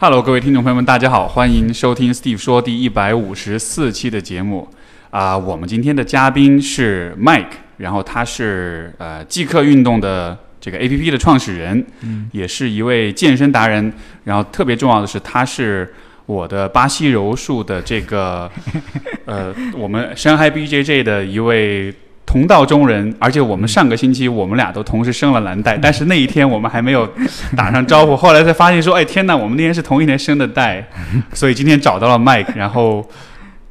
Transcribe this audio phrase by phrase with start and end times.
[0.00, 4.68] Hello，各位听众朋友们，大家好，欢迎收听 Steve 说第一百五十四期的节目。
[5.10, 13.92] 啊、我们今天的嘉宾是 Mike，然后他是呃即刻运动的这个 APP 的创始人，嗯也是一位健身达人。
[14.22, 15.92] 然后特别重要的是，他是
[16.26, 18.48] 我的巴西柔术的这个
[19.26, 21.92] 呃我们深海 BJJ 的一位。
[22.28, 27.10] 同道中人，而且我们上个星期我们俩都同时生了蓝带，但是那一天我们还没有
[27.56, 30.86] 打上招呼，后来才发现说，哎天呐，我们那天是同一天生的带，
[31.32, 33.08] 所以今天找到了 Mike，然后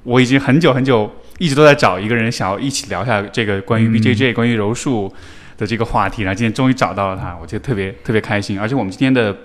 [0.01, 5.13] 我已经很久很久一直都在找一个人，想要一起聊一下这个关于 BJJ、关于柔术
[5.55, 9.37] 的这个话题，然后今天终于找到了他，我觉得特别特别开心，而且我们今天的。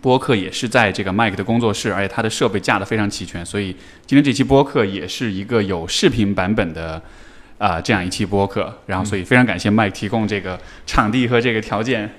[0.00, 7.00] 播客也是在这个 Mike 的工作室，而且他的设备架得非常齐全，所以今天这期播客也是一个有视频版本的
[7.62, 8.74] 啊、这样一期播客。
[8.86, 12.10] 然后，所以非常感谢 Mike 提供这个场地和这个条件，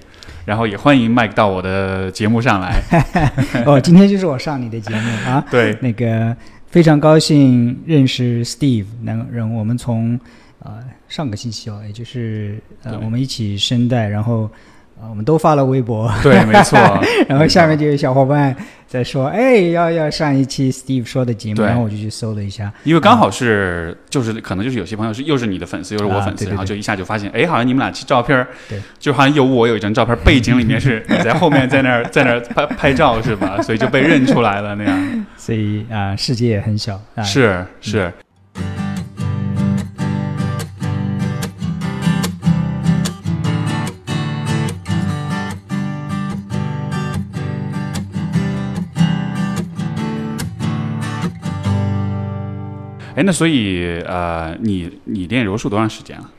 [0.45, 2.81] 然后也欢迎 Mike 到我的节目上来。
[3.67, 5.43] 哦，今天就是我上你的节目啊。
[5.51, 6.35] 对，那个
[6.67, 10.19] 非常高兴认识 Steve，能让我们从
[10.59, 14.49] 呃上个星期哦，也就是呃我们一起声带，然后
[15.03, 16.79] 呃我们都发了微博，对，没错。
[17.27, 18.55] 然后下面就有小伙伴
[18.87, 33.61] 在说，哎，要要上一期 Steve 说的节目，然后我就去搜了一下，因为刚好是，就是可能就是有些朋友是又是你的粉丝，又是我粉丝，啊对对对然后就一下就发现，哎，好像你们俩照片儿对，就好像有我有一张照片，背景里面是你在后面在那儿 在那儿拍拍照是吧？
[33.61, 35.25] 所以就被认出来了那样。
[35.37, 37.23] 所以啊、世界也很小啊。
[37.23, 38.11] 是是。
[53.15, 56.29] 哎，那所以呃，你你练柔术多长时间了？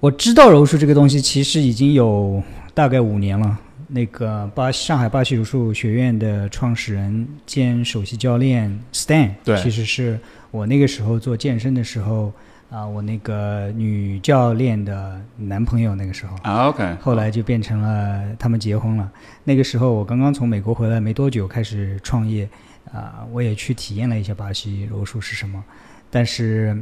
[0.00, 2.42] 我知道柔术这个东西其实已经有
[2.74, 3.58] 大概五年了。
[3.88, 12.32] 那个巴上海巴西柔术学院的创始人兼首席教练 Stan，对其实是我那个时候做健身的时候
[12.70, 16.36] 啊、我那个女教练的男朋友，那个时候。
[16.42, 19.10] 啊，OK，后来就变成了他们结婚了。
[19.44, 22.46] 那个时候我刚刚从美国回来没多久，开始创业，
[22.92, 25.62] 啊、我也去体验了一下巴西柔术是什么。
[26.10, 26.80] 但是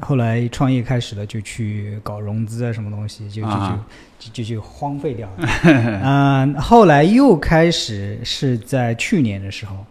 [0.00, 3.86] 后来创业开始了，就去搞融资啊，什么东西，就就就、啊
[4.18, 5.48] 就就就荒废掉了。
[6.00, 9.84] 啊、后来又开始是在去年的时候。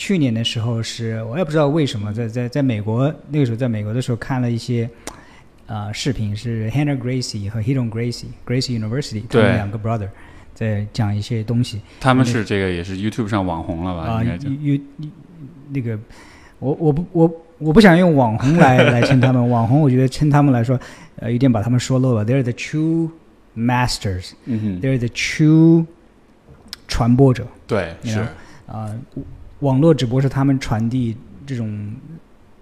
[0.00, 4.88] 去年的时候是我也不知道为什么，在在在美国那个时候，在美国的时候看了一些
[5.66, 10.08] 啊、视频，是 Hannah Gracie 和 Hidon Gracie Gracie University 他们两个 brother
[10.58, 11.80] 在讲一些东西。
[12.00, 14.14] 他们是这个也是 YouTube 上网红了吧？
[14.14, 14.80] 啊，应该就有有
[15.70, 15.96] 那个
[16.58, 20.76] 我我不我我不想用网红来来称他们，网红我觉得称他们来说，
[21.20, 22.26] 呃，有点把他们说漏了。
[22.26, 23.10] They're the true
[23.56, 25.86] masters, 嗯哼，they're the true
[26.88, 27.46] 传播者。
[27.68, 28.26] 对，是。
[28.66, 28.92] 啊、
[29.60, 31.16] 网络只不过是他们传递
[31.46, 31.94] 这种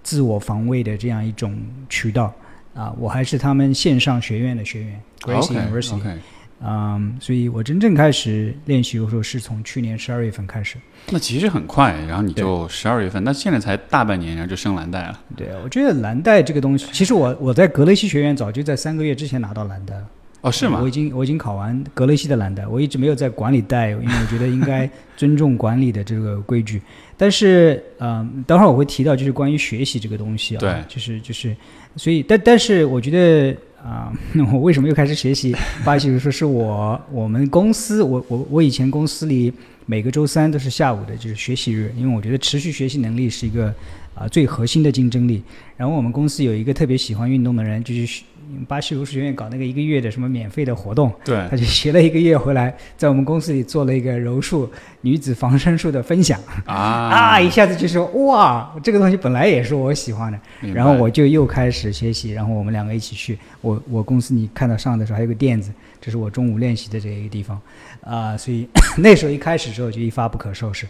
[0.03, 1.57] 自我防卫的这样一种
[1.89, 2.31] 渠道。
[2.75, 6.19] 啊、我还是他们线上学院的学员 Gracie University，OK，
[6.63, 10.77] 嗯，所以我真正开始练习有时候是从去年十二月份开始。
[11.11, 15.21] 那其实很快，然后你就十二月份，那现在才大半年，然后就升蓝带了。
[15.37, 20.09] 对，我觉得蓝带这个东西，其实我我在格雷西学院早就在三个月之前拿到蓝带了。
[20.43, 20.91] 哦，是吗我已？
[20.91, 26.81] 经我已经考完格雷西的蓝带，我一直没有在管理带，因为我觉得应该 尊重管理的这个规矩。
[27.17, 31.57] 但是，嗯、等会儿我会提到就是关于学习这个东西啊，对就是就是，
[31.97, 33.57] 所以但但是我觉得
[33.87, 34.13] 啊、
[34.53, 35.55] 我为什么又开始学习
[35.87, 36.29] 巴西柔术？
[36.29, 39.53] 是我我们公司，我我我以前公司里
[39.87, 43.73] 每个周三都是下午的，就是学习日，因为我觉得持续学习能力是一个
[44.17, 45.41] 啊、最核心的竞争力。
[45.77, 48.25] 然后我们公司有一个特别喜欢运动的人，就是学
[48.69, 51.37] 巴西柔术学院搞那个一个月的什么免费的活动，对。
[51.51, 54.71] 他就学了一个月回来，在我们公司里做了一个柔术
[55.01, 56.41] 女子防身术的分享。
[56.65, 56.75] 啊。
[57.37, 60.39] 啊，一下子就说哇，这个东西本来也是我喜欢的，
[60.73, 63.39] 然后我就又开始学习，然后我们两个一起去。
[63.61, 67.61] 我我公司你看到上的时候还有个垫子，这是我中午练习的这一个地方。
[68.03, 70.87] 啊、所以 那时候一开始时候就一发不可收拾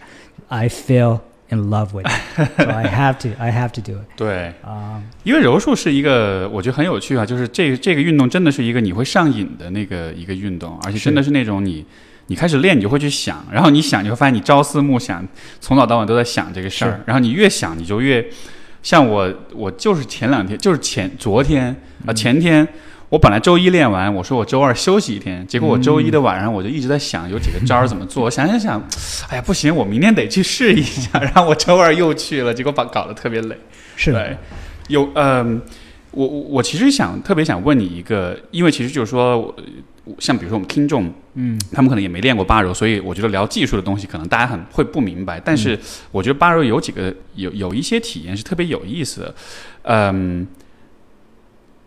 [0.49, 4.07] ，I fell in love with it，so I have to I have to do it.
[4.17, 11.85] 对，啊、因为柔术是一个我觉得很有趣啊，就是这个这个运动真的是一个你会上瘾的那个一个运动，而且真的是那种你
[12.27, 15.27] 你开始练你就会去想，然后你想你会发现你朝思暮想，
[15.61, 18.27] 从早到晚都在想这个事儿，然后你越想你就越
[18.83, 21.75] 像我我就是前两天就是前昨天
[22.07, 22.67] 啊、前天。
[23.09, 28.83] 我本来周一练完，我说我周二休息一天，结果我周一的晚上我就一直在想有几个招儿怎么做，我想想想，
[29.29, 33.57] 哎呀不行，我明天得去试一下，然后我周二又去了，结果把搞得特别累。
[33.95, 34.13] 是。
[34.13, 34.37] 的，对，
[34.89, 35.63] 有嗯、
[36.11, 39.55] 我我我其实想特别想问你一个，因为其实就是说，
[40.05, 41.57] 我像比如说我们听众，嗯。
[41.73, 45.41] 他们可能也没练过八柔，所以我觉得聊技术的东西可能大家很会不明白。
[45.45, 45.79] 但是
[46.11, 49.35] 我觉得八柔有几个有有一些体验是特别有意思的，
[49.83, 50.47] 嗯，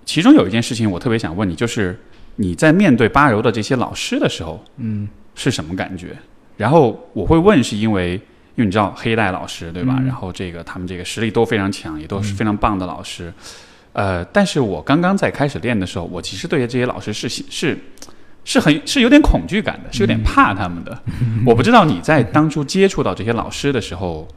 [0.10, 1.96] 其中有一件事情我特别想问你，就是
[2.38, 6.18] 你在面对八柔的这些老师的时候嗯是什么感觉？
[6.58, 8.14] 然后我会问，是因为
[8.56, 9.98] 因为你知道黑带老师对吧？
[10.00, 13.32] 嗯然后这个他们这个实力都非常强，也都是非常棒的老师。
[13.94, 17.78] 呃，但是我刚刚在开始练的时候，我其实对这些老师是是
[18.44, 21.00] 是很是有点恐惧感的，是有点怕他们的。
[21.46, 24.28] 我不知道你在当初接触到这些老师的时候，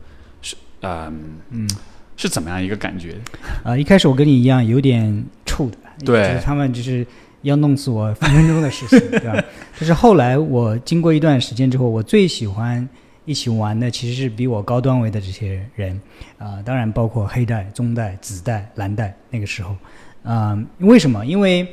[0.42, 1.66] 是嗯嗯
[2.16, 3.16] 是怎么样一个感觉？
[3.64, 7.06] 啊、一开始我跟你一样有点怵的，对就是他们就是
[7.42, 9.44] 要弄死我分分钟的事情， 对吧？
[9.78, 12.88] 但是后来我经过一段时间之后，我最喜欢
[13.24, 16.00] 一起玩的其实是比我高段位的这些人，
[16.38, 19.14] 啊、当然包括黑带、棕带、紫带、蓝带。
[19.30, 19.76] 那个时候，
[20.22, 21.24] 啊、为什么？
[21.24, 21.66] 因为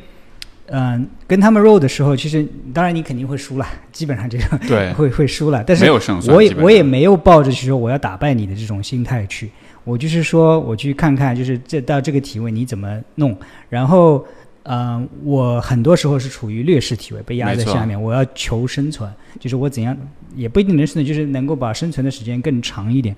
[0.71, 6.35] 嗯、跟他们 roll 的时候，其实当然你肯定会输了， 基本上这个对，会会输了，但是没有胜算。
[6.35, 9.49] 我也我也没有抱着去说我要打败你的这种心态去，
[9.89, 13.35] 我就是说我去看看，就是这到这个体位你怎么弄，
[13.69, 14.25] 然后。
[14.63, 19.09] 呃，我很多时候是处于劣势体位，被压在下面，我要求生存，
[19.39, 19.97] 就是我怎样
[20.35, 23.15] 也不一定能生存，就是能够把生存的时间更长一点。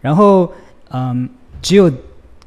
[0.00, 0.50] 然后，
[0.90, 1.28] 嗯，
[1.60, 1.92] 只有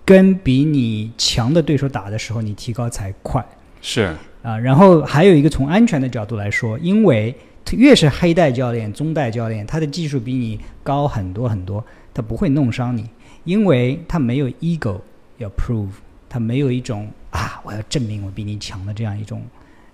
[0.04, 3.46] 跟比你强的对手打的时候，你提高才快。
[3.82, 7.36] 是啊，然后还有一个从安全的角度来说，因为
[7.74, 13.08] 越是黑带教练、中带教练，他的技术比你高很多很多，他不会弄伤你，
[13.48, 15.00] 因为他没有 ego
[15.38, 15.88] 要 prove，
[16.30, 19.42] 他没有一种啊我要证明我比你强的这样一种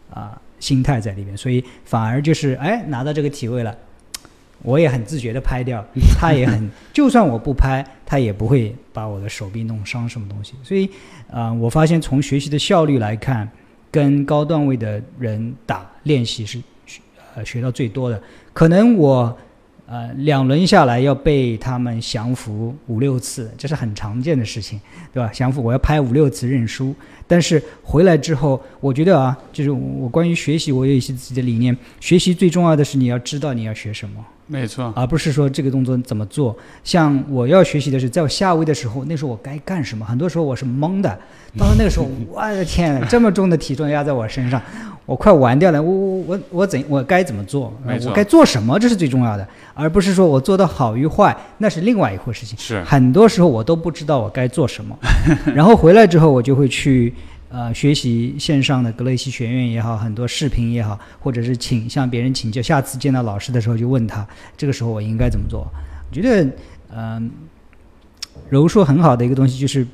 [0.09, 3.73] 啊心态在里面，所以反而就是哎拿到这个体位了。
[4.63, 5.85] 我也很自觉的拍掉，
[6.17, 10.53] 他也很，就算我不拍，他也不会把我的手臂弄伤什么东西。
[10.63, 10.89] 所以，
[11.29, 13.49] 啊、我发现从学习的效率来看，
[13.91, 17.01] 跟高段位的人打练习是学
[17.35, 18.23] 呃学到最多的。
[18.53, 19.37] 可能我
[19.85, 24.79] 呃两轮下来要被他们降服五六次，这是很常见的事情，
[25.13, 25.29] 对吧？
[25.33, 26.95] 降服我要拍五六次认输，
[27.27, 31.75] 但是回来之后，我觉得啊，就是我关于学习，我有一些自己的理念。
[31.99, 34.25] 学习最重要的是你要知道你要学什么。
[34.45, 36.55] 没错，而不是说这个动作怎么做。
[36.83, 40.05] 像我要学习的是，在我下位的时候，那时候我该干什么？
[40.05, 41.09] 很多时候我是懵的。
[41.57, 44.61] 到了那个时候， 我的天，这么重的体重压在我身上，
[45.05, 45.81] 我快完掉了。
[45.81, 47.73] 我我我我怎我该怎么做？
[47.85, 48.77] 我该做什么？
[48.77, 52.57] 这是最重要的，而不是说我做的好与坏，那是另外一回事情。
[52.57, 54.97] 是很多时候我都不知道我该做什么，
[55.55, 57.13] 然后回来之后我就会去
[57.53, 62.59] 呃学习线上的格雷西学院也好，很多视频也好，或者是请向别人请教。
[62.59, 64.27] 下次见到老师的时候就问他，
[64.57, 65.71] 这个时候我应该怎么做？
[66.09, 66.49] 我觉得
[66.95, 67.29] 嗯、
[68.49, 69.85] 柔术很好的一个东西就是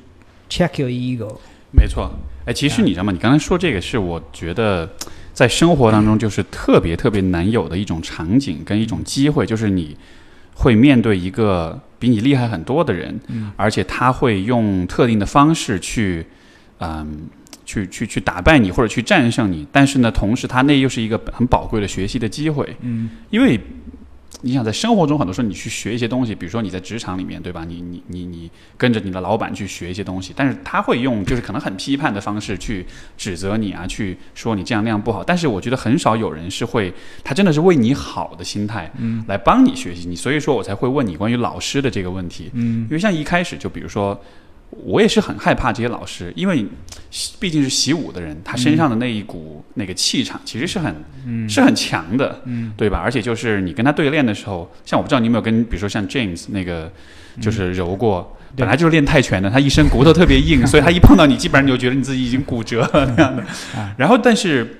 [0.48, 1.36] check your ego。
[1.70, 2.10] 没错，
[2.46, 3.12] 哎，其实你知道吗？
[3.12, 4.88] 你刚才说这个是我觉得
[5.34, 9.94] 在生活当中就是特别特别难有的一种场景跟一种机会，就是你
[10.54, 16.24] 会面对一个比你厉害很多的人，嗯而且他会用特定的方式去，
[16.78, 17.28] 嗯。
[17.70, 23.60] 去去去打败你或者去战胜你，但是呢，同时他那又是一个很宝贵的学习的机会，嗯因为
[24.42, 27.64] 你想在生活中很多时候你去学一些东西，比如说你在职场里面，对吧？
[27.68, 32.84] 你你你你跟着你的老板去学一些东西，但是他会用就是可能很批判的方式去
[33.16, 35.22] 指责你啊，去说你这样那样不好。
[35.22, 36.92] 但是我觉得很少有人是会，
[37.22, 42.50] 他真的是为你好的心态嗯来帮你学习你，所以说我才会问你关于老师的这个问题。
[42.54, 44.18] 嗯因为像一开始就比如说，
[44.70, 46.64] 我也是很害怕这些老师，因为
[47.40, 50.94] 毕竟是习武的人，他身上的那一股那个气场其实是很
[51.26, 52.40] 嗯是很强的。
[52.44, 52.98] 嗯对吧？
[52.98, 56.90] 而且就是你跟他对练的时候，像我不知道你有没有跟，比如说像 James 那个，
[57.40, 63.42] 就是揉过，嗯本来就是练泰拳的，他一身骨头特别硬， 所以他一碰到你，基本上你就觉得你自己已经骨折了 那样的
[63.76, 63.92] 啊。
[63.98, 64.78] 然后，但是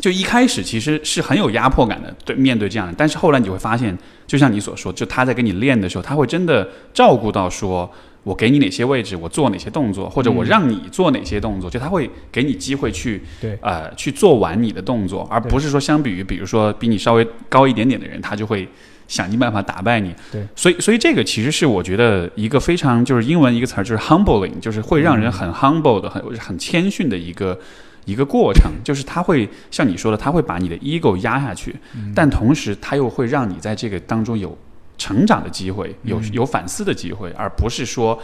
[0.00, 2.94] 就一开始其实是很有压迫感的，对，面对这样的。
[2.96, 7.88] 但是后来你就会发现，就像你所说，就他在跟你练的时候，他会真的照顾到说。
[8.28, 13.58] 我给你哪些位置，我做哪些动作，或者我嗯让你做哪些动作，就他会给你机会去对。
[13.62, 18.68] 呃去做完你的动作，而不是说相比于比如说比你稍微高一点点的人，他就会
[19.06, 20.14] 想尽办法打败你。
[20.30, 27.58] 对，所以所以这个其实是我觉得一个非常就是英文一个词儿就是 humbling，就是会让人很 humble 的很很谦逊的一个。
[28.04, 31.76] 一个过程，就是他会像你说的，他会把你的 ego 压下去，
[32.14, 34.56] 但同时他又会让你在这个当中有
[34.98, 38.20] 成长的机会，有嗯有反思的机会，而不是说，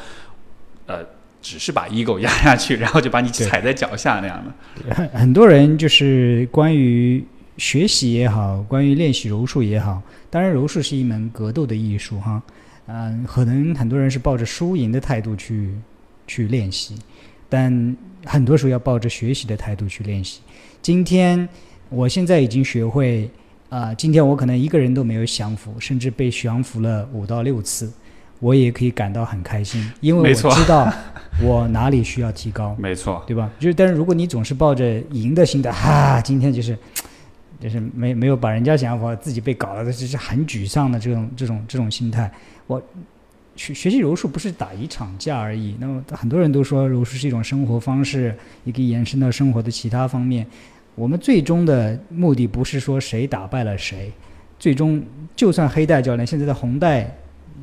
[0.86, 0.98] 呃，
[1.40, 4.94] 只是把 ego 压下去，然后就把你踩在脚下那样的。
[4.94, 7.24] 很 很多人就是关于
[7.56, 12.42] 学习也好，关于练习柔术也好，当然柔术是一门格斗的艺术哈，
[12.86, 15.70] 嗯、可能很多人是抱着输赢的态度去
[16.26, 16.96] 去练习，
[17.48, 20.40] 但很多时候要抱着学习的态度去练习。
[20.82, 21.48] 今天
[21.88, 23.30] 我现在已经学会
[23.74, 27.92] 啊、今天我可能一个人都没有降服，甚至被降服了五到六次，
[28.38, 30.88] 我也可以感到很开心，因为我知道
[31.42, 32.72] 我哪里需要提高。
[32.78, 33.50] 没错，对吧？
[33.58, 36.78] 就是，但是如果你总是抱着赢的心态，哈，今天就是
[37.58, 42.30] 就是没没有把人家想法，自己被搞了，就是很沮丧的这种这种这种心态。
[42.68, 42.80] 我
[43.56, 45.74] 学学习柔术不是打一场架而已。
[45.80, 50.46] 那么很多人都说柔术是一种生活方式，也可以延伸到生活的其他方面。
[50.94, 54.12] 我们最终的目的不是说谁打败了谁，
[54.58, 55.02] 最终
[55.34, 57.12] 就算黑带教练现在的红带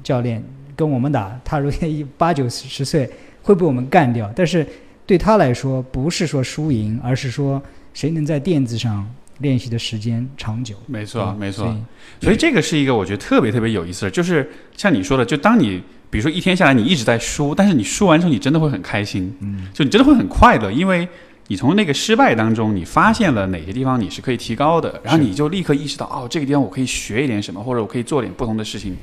[0.03, 0.43] 教练
[0.75, 3.09] 跟我们打，他如果一 八九十岁
[3.41, 4.65] 会被我们干掉，但是
[5.05, 7.61] 对他来说不是说输赢，而是说
[7.93, 9.09] 谁能在垫子上
[9.39, 10.75] 练习的时间长久。
[10.85, 11.65] 没错，嗯没错。
[11.65, 21.07] 所以所以这个是一个我觉得特别特别有意思的，就是像你说的，就当你比如说一天下来你一直在输，但是你输完之后你真的会很开心，嗯，就你真的会很快乐，因为
[21.47, 28.95] 你从那个失败当中你发现了哪些地方你是可以提高的，然后你就立刻意识到哦，这个地方我可以学一点什么，或者我可以做点不同的事情，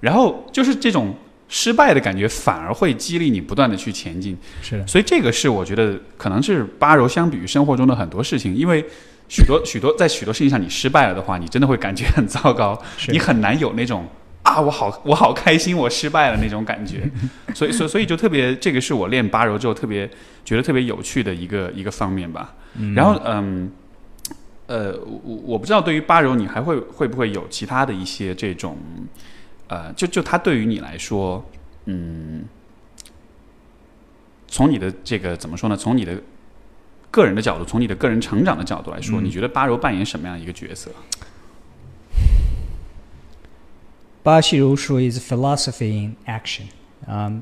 [0.00, 1.14] 然后就是这种
[1.48, 4.36] 失败的感觉反而会激励你不断的去前进。
[4.62, 4.78] 是。
[4.78, 8.84] 的，所以这个是我觉得可能是八柔相比于生活中的很多事情，因为
[9.28, 14.06] 许多许多在许多事情上你失败了的话，你真的会感觉很糟糕，你很难有那种
[14.54, 17.10] 啊我好我好开心我失败了那种感觉。
[17.54, 20.08] 所以所以所以就特别这个是我练八柔之后特别
[20.44, 22.54] 觉得特别有趣的一个一个方面吧。
[22.74, 23.70] 嗯然后嗯。
[24.70, 28.78] 呃，我我不知道对于八柔你还会会不会有其他的一些这种，
[29.66, 31.44] 呃，就就它对于你来说，
[31.86, 32.44] 嗯，
[34.46, 35.76] 从你的这个怎么说呢？
[35.76, 36.16] 从你的
[37.10, 40.88] 个人的角度，从你的个人成长的角度来说，嗯你觉得八柔扮演什么样一个角色？
[44.22, 46.62] 巴西柔术 is philosophy in action。
[47.06, 47.32] 啊、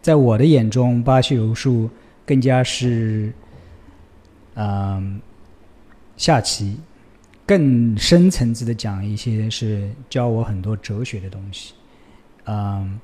[0.00, 1.88] 在我的眼中，巴西柔术
[2.24, 3.32] 更加是，
[4.54, 5.20] 嗯、
[6.16, 6.78] 下棋
[7.46, 11.74] 更深层次的讲一些是教我很多哲学的东西。
[12.46, 12.98] 嗯、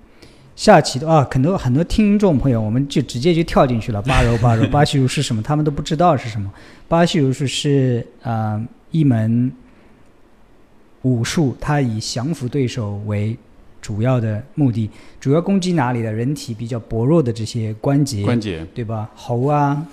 [0.57, 4.03] 下棋的啊，很多很多听众朋友，我们就直接就跳进去了。
[4.03, 5.43] 八柔八柔，巴西柔是什么？
[5.43, 6.51] 他们都不知道是什么。
[6.89, 9.53] 巴西柔术是啊、一门
[11.03, 13.37] 武术，它以降服对手为
[13.81, 14.91] 主要的目的，
[15.21, 19.09] 主要攻击哪里的人体比较薄弱的这些关节，关节对吧？
[19.15, 19.87] 喉啊，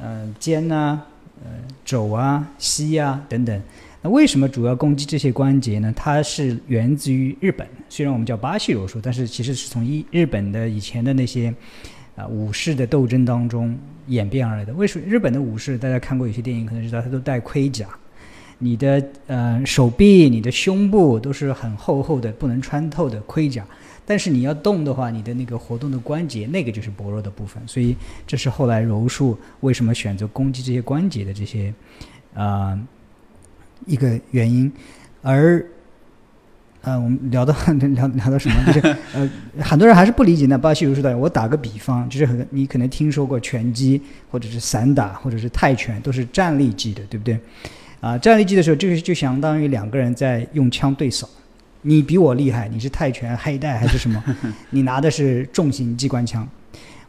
[0.00, 1.00] 呃，肩呐、
[1.44, 1.50] 呃，
[1.84, 3.62] 肘啊、膝啊等等。
[4.02, 5.92] 那为什么主要攻击这些关节呢？
[5.96, 11.52] 它是源自于日本，虽然我们叫巴西柔术，但是其实是从一日本的以前的那些
[12.14, 13.76] 啊、武士的斗争当中
[14.08, 14.72] 演变而来的。
[14.74, 17.88] 为什么日本的武士大家看过有些电影可能知道，他都戴盔甲，
[18.58, 23.64] 你的呃手臂、你的胸部都是很厚厚的、不能穿透的盔甲。
[24.04, 27.62] 但是你要动的话，你的那个活动的关节，那个就是薄弱的部分。
[27.66, 27.94] 所以
[28.26, 31.72] 这是后来柔术为什么选择攻击这些关节的这些、
[32.34, 32.78] 呃
[33.86, 34.72] 一个原因。
[35.22, 35.64] 而
[36.80, 38.72] 呃，我们聊到聊聊到什么？
[38.72, 41.16] 就是呃，很多人还是不理解那巴西柔术的。
[41.18, 44.00] 我打个比方，就是你可能听说过拳击，
[44.30, 47.38] 或者是散打，或者是泰拳，都是站立技的，对不对？
[48.00, 51.28] 啊，站立技的时候，这个就相当于两个人在用枪对扫。
[51.82, 54.22] 你比我厉害，你是泰拳黑带还是什么？
[54.70, 56.46] 你拿的是重型机关枪，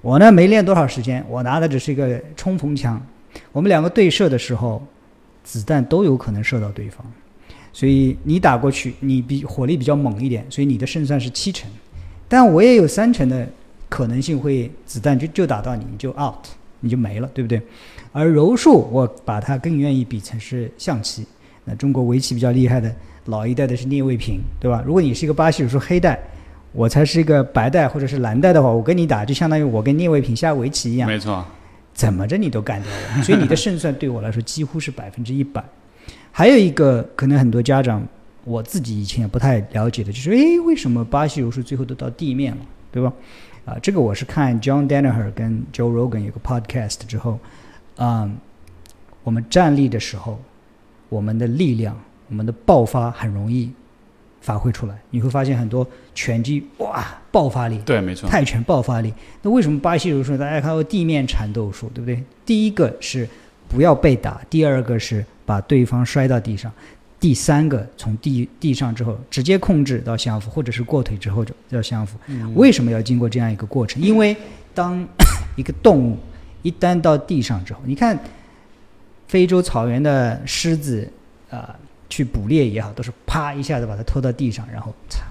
[0.01, 3.01] 我呢没练多少时间，我拿的只是一个冲锋枪。
[3.51, 4.85] 我们两个对射的时候，
[5.43, 7.05] 子弹都有可能射到对方，
[7.73, 11.69] 所以你打过去，你比火力比较猛一点，所以你的胜算是七成，
[12.27, 13.47] 但我也有三成的
[13.89, 16.45] 可能性会子弹就就打到你，你就 out，
[16.79, 17.59] 你就没了，对不对？
[18.19, 21.25] 而柔术，我把它更愿意比成是象棋。
[21.63, 22.93] 那中国围棋比较厉害的
[23.25, 24.83] 老一代的是聂卫平，对吧？
[24.85, 26.19] 如果你是一个巴西柔术黑带，
[26.73, 31.45] 我才是一个白带或者是蓝带的话，我跟你打就相当于我跟聂卫平下围棋一样，没错，
[31.93, 35.63] 怎么着你都干掉我，所以你的胜算对我来说几乎是百分之一百。
[36.29, 38.05] 还有一个可能很多家长，
[38.43, 42.61] 我自己以前也不太了解的，就是诶，为什么巴西柔术最后都到地面了，
[42.91, 43.13] 对吧？
[43.65, 47.37] 啊，这个我是看 John Danaher 跟 Joe Rogan 有个 podcast 之后，
[47.99, 48.29] 啊、
[49.23, 50.39] 我们站立的时候，
[51.09, 53.69] 我们的力量、我们的爆发很容易
[54.39, 54.97] 发挥出来。
[55.09, 59.13] 你会发现很多拳击哇爆发力，对，没错，泰拳爆发力。
[59.41, 62.23] 那为什么巴西柔术大家看到地面缠斗术，对不对？
[62.45, 63.27] 第一个是
[63.67, 66.71] 不要被打，第二个是把对方摔到地上，
[67.19, 72.17] 第三个从地地上之后直接控制到相扶，或者是过腿之后就要相扶。
[72.27, 74.01] 嗯为什么要经过这样一个过程？
[74.01, 74.33] 因为
[74.73, 75.05] 当
[75.57, 76.17] 一个动物
[76.61, 78.17] 一旦到地上之后，你看
[79.27, 81.07] 非洲草原的狮子
[81.49, 81.75] 啊、
[82.09, 85.21] 去捕猎也好，都是啪一下子把它拖到地上，然后擦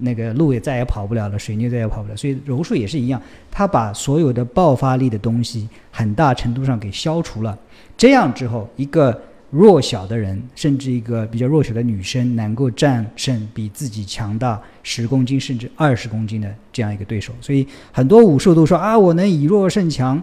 [0.00, 2.16] 那个鹿也再也跑不了了，水牛再也跑不了。
[2.16, 3.20] 所以柔术也是一样，
[3.50, 7.58] 它把所有的爆发力的东西很大程度上给消除了。
[7.96, 9.20] 这样之后，一个
[9.50, 17.32] 弱小的人，甚至一个比较弱小的女生，能够战胜比自己强大十公斤甚至二十公斤的这样一个对手。
[17.40, 20.22] 所以很多武术都说啊，我能以弱胜强。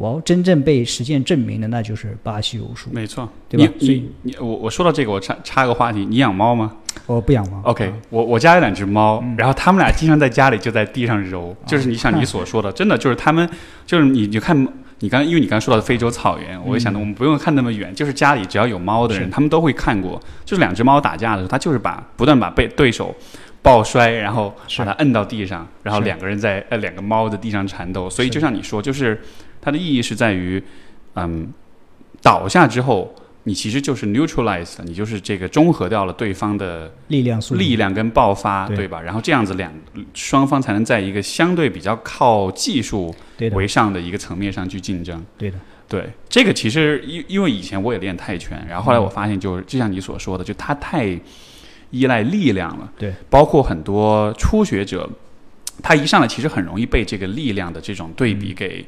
[0.00, 2.88] 我真正被实践证明的，那就是巴西柔术。
[2.90, 3.70] 没错，对吧？
[3.78, 6.72] 你所以你我我说到这个，我插插个话题，你养猫吗
[7.04, 7.60] 我不养猫。
[7.64, 13.46] ？OK，我我家有两只猫，嗯然后他们俩经常在家里就在地上揉，就是你像你所说的，真的 就是他们
[13.84, 14.66] 就是你你看。
[15.02, 23.14] 你刚因为你刚刚说到的非洲草原，我就想到我们不用看那么远，就是家里只要有猫的人，是他们都会看过，就是两只猫打架的时候，它就是把不断把被对手
[23.62, 29.20] 抱摔，然后把它摁到地上，然后两个人在呃两个猫在地上缠斗，所以就像你说，就是
[29.60, 30.62] 它的意义是在于，
[31.14, 31.52] 嗯，
[32.22, 33.14] 倒下之后，
[33.44, 38.76] 你其实就是 neutralize 了，你就是这个中和掉了对方的力量力量跟爆发，对。
[38.76, 39.00] 对吧？
[39.00, 39.72] 然后这样子两
[40.14, 43.14] 双方才能在一个相对比较靠技术
[43.52, 45.22] 为上的一个层面上去竞争。
[45.36, 51.18] 对的，对，这个其实因因为以前我也练泰拳，然后后来我发现就是就像你所说的，就它太
[51.90, 52.92] 依赖力量了。
[52.98, 55.08] 对，包括很多初学者，
[55.82, 58.84] 他一上来其实很容易被这个力量的这种对比给、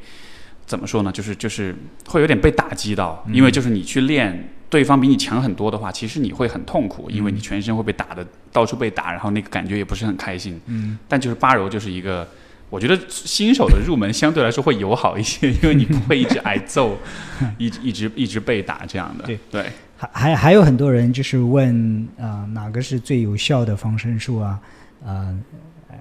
[0.66, 1.12] 怎么说呢？
[1.12, 1.74] 就是就是
[2.08, 4.48] 会有点被打击到，因为就是你去练。
[4.72, 10.58] 对方比你强很多的话，其实你会很痛苦，因为你全身会被打的到处被打，然后那个感觉也不是很开心。
[10.64, 12.26] 嗯，但就是八柔就是一个，
[12.70, 16.96] 我觉得新手的入门相对来说会友好一些，因为你不会一直挨揍，
[17.58, 19.24] 一直一直一直被打这样的。
[19.24, 19.66] 对对，
[20.02, 24.60] 还还还有很多人就是问啊、哪个是最有效的防身术啊？
[25.06, 25.32] 啊、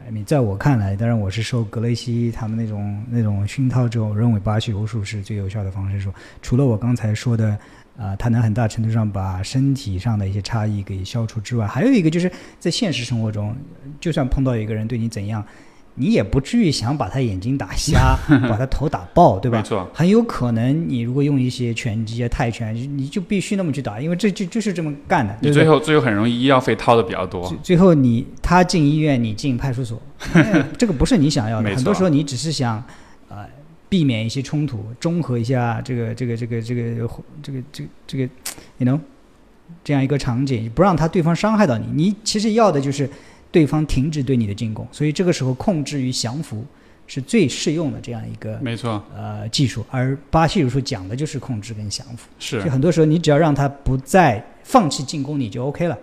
[0.09, 6.11] 你在我看来，当然我是受格雷西他们那种那种熏陶之后，认为巴西柔术是最有效的防身术。
[6.41, 7.57] 除了我刚才说的，
[7.97, 13.55] 啊、它能很大程度上把身体上的一些差异给消除之外，还有一个就是在现实生活中，
[13.99, 15.45] 就算碰到一个人对你怎样，
[15.95, 18.17] 你也不至于想把他眼睛打瞎，
[18.47, 19.63] 把他头打爆，对吧没？
[19.63, 25.49] 错，很有可能你如果用一些拳击啊、泰拳，你你就必须那么去打，因为这就就是这么干的，对对？
[25.49, 27.57] 你最后最后很容易医药费掏的比较多最。
[27.57, 30.01] 最后你他进医院，你进派出所，
[30.33, 31.69] 哎这个不是你想要的。
[31.75, 32.81] 很多时候你只是想，
[33.27, 33.45] 呃，
[33.89, 36.81] 避免一些冲突，中和一下这个这个这个这个
[37.43, 38.23] 这个这个这个
[38.77, 38.97] ，you know，
[39.83, 41.85] 这样一个场景，不让他对方伤害到你。
[41.93, 43.09] 你其实要的就是
[43.51, 46.65] 对方停止对你的进攻，所以这个时候控制与降服
[47.07, 49.85] 是最适用的这样一个没错，呃技术。
[49.89, 52.29] 而巴西柔术讲的就是控制跟降服。
[52.39, 55.97] 是就很多时候你只要让他不再放弃进攻，你就 OK 了，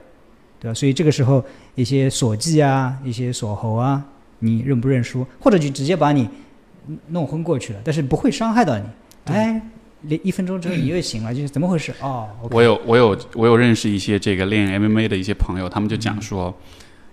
[0.60, 0.74] 对吧？
[0.74, 1.42] 所以这个时候
[1.74, 4.04] 一些锁技啊，一些锁喉啊，
[4.40, 6.28] 你认不认输，或者就直接把你
[7.08, 8.84] 弄昏过去了，但是不会伤害到你。
[9.24, 9.62] 对哎，
[10.02, 11.94] 连一分钟之后你又醒了，就是怎么回事？
[12.02, 16.54] 哦我有我有我有认识一些这个练 MMA 的一些朋友，他们就嗯讲说，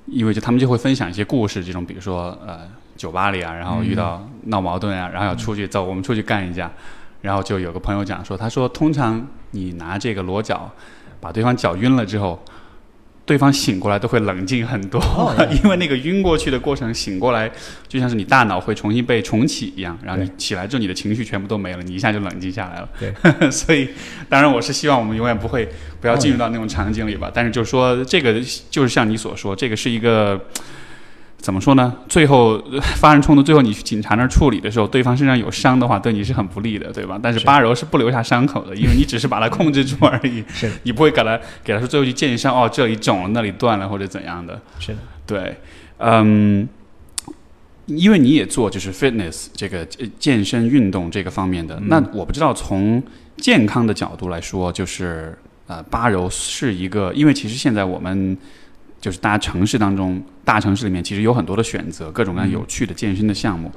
[0.08, 2.62] 因为就他们就会分享一些故事，这种比如说呃
[2.96, 6.72] 酒吧里啊，然后遇到闹矛盾啊，然后要出去走，我们出去干一架，
[7.22, 10.72] 然后就有个朋友讲说，他说通常你拿这个裸脚
[11.20, 12.40] 把对方脚晕了之后。
[13.26, 17.50] 对方醒过来都会冷静很多，哦 因为那个晕过去的过程，醒过来
[17.88, 22.90] 就像是你大脑会重新被重启一样，然后你起来之后，你的情绪全部都没了，你一下就冷静下来了。
[23.00, 23.12] 对，
[23.50, 23.90] 所以
[24.30, 25.68] 当然我是希望我们永远不会
[26.00, 27.32] 不要进入到那种场景里吧。
[27.34, 30.40] 但是就是说，这个就是像你所说，这个是一个
[31.46, 31.96] 怎么说呢？
[32.10, 37.20] 最后呃 发生冲突，最后你去警察那儿处理的时候，对方身上有伤的话，对你是很不利的，对吧？
[37.22, 44.60] 但是是八柔是不留下伤口的，因为你只是把它控制住而已， 是的，你不会给他给他说最后去建伤，哦，这里肿了，那里断了或者怎样的。
[44.80, 45.56] 是的，对，
[46.00, 46.68] 嗯，
[47.86, 53.04] 因为你也做就是 fitness 这个呃健身运动这个方面的，嗯那我不知道从
[53.38, 58.36] 健康的角度来说，就是呃，八柔是一个，因为其实现在我们
[59.00, 63.72] 就是大家城市当中，大城市里面其实有很多的选择，各种各样有趣的健身的项目。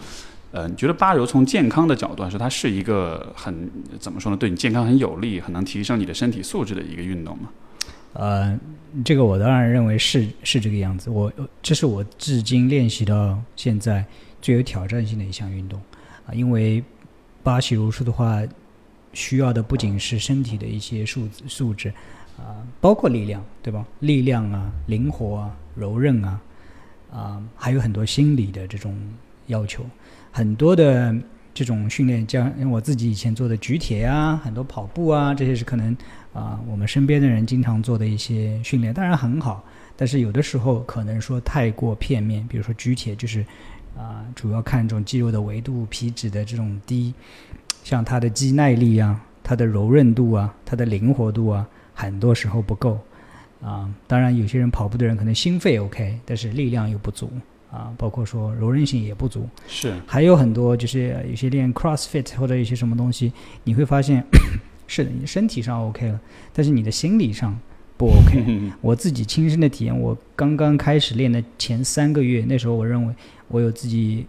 [0.51, 4.37] 呃，你觉得八柔从健康的角度来说，它是一个很怎么说呢？
[4.37, 7.51] 对你健康很有利、很能提升你的身体素质的一个运动吗？
[8.15, 8.59] 呃，
[9.05, 11.11] 这个我当然认为是是这个样子。
[11.11, 11.31] 我
[11.63, 14.03] 这是我至今练习到现在
[14.41, 15.79] 最有挑战性的一项运动
[16.27, 16.83] 啊，因为
[17.43, 18.43] 巴西柔术的话，
[19.13, 21.93] 需要的不仅是身体的一些素素质
[22.39, 23.85] 啊，包括力量，对吧？
[24.01, 26.41] 力量啊，灵活啊，柔韧啊，
[27.13, 28.97] 啊，还有很多心理的这种
[29.49, 29.85] 要求，
[30.33, 31.15] 很多的。
[31.55, 35.97] 这种训练，像我自己以前做的举铁啊，很多跑步啊，这些是可能
[36.33, 39.65] 啊，我们身边的人经常做的一些训练，当然很好，
[39.97, 43.45] 但是有的时候可能说太过片面，比如说举铁就是
[43.97, 47.13] 啊，主要看重肌肉的维度、皮脂的这种低，
[47.83, 52.99] 像它的肌耐力啊、它的柔韧度啊、它的灵活度啊，很多时候不够。
[53.61, 53.91] 啊。
[54.07, 57.31] 当然，有些人跑步的人可能心肺 OK，但是力量又不足
[57.73, 59.49] 啊，包括说柔韧性也不足。
[59.67, 63.33] 是，还有很多就是有些练 CrossFit 或者一些什么东西，
[63.65, 64.25] 你会发现
[64.87, 66.21] 是的，你身体上 OK 了，
[66.53, 67.59] 但是你的心理上
[67.97, 68.73] 不 OK。
[68.81, 73.15] 我自己亲身的体验，我刚刚开始练的前三个月，那时候我认为
[73.49, 74.25] 我有自己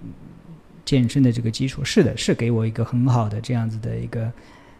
[0.83, 4.31] 健身的这个基础，是的，是给我一个很好的这样子的一个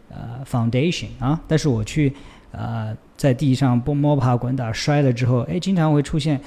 [0.10, 1.39] 呃 foundation 啊。
[1.47, 2.12] 但是我去
[2.52, 6.40] 呃在地上蹦摸爬滚打摔了之后，哎，经常会出现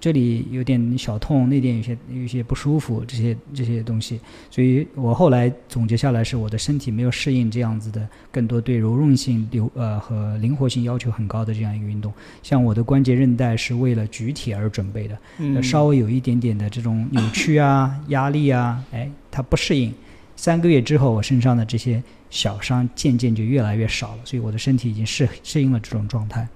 [0.00, 4.20] 这里有点小痛，那点有些有些不舒服，这些这些东西。
[4.50, 12.12] 所以我后来总结下来是我的身体没有适应这样子的更多对柔韧性、流呃和灵活性要求很高的这样一个运动。
[12.42, 15.16] 像我的关节韧带是为了举铁而准备的。
[15.38, 19.92] 嗯稍微有一点点的这种扭曲啊、压力啊，哎，它不适应。
[20.36, 22.02] 三个月之后，我身上的这些
[22.34, 26.46] 小伤渐渐就越来越少了，所以我的身体已经适适应了这种状态。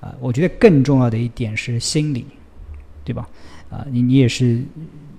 [0.00, 2.24] 啊、我觉得更重要的一点是心理，
[3.02, 3.28] 对吧？
[3.68, 4.62] 啊、你你也是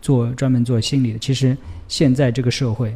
[0.02, 1.20] 做专门做心理的。
[1.20, 1.58] 其实
[1.90, 2.96] 现在这个社会，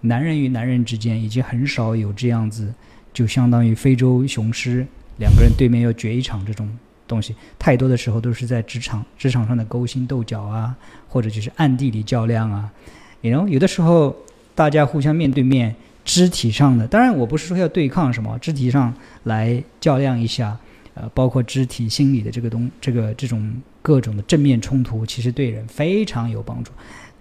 [0.00, 2.72] 男人与男人之间已经很少有这样子，
[3.12, 4.86] 就相当于非洲雄狮
[5.18, 6.66] 两个人对面要决一场这种
[7.06, 7.34] 东西。
[7.58, 10.74] 太多的时候都是在职场职场上的勾心斗角啊，
[11.06, 12.72] 或者就是暗地里较量啊。
[13.20, 14.16] 然后有的时候
[14.54, 15.74] 大家互相面对面，
[16.06, 20.56] 肢体上的，当然我不是说要对抗什么，肢体上来较量一下，
[20.94, 26.70] 呃，包括肢体心理的这个东这个这种各种的正面冲突，其实对人非常有帮助。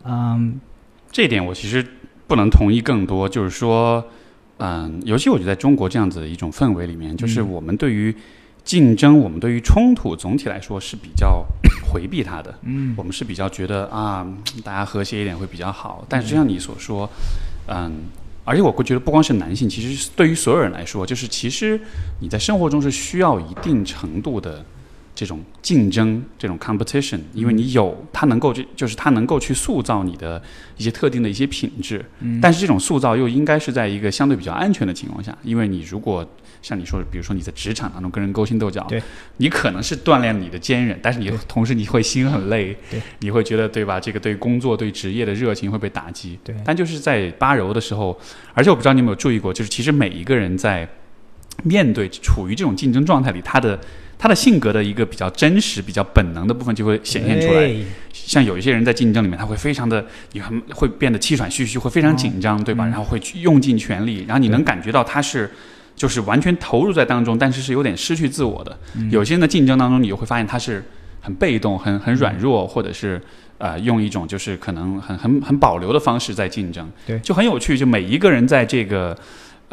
[0.04, 0.62] 嗯，
[1.12, 1.86] 这一点我其实
[2.28, 4.06] 不能同意更多，就是说，
[4.60, 8.15] 嗯，尤其我觉得在中国这样子的一种氛围里面，就是嗯我们对于
[8.63, 11.43] 竞争，我们对于冲突，总体来说是比较
[11.91, 12.54] 回避它的。
[12.62, 14.26] 嗯我们是比较觉得啊，
[14.63, 16.06] 大家和谐一点会比较好。
[16.08, 17.10] 但是就像你所说，
[17.67, 17.91] 嗯，
[18.45, 21.77] 而且我会觉得不光是男性，其实对于所有人来说，就是其实
[22.21, 24.63] 你在生活中是需要一定程度的
[25.15, 30.39] 这种竞争，这种 competition，因为你有它能够就就是它能够去塑造你的
[30.78, 32.04] 一些特定的一些品质。
[32.19, 36.28] 嗯但是这种塑造又应该是在一个相对比较安全的情况下，因为你如果
[36.62, 39.01] 像你说的，比如说你在职场当中跟人勾心斗角，对，
[39.38, 43.99] 你可能是锻炼你的坚韧，但是你同时你会心很累，对，你会觉得对吧？
[43.99, 46.38] 这个对工作、对职业的热情会被打击。
[46.43, 48.19] 对但就是在八柔的时候，
[48.54, 50.88] 而且我不知道你有没有注意过，就是其实每一个人在
[51.63, 53.80] 面对处于这种竞争状态里，他的
[54.18, 57.72] 他的性格的一个比较真实、比较本能的部分就会显现出来。
[58.12, 62.88] 像有一些人在竞争里面，他会非常的，你很会变得气喘吁吁，会非常紧张，对吧？
[62.88, 65.50] 嗯然后会去用尽全力，然后你能感觉到他是。
[65.98, 68.78] 就是完全投入在当中，但是是有点失去自我的。
[68.98, 70.84] 嗯有些人的竞争当中，你就会发现他是
[71.22, 73.22] 很被动、很很软弱，或者是
[73.60, 76.86] 呃用一种就是可能很很很保留的方式在竞争。
[77.08, 77.78] 对就很有趣。
[77.78, 79.18] 就每一个人在这个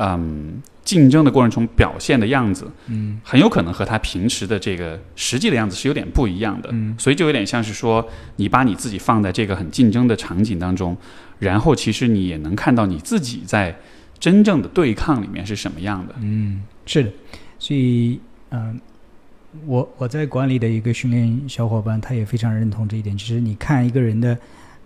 [0.04, 6.68] 嗯竞争的过程中表现的样子，嗯很有可能和他平时的这个实际的样子是有点不一样的。
[6.72, 10.96] 嗯所以就有点像是说，你把你自己放在这个很竞争的场景当中，
[11.38, 13.76] 然后其实你也能看到你自己在
[14.18, 16.14] 真正的对抗里面是什么样的。
[16.20, 17.10] 嗯，是的，
[17.58, 18.80] 所以嗯、
[19.66, 23.16] 我我在管理的一个训练小伙伴，他也非常认同这一点。
[23.16, 24.36] 其实你看一个人的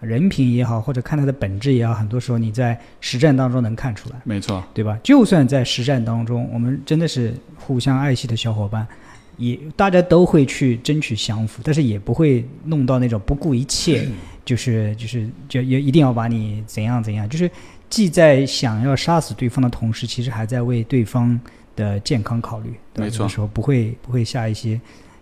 [0.06, 4.16] 人品也好，或者看他的本质也好，很多时候你在实战当中能看出来。
[4.24, 4.98] 没错，对吧？
[5.02, 8.86] 就算在实战当中，我们真的是互相爱惜的小伙伴，
[9.36, 14.08] 也大家都会去争取降服，但是也不会弄到那种不顾一切，
[14.44, 17.50] 就是就是就也一定要把你怎样怎样，就是
[17.90, 21.38] 既在想要杀死对方的同时，其实还在为对方
[21.74, 22.72] 的健康考虑。
[22.94, 24.80] 没错有的时候不会不会下一些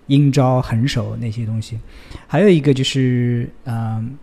[0.09, 1.79] 阴招狠手那些东西。
[2.27, 4.17] 还有一个就是，嗯。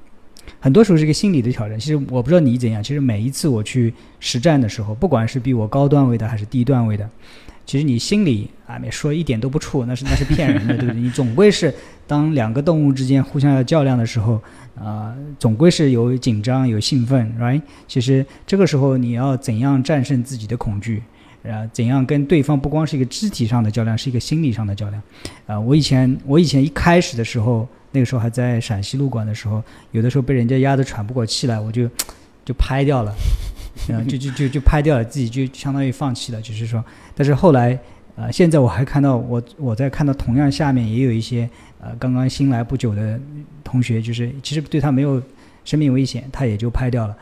[0.61, 1.77] 很多时候是一个心理的挑战。
[1.77, 7.09] 其实我不知道你怎样，其实每一次我去实战的时候，不管是比我高段位的还是低段位的，
[7.65, 11.01] 其实你心里啊，没说一点都不怵，那是那是骗人的，对不对？
[11.01, 11.73] 你总归是
[12.05, 14.39] 当两个动物之间互相要较量的时候，
[14.75, 17.61] 啊、总归是有紧张、有兴奋，right？
[17.87, 21.01] 其实这个时候你要怎样战胜自己的恐惧？
[21.43, 25.01] 啊，怎样跟对方不光是一个肢体上的较量，是一个心理上的较量。
[25.47, 31.89] 啊、我以前我以前一开始的时候，那个时候还在陕西路馆的时候，有的时候被人家压得喘不过气来，我就
[32.43, 33.13] 就拍掉了，
[33.89, 36.83] 嗯，就就就就拍掉了，自己就相当于放弃了，就是说，
[37.15, 37.77] 但是后来，
[38.15, 41.49] 呃，现在我还看到我我在看到同样下面也有一些
[41.79, 43.19] 呃刚刚新来不久的
[43.63, 45.21] 同学，就是其实对他没有
[45.63, 47.15] 生命危险，他也就拍掉了。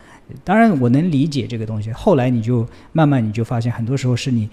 [0.44, 4.50] 当然我能理解这个东西，后来你就慢慢你就发现，很多时候是你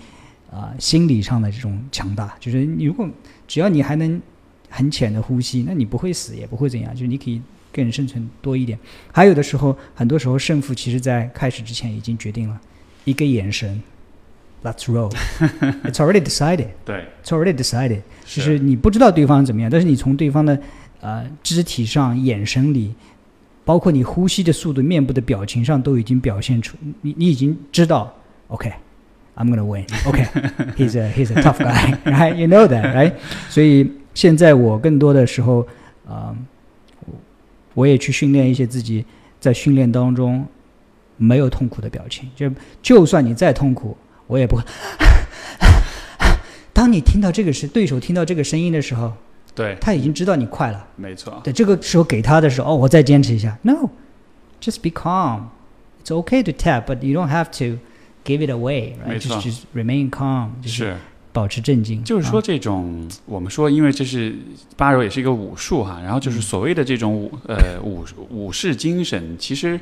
[0.51, 3.07] 啊、心理上的这种强大，就是你如果
[3.47, 4.21] 只要你还能
[4.69, 7.41] 很浅的呼吸，那你不会死也不会怎样，就是你可以
[7.73, 8.79] 更生存多一点。
[9.13, 12.61] 还有的时候，很多时候胜负其实在开始之前已经决定了，
[13.05, 13.83] 一个眼神
[14.63, 15.11] let's roll.
[15.85, 16.69] It's already decided.
[16.85, 18.01] 对，It's already decided.
[18.25, 20.59] 就是你不知道对方怎么样，但是你从对方的
[21.01, 22.95] 呃肢体上、眼神里，
[23.65, 28.13] 包括你呼吸的速度、面部的表情上，都已经表现出你你已经知道
[28.49, 29.85] ，OK，I'm、gonna win.
[30.07, 32.35] OK，he's、 a he's a tough guy, right?
[32.35, 33.13] You know that, right?
[33.49, 35.61] 所以现在我更多的时候，
[36.09, 36.35] 啊、
[37.01, 37.13] 我
[37.75, 39.05] 我也去训练一些自己
[39.39, 40.47] 在训练当中
[41.19, 42.51] 没有痛苦的表情，就
[42.81, 43.95] 就算你再痛苦，
[44.27, 44.63] 我也不会。
[46.73, 49.13] 当你听到这个是对手听到这个声音的时候，
[49.55, 50.87] 对，他已经知道你快了。
[50.97, 53.59] 没错，对，这个时候给他的时候，哦，我再坚持一下。
[53.63, 55.49] No，just be calm.
[56.03, 57.79] It's okay to tap, but you don't have to
[58.25, 58.95] give it away.
[59.07, 59.21] 没 Right?
[59.21, 60.49] 错 Just just remain calm.
[60.63, 60.97] 就是是。
[61.37, 62.01] 保持镇静。
[62.01, 64.35] 啊，就是说这种，我们说，因为这是
[64.75, 69.79] 八柔也是一个武术哈，然后嗯就是所谓的这种武呃武武士精神，其实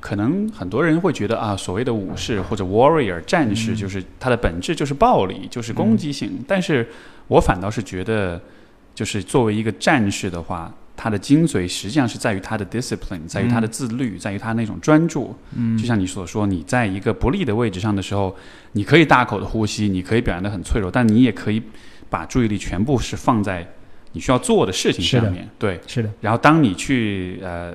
[0.00, 6.44] 可能很多人会觉得啊，所谓的武士或者 warrior 战士，嗯就是它的本质就是暴力，就是攻击性。
[6.46, 6.86] 但是
[7.28, 8.38] 我反倒是觉得，
[8.94, 15.36] 就是作为一个战士的话，他的精髓实际上是在于他的 discipline，在于他的自律，在于他那种专注。
[15.54, 18.34] 嗯，就像你所说，你在一个不利的位置上的时候，
[18.72, 21.62] 你可以大口的呼吸，你可以表现得很脆弱，但你也可以
[22.08, 23.66] 把注意力全部是放在
[24.16, 25.46] 你需要做的事情上面。
[25.58, 27.74] 对，是的，然后当你去呃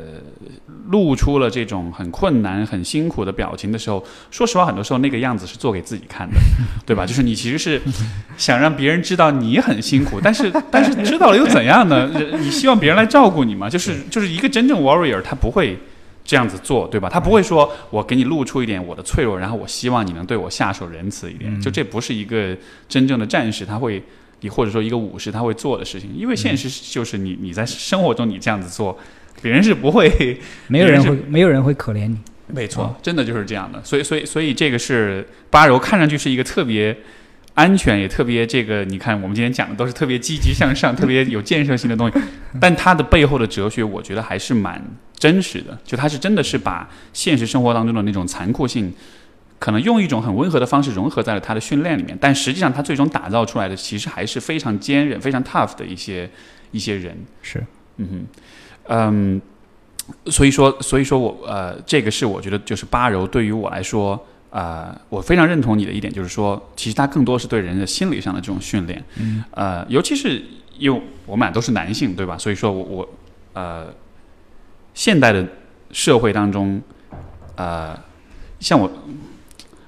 [0.89, 6.35] 露出了这种很困难、很辛苦的表情的时候，说实话，很多时候那个样子是做给自己看的，
[6.83, 7.05] 对吧？
[7.05, 7.79] 就是你其实是
[8.37, 12.09] 想让别人知道你很辛苦，但是 但是知道了又怎样呢？
[12.39, 13.69] 你希望别人来照顾你吗？
[13.69, 15.77] 就是就是一个真正 warrior，他不会。
[16.23, 17.09] 这样子做，对吧？
[17.09, 21.59] 他不会说我给你露出一点我的脆弱，然后我希望你能对我下手仁慈一点。
[21.59, 22.55] 就这不是一个
[22.87, 24.01] 真正的战士他会，
[24.41, 26.11] 你或者说一个武士他会做的事情。
[26.15, 28.99] 因为现实就是你你在生活中你这样子做，
[29.41, 30.39] 别人是不会。
[30.67, 32.17] 没有人别会没有人会可怜你。
[32.47, 33.81] 没错哦，真的就是这样的。
[33.83, 36.95] 所以所以所以这个是八柔看上去是一个特别。
[37.53, 42.17] 安全也特别这个，你看我们今天讲的都是特别积极向上、特别有建设性的东西，
[42.61, 44.81] 但它的背后的哲学，我觉得还是蛮
[45.17, 45.77] 真实的。
[45.83, 48.91] 就它是真的是把现实生活当中的那种残酷性，
[49.61, 56.27] 可能用一种很温和的方式融合在了他的训练里面，但实际上他最终打造出来的其实还是非常坚韧、非常 tough 的一些
[56.71, 57.15] 一些人。
[57.43, 57.63] 是，
[57.97, 58.25] 嗯哼，
[58.87, 59.41] 嗯，
[60.31, 64.19] 所以说，所以说我呃，这个是我觉得就是八柔对于我来说，
[64.49, 70.43] 呃，我非常认同你的一点，就是说，其实它更多是对人的心理上的这种训练，嗯，呃，尤其是
[70.79, 72.35] 因为我们俩都是男性，对吧？
[72.35, 73.09] 所以说我我
[73.53, 73.93] 呃，
[74.95, 75.45] 现代的
[75.91, 76.81] 社会当中，
[77.55, 77.95] 呃，
[78.59, 78.91] 像我。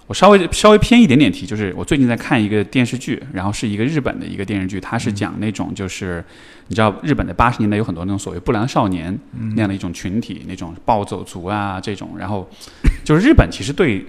[0.05, 6.23] 我稍微稍微偏一点点题，就是我最近在看一个电视剧，然后是一个日本的一个电视剧，它是讲那种就是
[6.67, 9.17] 你知道日本的八十年代有很多那种所谓不良少年
[9.55, 12.47] 那样的一种群体，那种暴走族啊这种，然后
[13.05, 14.05] 就是日本其实对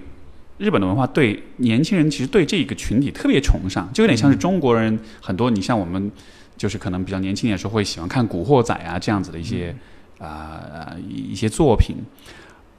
[0.57, 6.11] 日本的文化对年轻人其实对这个群体特别崇尚，就有点像是中国人很多，你像我们
[6.57, 9.73] 就是可能比较年轻的时候会喜欢看《古惑仔》啊这样子的一些
[10.19, 11.95] 啊、呃、一些作品。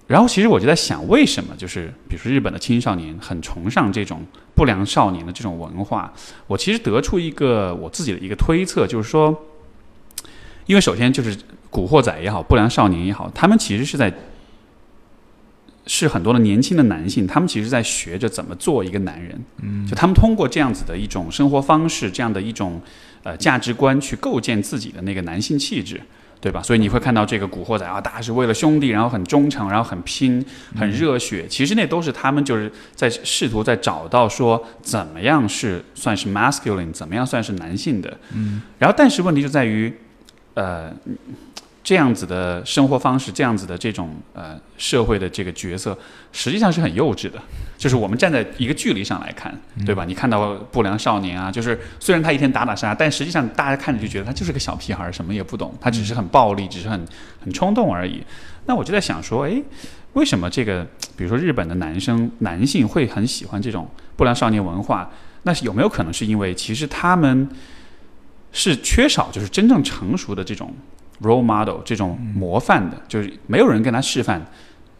[0.06, 6.12] 然后其实我就在想，为什么就是比如说日本的青少年很崇尚这种不良少年的这种文化？
[6.46, 9.36] 我其实得出一个我自己的一个推测，就是说，
[10.66, 11.36] 因为首先就是
[11.70, 14.14] 古惑仔也好，不良少年也好，他们其实是在
[15.86, 19.44] 是很多的年轻的男性，他们其实在学着怎么做一个男人。
[19.60, 22.80] 嗯，就他们通过这样子的一种生活方式，这样的一种
[23.24, 26.00] 呃价值观去构建自己的那个男性气质。
[26.46, 26.62] 对吧？
[26.62, 30.40] 所以你会看到这个古惑仔啊，大家是为了兄弟，然后很忠诚，然后很拼，
[30.78, 31.44] 很热血。
[31.48, 38.16] 其实那都是他们就是在试图在找到说怎么样是算是 masculine，怎么样算是男性的。
[38.32, 38.62] 嗯。
[38.78, 39.92] 然后，但是问题就在于，
[40.54, 40.94] 呃，
[41.86, 45.96] 这样子的生活方式，这样子的这种呃社会的这个角色，
[46.32, 47.40] 实际上是很幼稚的。
[47.78, 50.04] 就是我们站在一个距离上来看，对吧？
[50.04, 57.06] 你看到不良少年啊，就是虽然他一天打打杀，但实际上大家看着就觉得他就是个小屁孩，什么也不懂，他只是很暴力，只是很
[57.40, 58.20] 很冲动而已。
[58.64, 59.62] 那我就在想说，诶，
[60.14, 60.84] 为什么这个
[61.16, 65.08] 比如说日本的男生男性会很喜欢这种不良少年文化？
[65.44, 67.48] 那是有没有可能是因为其实他们
[68.50, 70.74] 是缺少就是真正成熟的这种
[71.20, 74.44] role model 这种模范的，就是没有人跟他示范。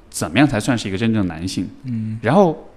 [0.09, 1.69] 怎么样才算是一个真正的男性？
[1.85, 2.71] 嗯，然后，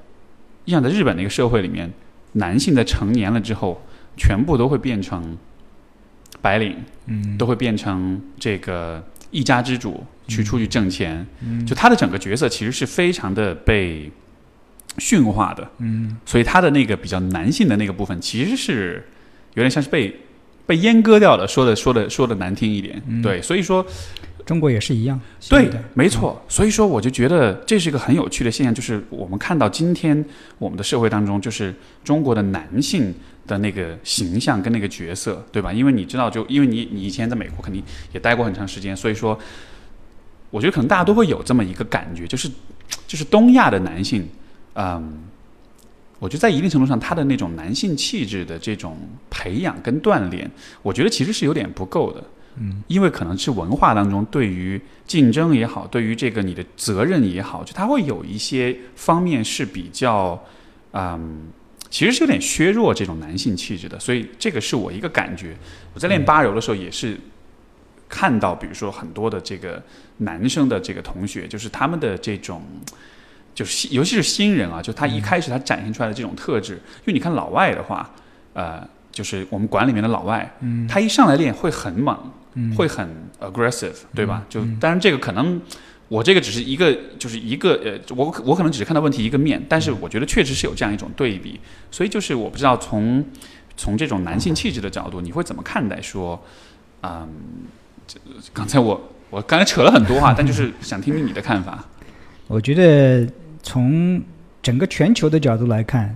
[0.65, 1.89] 像在日本那个社会里面，
[2.33, 3.81] 男性在成年了之后，
[4.17, 5.37] 全部都会变成
[6.41, 6.75] 白领，
[7.05, 14.11] 嗯，都会变成这个一家之主，去出去挣钱，嗯，就他的整个角色其实是非常的被
[14.97, 19.07] 驯化的，嗯，所以他的那个比较男性的那个部分，其实是
[19.53, 20.13] 有点像是被
[20.69, 23.83] 被阉割掉了，说的说的说的难听一点，对，所以说。
[24.45, 25.19] 中国也是一样。
[25.47, 26.41] 对现在，没错。
[26.47, 30.25] 所以说，我就觉得这是一个很有趣的现象，就是我们看到今天
[30.57, 31.71] 我们的社会当中，就是
[32.03, 33.13] 中国的男性
[33.45, 35.71] 的那个形象跟那个角色，对吧？
[35.71, 39.37] 因为你知道，就因为你你以前在美国肯定也待过很长时间，所以说，
[40.49, 42.49] 我觉得可能大家都会有这么一个感觉，就是
[43.05, 44.27] 就是东亚的男性，
[44.73, 45.28] 嗯。
[46.19, 48.97] 我觉得在一定程度上，他的那种男性气质的这种
[49.29, 50.51] 培养跟锻炼，
[50.81, 52.21] 我觉得其实是有点不够的。
[52.57, 60.37] 嗯，因为可能是文化当中对于竞争也好，对于这个你的责任也好，就他会有一些方面是比较，
[60.91, 61.47] 嗯，
[61.89, 63.97] 其实是有点削弱这种男性气质的。
[63.97, 65.55] 所以这个是我一个感觉。
[65.93, 67.17] 我在练八柔的时候也是
[68.09, 69.81] 看到，比如说很多的这个
[70.17, 72.61] 男生的这个同学，就是他们的这种。
[73.55, 78.09] 就是尤其是新人啊，就他一开始他展现出来的这种特质，因为你看老外的话，
[78.53, 80.87] 呃，就是我们馆里面的老外，嗯。
[80.87, 82.17] 他一上来练会很猛，
[82.53, 82.73] 嗯。
[82.75, 83.09] 会很
[83.41, 84.45] aggressive，对吧？
[84.47, 84.77] 就嗯。
[84.79, 85.61] 当然这个可能
[86.07, 91.59] 我这个只是一个就是一个呃，我我可能只是看到问题一个面，但是我觉得确实是有这样一种对比，
[91.91, 93.25] 所以就是我不知道从
[93.75, 96.41] 从这种男性气质的角度，你会怎么看待说，
[97.03, 97.27] 嗯，
[98.07, 98.17] 这
[98.53, 101.83] 刚才我我刚才扯了很多话，但就是想听听你的看法。
[102.49, 103.31] 我觉得
[103.61, 104.19] 从
[104.59, 106.11] 整个全球的角度来看，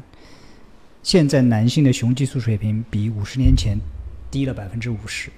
[1.03, 3.77] 现在男性的雄激素水平比五十年前
[4.31, 5.29] 低了百分之五十。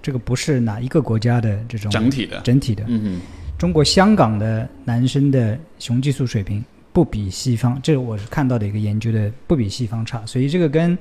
[0.00, 2.84] 这个不是哪一个国家的这种整体的，整体的。
[2.86, 3.20] 嗯
[3.58, 10.24] 中国香港的男生的雄激素水平不比西方，这个我是看到的一个研究的，不比西方差。
[10.24, 10.96] 所以这个跟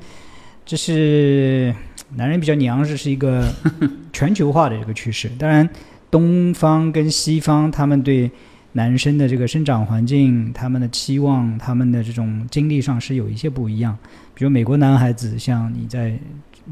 [0.66, 1.76] 这是
[2.16, 3.54] 男人比较娘，这是一个
[4.12, 5.30] 全球化的这个趋势。
[5.38, 5.70] 当然，
[6.10, 8.32] 东方跟西方他们对
[8.74, 13.98] 男生的这个生长环境、他们的期望、他们的这种经历上是有一些不一样。
[14.34, 16.18] 比如美国男孩子，像你在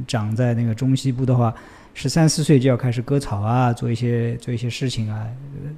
[0.08, 1.54] 长在那个中西部的话，
[1.94, 5.28] 十三四岁就要开始割草啊， 做一些做一些事情啊。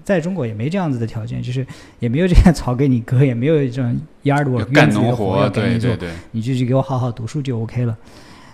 [0.04, 1.66] 在中国也没这样子的条件，就是
[2.00, 7.98] 也没有这些草给你割，也没有这种 yard 哼，work 干农活，要给你做对对，对，你就去给我好好读书就 OK 了。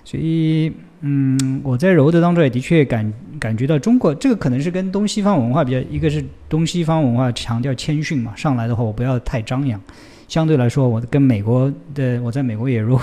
[0.04, 9.80] 所以，嗯，我在柔的当中也的确感感觉到中国这个可能是跟东西方文化比较，一个是东西方文化强调谦逊嘛，上来的话我不要太张扬。
[10.28, 13.00] 相对来说，我跟美国的我在美国也如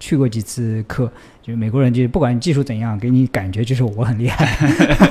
[0.00, 1.10] 去过几次课，
[1.42, 4.46] 就美国人就不管技术怎样，给你感觉就是我很厉害，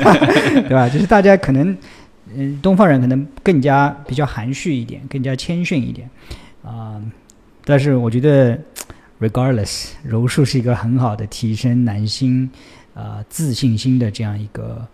[0.68, 0.90] 对吧？
[0.90, 1.78] 就是大家可能，
[2.36, 6.10] 嗯，东方人可能更加比较含蓄一点，更加谦逊一点
[6.64, 7.00] 啊、
[7.64, 8.58] 但是我觉得
[9.22, 12.50] ，regardless，柔术是一个很好的提升男性
[12.94, 14.86] 啊、自信心的这样一个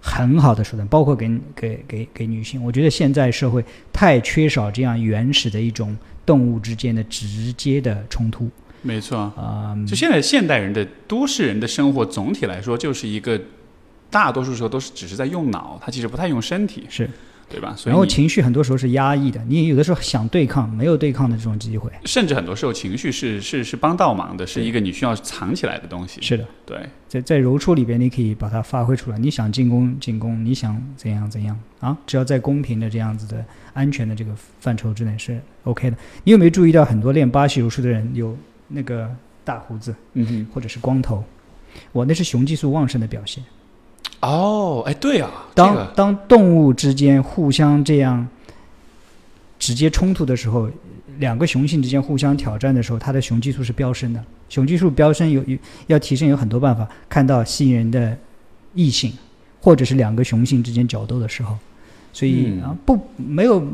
[0.00, 2.62] 很好的手段，包括给给给给女性。
[2.62, 5.96] 我觉得现在社会太缺少这样原始的一种
[6.26, 8.50] 动物之间的直接的冲突
[8.82, 9.18] 没错。
[9.18, 13.40] 啊、就现在现代人的都市人的生活，总体来说就是一个
[14.10, 17.08] 大多数时候都是只是在用脑，他其实不太用身体，是，
[17.48, 17.74] 对吧？
[17.76, 21.90] 所以然后情绪很多时候是压抑的，你有的时候想对抗，没有对抗的这种机会。
[22.04, 26.20] 甚至很多时候情绪是是是帮倒忙的，是一个你需要藏起来的东西。
[26.20, 29.18] 是的，对，在在柔术里边，你可以把它发挥出来。
[29.18, 31.96] 你想进攻进攻，你想怎样怎样啊？
[32.06, 35.96] 只要在公平的这样子的安全的这个范畴之内是 OK 的。
[36.24, 38.36] 你有没有注意到很多练巴西柔术的人有
[38.68, 39.08] 那个
[39.44, 40.46] 大胡子嗯哼。
[40.52, 41.22] 或者是光头？
[41.92, 43.44] 我那是雄激素旺盛的表现。
[44.20, 48.26] 哦，哎，对啊，这当、个当动物之间互相这样
[49.58, 50.68] 直接冲突的时候，
[51.18, 54.24] 两个雄性之间互相挑战的时候，它的雄激素是飙升的。
[54.48, 55.56] 雄激素飙升有有
[55.88, 58.16] 要提升有很多办法，看到吸引人的
[58.74, 59.12] 异性，
[59.60, 61.56] 或者是两个雄性之间角斗的时候，
[62.12, 63.66] 所以、嗯啊不没有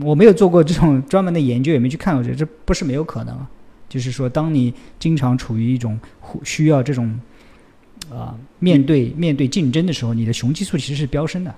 [0.00, 3.48] 我没有做过这种专门的研究，也没去看过这，这不是没有可能啊。
[3.88, 5.98] 就是说，当你经常处于一种
[6.44, 7.18] 需要这种
[8.10, 11.54] 啊、面对面对竞争的时候，你的雄激素其实是飙升的。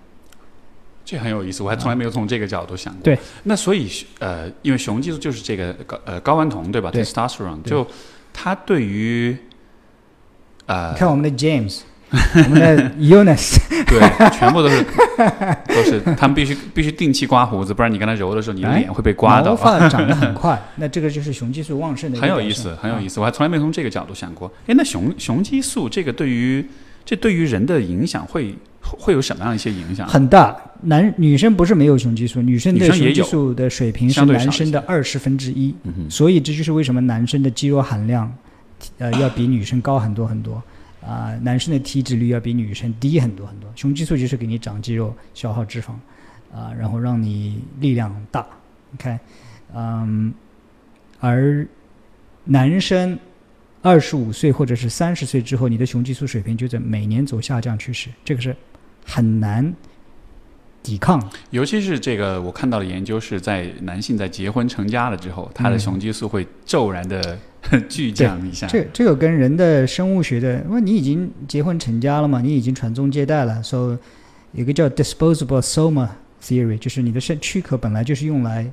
[1.04, 3.02] 这很有意思，我还从来没有从这个角度想过。
[3.02, 7.86] 对，那所以呃，因为雄激素就是这个高呃睾丸酮对吧对？testosterone，对就
[8.32, 9.36] 它对于
[10.66, 11.80] 呃你，看我们的 James，
[12.34, 14.84] 我们的 Eunice， 对，全部都是
[15.68, 19.56] 都是，他们必须必须定期刮胡子，不然你跟他揉的时候，你的哎脸会被刮到毛。
[19.56, 23.20] 发长得很快， 那这个就是雄激素旺盛的很有意思，很有意思。
[23.20, 24.50] 我还从来没从这个角度想过。
[24.66, 26.64] 哎，那雄雄激素这个对于
[27.04, 30.08] 这对于人的影响会会有什么样一些影响？
[30.08, 35.72] 很大，男女生不是没有雄激素，女生的雄激素的水平是男生的二十分之一，
[36.08, 38.32] 所以这就是为什么男生的肌肉含量，
[38.98, 40.60] 呃，要比女生高很多很多。
[41.04, 43.70] 啊、男生的体脂率要比女生低很多很多。
[43.74, 45.92] 雄激素就是给你长肌肉、消耗脂肪，
[46.54, 48.46] 啊、然后让你力量大。
[48.90, 49.18] 你看，
[49.74, 50.32] 嗯，
[51.20, 51.66] 而
[52.44, 53.18] 男生
[53.82, 58.54] 二十五岁或者是三十岁之后，你的雄激素水平就在每年走下降趋势，这个是
[59.06, 59.74] 很难
[60.82, 61.22] 抵抗。
[61.50, 67.38] 尤其是这个，我看到的研究是在男性在结婚成家了之后，他的雄激素会骤然的
[67.88, 68.66] 巨降一下。
[68.66, 76.08] 这这个跟人的生物学的，因为你已经结婚成家了嘛，你已经传宗接代了，所以有个叫 disposable soma
[76.42, 78.70] theory，就是你的身躯壳本来就是用来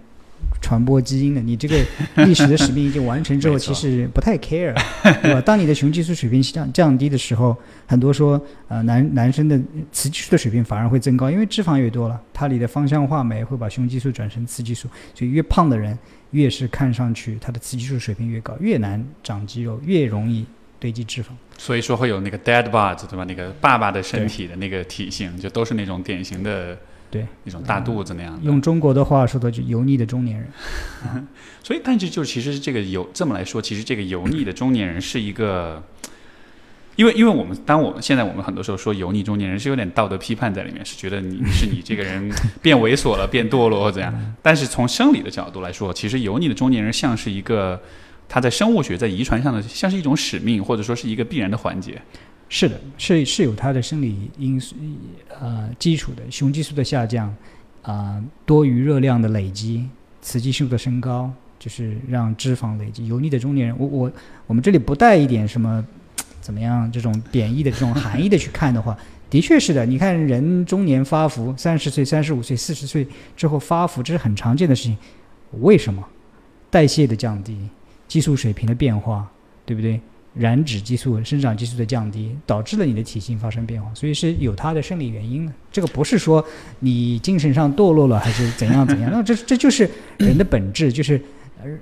[0.61, 1.77] 传播基因的，你这个
[2.25, 4.73] 历史的使命已经完成之后，其实不太 care，
[5.21, 5.41] 对吧？
[5.41, 9.57] 当你的雄激素水平降降低的时候，很多说呃男男生的
[9.91, 15.97] 雌激素的水平反而会增高，因为脂肪越多了，它里的芳香化酶会把雄激素转成雌激素，所以越胖的人
[16.31, 20.45] 越是看上去他的雌激素水平越高，越难长肌肉，越容易
[20.79, 21.27] 堆积脂肪。
[21.57, 23.23] 所以说会有那个 dad bod 对吧？
[23.25, 26.77] 那个爸爸的身体的那个体型，就都是那种典型的
[27.09, 28.43] 对那种大肚子那样的。
[28.43, 30.47] 用中国的话说的，就油腻的中年人。
[31.63, 35.83] 所以，但是就其实这个油这么来说，其实这个油腻的中年人是一个，
[36.95, 42.31] 因为因为我们当我们现在我们很多时候说油腻中年人是有点道德批判在里面，是觉得你是你这个人
[42.61, 44.13] 变猥琐了、变堕落或怎样。
[44.41, 47.81] 但是从生理的角度来说，其实油腻的中年人像是一个
[48.29, 52.01] 他在生物学、在遗传上的像是一种使命，或者说是一个必然的环节。
[52.49, 54.75] 是的，是是有它的生理因素
[55.39, 57.33] 呃基础的，雄激素的下降，
[57.81, 59.87] 啊、多余热量的累积，
[60.21, 63.05] 雌激素的升高，就是让脂肪累积。
[63.07, 64.11] 油腻的中年人，我我
[64.47, 65.85] 我们这里不带一点什么
[66.39, 68.97] 怎么样这种贬义的这种含义的去看的话，
[69.29, 69.85] 的确是的。
[69.85, 74.97] 你看人中年发福，三十岁、三十五岁、四十岁之后发福，这是很常见的事情。
[75.59, 76.01] 为什么？
[76.69, 77.57] 代谢的降低，
[78.07, 79.25] 激素水平的变化，
[79.65, 79.99] 对不对？
[80.37, 85.53] 燃脂激素、生长激素的降低，导致了你的体型发生变化，所以是有它的生理原因的。
[85.71, 86.43] 这个不是说
[86.79, 91.21] 你精神上堕落了还是怎样怎样，那这这就是人的本质，就是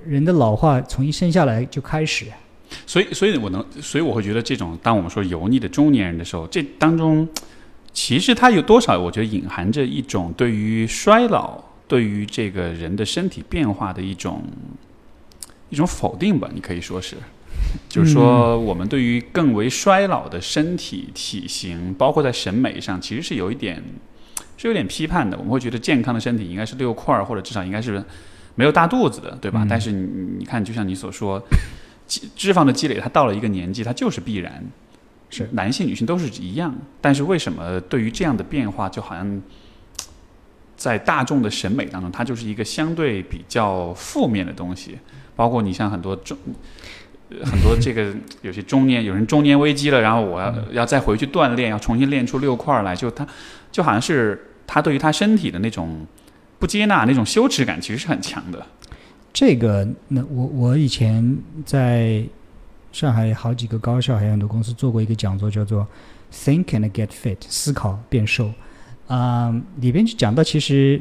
[0.06, 2.26] 人的老化从一生下来就开始。
[2.84, 7.28] 所以，所以我能，所以我会觉得这种，当我们说油腻的中年人的时候，这当中
[7.92, 14.42] 其实它有多少，我觉得隐含着一种对于衰老、对于这个人的身体变化的一种
[15.70, 17.16] 一种否定吧，你可以说是。
[17.88, 23.82] 就是说，我们对于更为衰老的身体体型，包括在审美上，其实是有一点
[24.56, 25.36] 是有点批判的。
[25.36, 28.02] 我们会觉得健康的身体应该是六块儿，或者至少应该是
[28.54, 29.64] 没有大肚子的，对吧？
[29.64, 30.06] 嗯但是你
[30.38, 31.42] 你看，就像你所说，
[32.06, 34.64] 脂脂肪的积累，它到了一个年纪，它就是必然。
[35.28, 39.42] 是男性、女性都是一样，但是为什么对于这样的变化，就好像
[40.76, 44.96] 在大众的审美当中，它就是一个相对比较负面的东西？
[45.34, 46.54] 包括你像很多中，呃
[47.44, 53.26] 很多这个有些中年有人中年危机了，然后我要要再回去锻炼，要重新练出六块儿来，就他
[53.72, 56.06] 就好像是他对于他身体的那种
[56.58, 58.64] 不接纳、那种羞耻感，其实是很强的。
[59.32, 62.24] 这个，那我我以前在
[62.92, 65.86] 上海好几个高校还有很多公司做过一个讲座，叫做
[66.32, 68.50] “Think and Get Fit”，思考变瘦。
[69.08, 71.00] 啊、里边就讲到，其实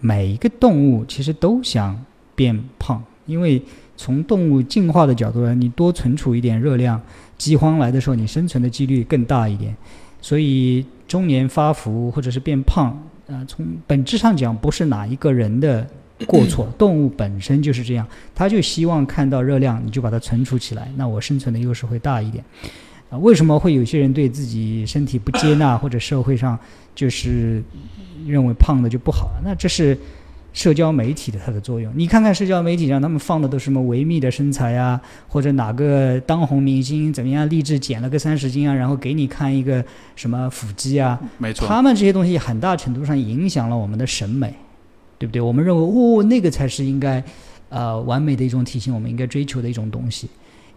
[0.00, 3.62] 每一个动物其实都想变胖，因为
[3.96, 7.00] 从动物进化的角度来，你多存储一点热量，
[7.38, 9.74] 饥荒来的时候你生存的几率更大一点。
[10.20, 12.90] 所以中年发福或者是变胖，
[13.28, 15.86] 啊、从本质上讲不是哪一个人的
[16.26, 22.44] 过错， 动物本身就是这样，它就希望看到热量，你就把它存储起来，那我生存的优势会大一点。
[23.10, 26.58] 啊，为什么会有些人对自己身体不接纳，或者社会上
[26.94, 27.62] 就是
[28.26, 29.32] 认为胖的就不好？
[29.44, 29.98] 那这是
[30.52, 31.92] 社交媒体的它的作用。
[31.96, 39.84] 你看看社交媒体上他们放的都是什么维密的身材啊，或者哪个当红明星怎么样励志减了个三十斤啊，然后给你看一个
[40.14, 44.54] 什么腹肌啊，没错，他们这些东西很大程度上影响了我们的审美，
[45.18, 45.40] 对不对？
[45.40, 47.22] 我们认为哦，那个才是应该
[47.68, 50.28] 呃完美的一种体型，我们应该追求的一种东西。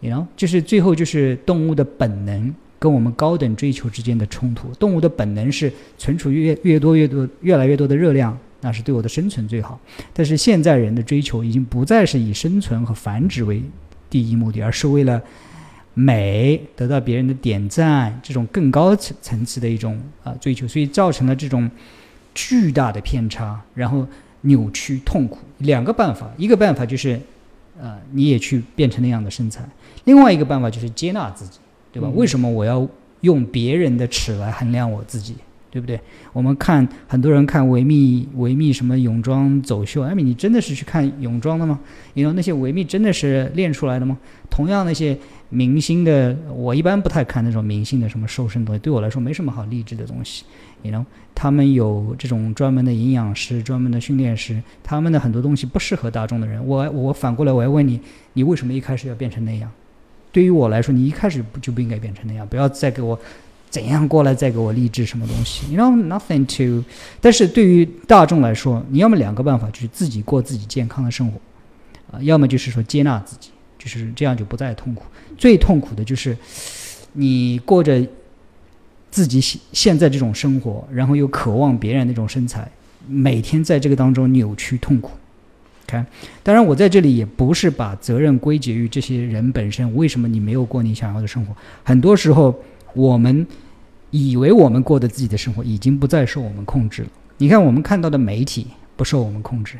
[0.01, 4.67] 然后就是最后就是动物的本能跟我们高等追求之间的冲突。
[4.76, 9.80] 动物的本能是存储越越多越多越来越多的热量，那是对我的生存最好。
[10.11, 13.61] 但是现在人的追求已经不再是以生存和繁殖为
[14.09, 15.22] 第一目的，而是为了
[15.93, 21.70] 美得到别人的点赞，这种更高层层次的一种啊、追求，所以造成了这种
[22.34, 24.07] 巨大的偏差，然后
[24.41, 25.38] 扭曲痛苦。
[25.59, 27.22] 两个办法，一个办法就是
[27.80, 29.63] 呃你也去变成那样的身材，
[30.05, 31.59] 另外一个办法就是接纳自己，
[31.93, 32.07] 对吧？
[32.11, 32.88] 嗯为什么我要
[33.22, 35.36] 用别人的尺来衡量我自己？
[35.76, 35.99] 对不对？
[36.32, 41.78] 我们看很多人看维密维密什么泳装走秀，艾米，你真的是去看泳装的吗？
[42.13, 44.17] 你说那些维密真的是练出来的吗？
[44.49, 45.17] 同样那些
[45.49, 50.45] 明星的，我一般不太看那种明星的什么瘦身东西，对我来说没什么好励志的东西。
[50.82, 51.03] 你 know，
[51.34, 56.65] 他们有这种专门的营养师、专门的训练师，他们的很多东西不适合大众的人。
[56.65, 57.99] 我我反过来我要问你，
[58.32, 59.69] 你为什么一开始要变成那样？
[60.32, 62.47] 对于我来说，你一开始不就不应该变成那样？
[62.47, 63.17] 不要再给我
[63.70, 66.86] 怎样过来再给我励志什么东西？You know nothing to。
[67.20, 71.39] 但是对于大众来说，你要么两个办法，就是自己过自己健康的生活，
[72.11, 75.03] 啊，要么就是说接纳自己，就是这样就不再痛苦。
[75.38, 76.38] 最痛苦的就是
[77.11, 78.01] 你过着
[79.11, 82.70] 自己现现在这种生活，然后又渴望别人那种身材，
[83.07, 85.11] 每天在这个当中扭曲痛苦。
[85.88, 86.03] 看，
[86.41, 91.55] 当然我在这里也不是把责任归结于这些人本身，为什么你没有过你想要的生活？
[91.84, 92.57] 很多时候
[92.95, 93.45] 我们
[94.09, 97.09] 以为我们过的自己的生活，已经不再受我们控制了。
[97.37, 99.77] 你看我们看到的媒体不受我们控制，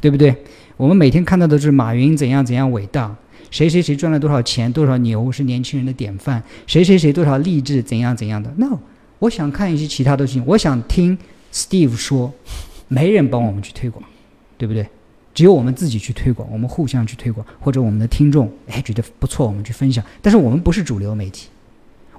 [0.00, 0.36] 对不对？
[0.76, 3.16] 我们每天看到的是马云怎样怎样伟大，
[3.50, 8.52] 谁谁谁赚了多少钱，多少牛是年轻人的典范，谁谁谁多少励志怎样怎样的。
[8.56, 8.78] No，
[9.20, 11.16] 我想看一些其他的事情，我想听
[11.52, 12.32] Steve 说，
[12.88, 14.04] 没人帮我们去推广，
[14.58, 14.86] 对不对？
[15.34, 20.04] 只有我们自己去推广，我们互相去推广，或者我们的听众哎觉得不错，我们去分享。
[20.20, 21.48] 但是我们不是主流媒体，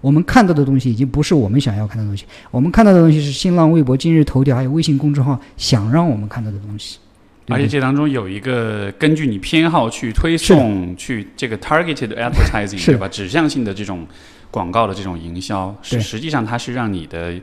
[0.01, 2.25] 我们看到的东西已经不是我们想要看到的东西。
[2.51, 6.97] 我们看到的东西是新浪微博、今日头条还有微信公众号想让我们看到的东西。
[7.45, 13.07] 对对而且这当中有一个根据你偏好去推送、去这个 targeted advertising，对吧？
[13.07, 14.05] 指向性的这种
[14.51, 17.33] 广告的这种营销，是实际上它是让你的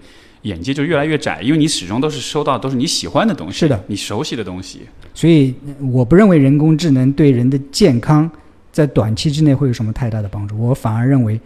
[0.43, 4.83] 眼界就越来越窄，因为你始终都是收到都是你喜欢的东西，是的，你熟悉的东西。
[5.13, 8.31] 所以呃我不认为人工智能对人的健康
[8.71, 11.41] 在短期之内会有什么太大的帮助，我反而认为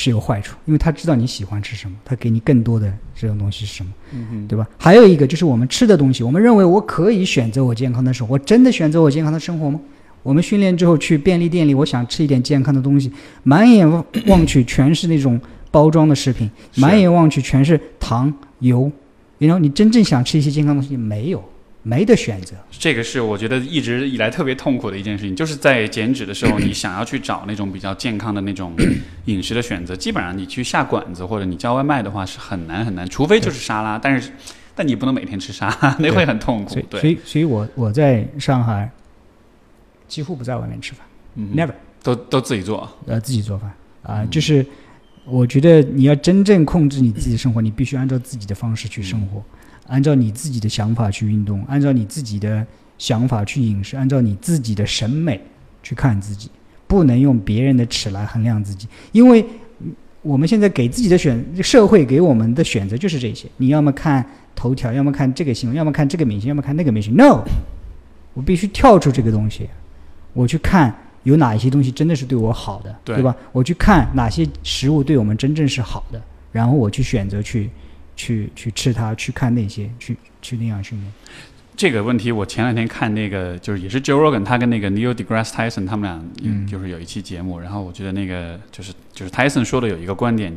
[0.00, 4.64] 是有坏处，因为他知道你喜欢吃什么，他给你更多的这种东西是什么，嗯对吧？
[4.78, 9.80] 还有一个就是我们吃的东西，我们认为我可以选择我健康的生活，我真的选择我健康的生活吗？
[10.22, 13.10] 我们训练之后去便利店里，我想吃一点健康的东西，
[13.42, 15.40] 满眼望 望去全是那种
[15.72, 18.88] 包装的食品，满眼望去全是糖油，
[19.38, 21.42] 然后你真正想吃一些健康的东西没有，
[21.88, 22.54] 没得选择。
[22.70, 28.74] 这个是我觉得一直以来特别痛苦的一件事情，就是在减脂的时候，你想要去找那种比较健康的那种
[29.24, 34.30] 饮食的选择，基本上你去下馆子或者你叫外卖的话是很难很难，除非就是沙拉，但是
[34.74, 36.86] 但你不能每天吃沙拉，那会很痛苦所以，。
[36.90, 38.90] 所对，以，所以我我在上海
[40.06, 43.68] 几乎不在外面吃饭、嗯 n e v e r 都都自己做，呃，自己做饭。
[44.02, 44.30] 啊、嗯。
[44.30, 44.64] 就是
[45.24, 49.42] 我觉得你要真正控制你自己的生活，你必须按照自己的方式去生活，
[49.88, 52.64] 按照你自己的想法去运动，按照你自己的
[52.96, 55.40] 想法去饮食，按照你自己的审美
[55.82, 56.48] 去看自己，
[56.86, 59.44] 不能用别人的尺来衡量自己，因为
[59.80, 64.24] 嗯我们现在给自己的选，社会给我们的选择就是这些，你要么看
[64.54, 67.14] 头条，要么看这个新闻，要么看这个明星，要么看那个明星。
[67.16, 67.44] No，
[68.34, 69.68] 我必须跳出这个东西，
[70.34, 73.34] 我去看有哪一些东西真的是对我好的，对吧？
[73.52, 76.20] 我去看哪些食物对我们真正是好的，
[76.52, 77.70] 然后我去选择去
[78.18, 81.10] 去去吃它，去看那些，去去那样训练。
[81.76, 90.52] 这个问题，我前两天看那个，就是也是 Joe Rogan，他跟那个 Neil deGrasse Tyson 他们俩，嗯就是有一期节目，然后我觉得那个就是就是 Tyson 说的有一个观点，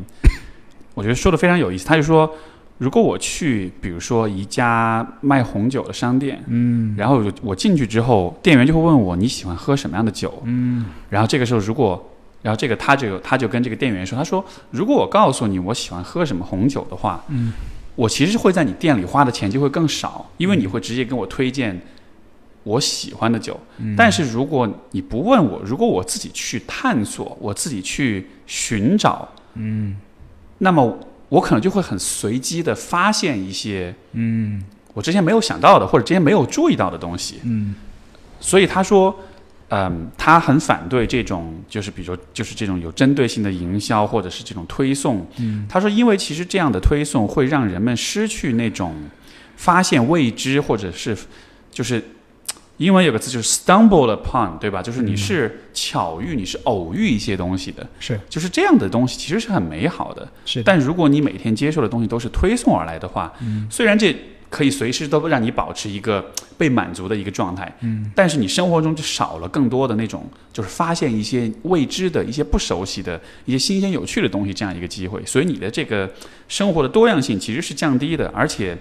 [0.95, 1.85] 我觉得说的非常有意思。
[1.85, 2.35] 他就说，
[2.79, 12.10] 如果我去，比如说一家卖红酒的商店，嗯然后我我进去之后，店员就会问我你喜欢喝什么样的酒，嗯然后这个时候如果，
[12.41, 17.53] 然后这个他就他就跟这个店员说，他说如果我告诉你我喜欢喝什么红酒的话，嗯。
[17.93, 21.79] 我其实会在你店里花的钱就会更少，因为你会直接跟我推荐
[22.63, 23.59] 我喜欢的酒。
[23.79, 23.93] 嗯。
[23.97, 29.97] 但是如果你不问我，如果我自己去探索，我自己去寻找，嗯。
[30.59, 34.63] 那么我可能就会很随机的发现一些嗯。
[34.93, 37.41] 我之前没有想到的，或者之前没有注意到的东西。
[37.43, 37.75] 嗯。
[38.39, 39.13] 所以他说，
[39.73, 45.25] 嗯，他很反对这种，就是比如说，就是这种有针对性的营销，或者是这种推送。
[45.39, 48.93] 嗯他说，因为其实这样的推送会让人们失去那种
[49.55, 51.17] 发现未知，或者是
[51.71, 52.03] 就是
[52.77, 54.81] 英文有个词就是 stumble upon，对吧？
[54.81, 60.27] 就是你是巧遇，你是偶遇一些东西的，是就是这样的东西其实是很美好的。
[60.45, 64.13] 是的，但如果你每天接受的东西都是推送而来的话，嗯虽然这
[64.51, 76.07] 可以随时都让你保持一个被满足的一个状态，嗯但是你生活中就少了更多的那种，就是发现一些未知的、一些不熟悉的、一些新鲜有趣的东西这样一个机会，所以你的这个
[76.47, 78.77] 生活的多样性其实是降低的，而且。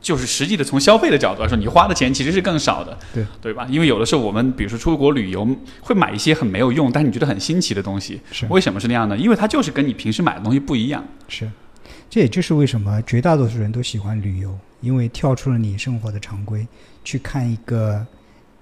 [0.00, 3.66] 就是实际的从消费的角度来说，你花的钱其实是更少的，对对吧？
[3.68, 5.46] 因为有的时候我们比如说出国旅游，
[5.80, 8.20] 会买一些很没有用，但是你觉得很新奇的东西。
[8.30, 9.18] 是为什么是那样呢？
[9.18, 11.04] 因为它就是跟你平时买的东西不一样。
[11.26, 11.50] 是，
[12.10, 16.66] 这也就是为什么绝大多数人都喜欢旅游，因为跳出了你生活的常规，
[17.04, 18.06] 去看一个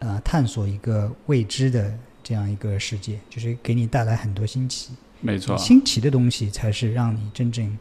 [0.01, 4.90] 呃探索一个未知的这样一个世界，就是给你带来很多新奇。
[5.20, 7.78] 没错，新奇的东西才是让你真正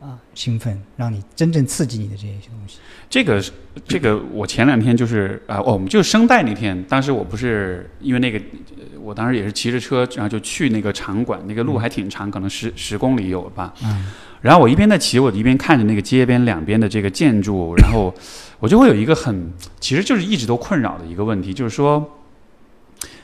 [0.00, 2.78] 啊兴奋，让你真正刺激你的这些东西。
[3.08, 3.42] 这个
[3.86, 13.74] 这个，我前两天就是啊、哦，我们就声带那天，当时我不是因为那个，呃我当时也是骑着车，然后就去那个场馆，那个路还挺长，可能十十公里有吧。
[13.82, 14.06] 嗯
[14.42, 18.12] 然后我一边在骑，我一边看着那个街边两边的这个建筑，然后
[18.60, 22.18] 我就会有一个很，其实就是一直都困扰的一个问题，就是说，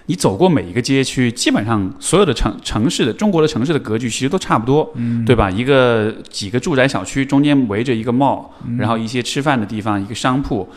[0.06, 5.50] 你走过每一个街区，基本上所有的城城市的中国的城市的格局其实都差不多，嗯对吧？
[5.50, 8.44] 一个几个住宅小区中间围着一个 mall，
[8.78, 10.68] 然后一些吃饭的地方，一个商铺。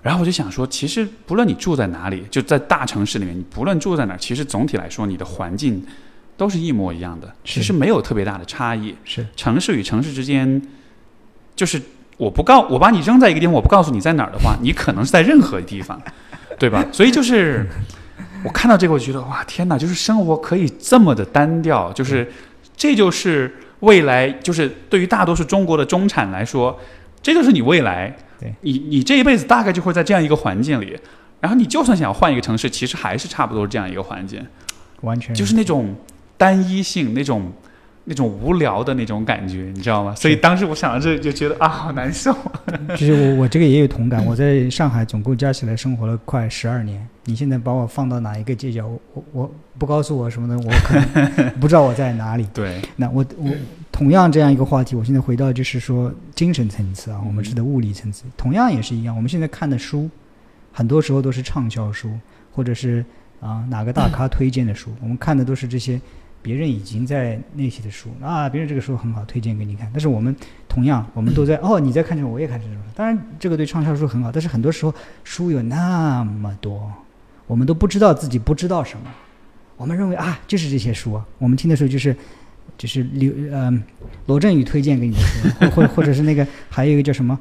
[0.00, 5.84] 然后我就想说，其实不论你住在哪里，就在大城市里面，你不论住在哪儿，其实总体来说，你的环境
[6.38, 8.94] 都是一模一样的，其实没有特别大的差异。
[9.04, 10.62] 是城市与城市之间，
[11.54, 11.82] 就是
[12.16, 16.00] 我不告我把你扔在一个地方，我不告诉你在哪儿的话，你可能是在任何地方，
[16.58, 16.86] 对吧？
[16.92, 17.66] 所以就是
[18.44, 19.76] 我看到这个，我觉得哇，天哪！
[19.76, 22.30] 就是生活可以这么的单调，就是
[22.76, 26.78] 这就是未来，就是对于大多数中国的中产来说，
[27.20, 28.16] 这就是你未来。
[28.40, 30.96] 对你，你这一辈子大概就会在这样一个环境里，
[31.40, 34.46] 然后你就算想换一个城市，其实还是差不多这样一个环境。
[35.00, 35.94] 完全就是那种
[36.38, 37.52] 单一性，那种
[38.04, 40.14] 那种无聊的那种感觉，你知道吗？
[40.14, 42.34] 所以当时我想到这就觉得啊，好难受。
[42.96, 47.06] 其实我我这个也有同感，我在上海总共加起来生活了快十二年。
[47.24, 52.46] 你现在把我放到哪一个街角，我我我不告诉我什么的，我可能不知道我在哪里。
[52.54, 53.50] 对，那我我
[53.92, 59.14] 同样这样一个话题，我现在回到就是说精神层次啊，我们指的物理层次，同样也是一样。
[59.14, 60.08] 我们现在看的书，
[60.72, 62.10] 很多时候都是畅销书，
[62.50, 63.04] 或者是
[63.40, 66.00] 啊哪个大咖推荐的书，我们看的都是这些
[66.42, 69.88] 别人已经在那些的书啊，别人这个书很好，推荐给你看。
[69.92, 70.34] 但是我们
[70.68, 72.80] 同样，我们都在哦你在看这种，我也看这种书。
[72.94, 76.92] 当然，这个对畅销书很好，但是很多时候书有那么多，
[77.46, 79.10] 我们都不知道自己不知道什么。
[79.76, 81.24] 我们认为啊，就是这些书啊。
[81.38, 82.16] 我们听的时候就是
[82.76, 83.72] 就是刘呃
[84.26, 87.38] 罗振宇推荐给你的书，或或或者是那个还有一个叫什么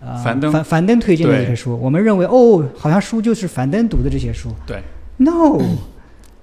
[0.00, 4.54] 呃樊登樊樊登推荐的这些书，我们认为哦，好像书就是樊登读的这些书。
[4.64, 4.80] 对
[5.16, 5.60] ，no，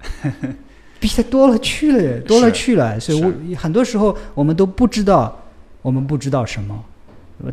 [1.00, 2.98] 比他多了去了，多了去了。
[2.98, 5.36] 所以我很多时候我们都不知道，
[5.82, 6.84] 我们不知道什么。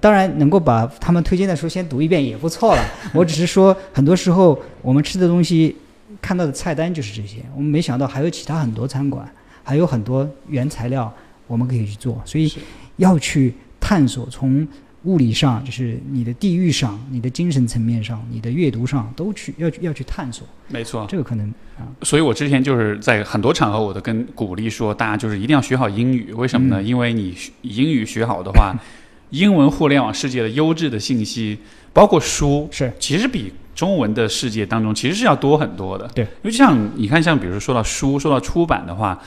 [0.01, 2.83] 当然，能够把他们推荐的书先读一遍也不错了。
[3.13, 5.75] 我只是说，很多时候我们吃的东西，
[6.19, 7.37] 看到的菜单就是这些。
[7.55, 9.31] 我们没想到还有其他很多餐馆，
[9.63, 11.13] 还有很多原材料
[11.45, 12.19] 我们可以去做。
[12.25, 12.51] 所以
[12.95, 14.67] 要去探索，从
[15.05, 20.45] 物理上，就是你的地域上、你的精神层面上、你的阅读上，都去要去要去探索。
[20.67, 21.05] 没错。
[21.07, 21.47] 这个可能
[21.77, 26.33] 啊，所以我之前就是在很多场合，我都跟鼓励说，大家就是一定要学好英语。
[26.33, 26.81] 为什么呢？
[26.81, 28.75] 嗯因为你英语学好的话，
[29.31, 31.57] 英文互联网世界的优质的信息，
[31.93, 36.07] 包括书，是其实比中文的世界当中其实是要多很多的。
[36.15, 39.19] 对，因为就像你看，像比如说说到书，说到出版的话，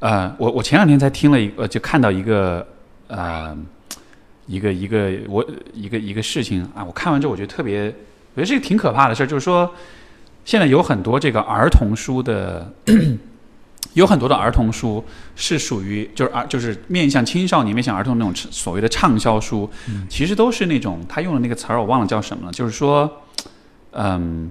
[0.00, 2.66] 呃，我我前两天才听了一个，就看到一个
[3.06, 3.56] 呃，
[4.48, 7.84] 一个一个我一个一个事情啊，我看完之后我觉得特别，
[8.34, 9.72] 我觉得是一个挺可怕的事儿，就是说
[10.44, 12.72] 现在有很多这个儿童书的。
[13.94, 15.02] 有很多的儿童书
[15.34, 19.68] 是属于就是儿就是面向青少年、面向儿童那种所谓的畅销书，
[20.08, 23.22] 其实都是那种他用的那个词儿我忘了叫什么了，就是说，
[23.92, 24.50] 嗯，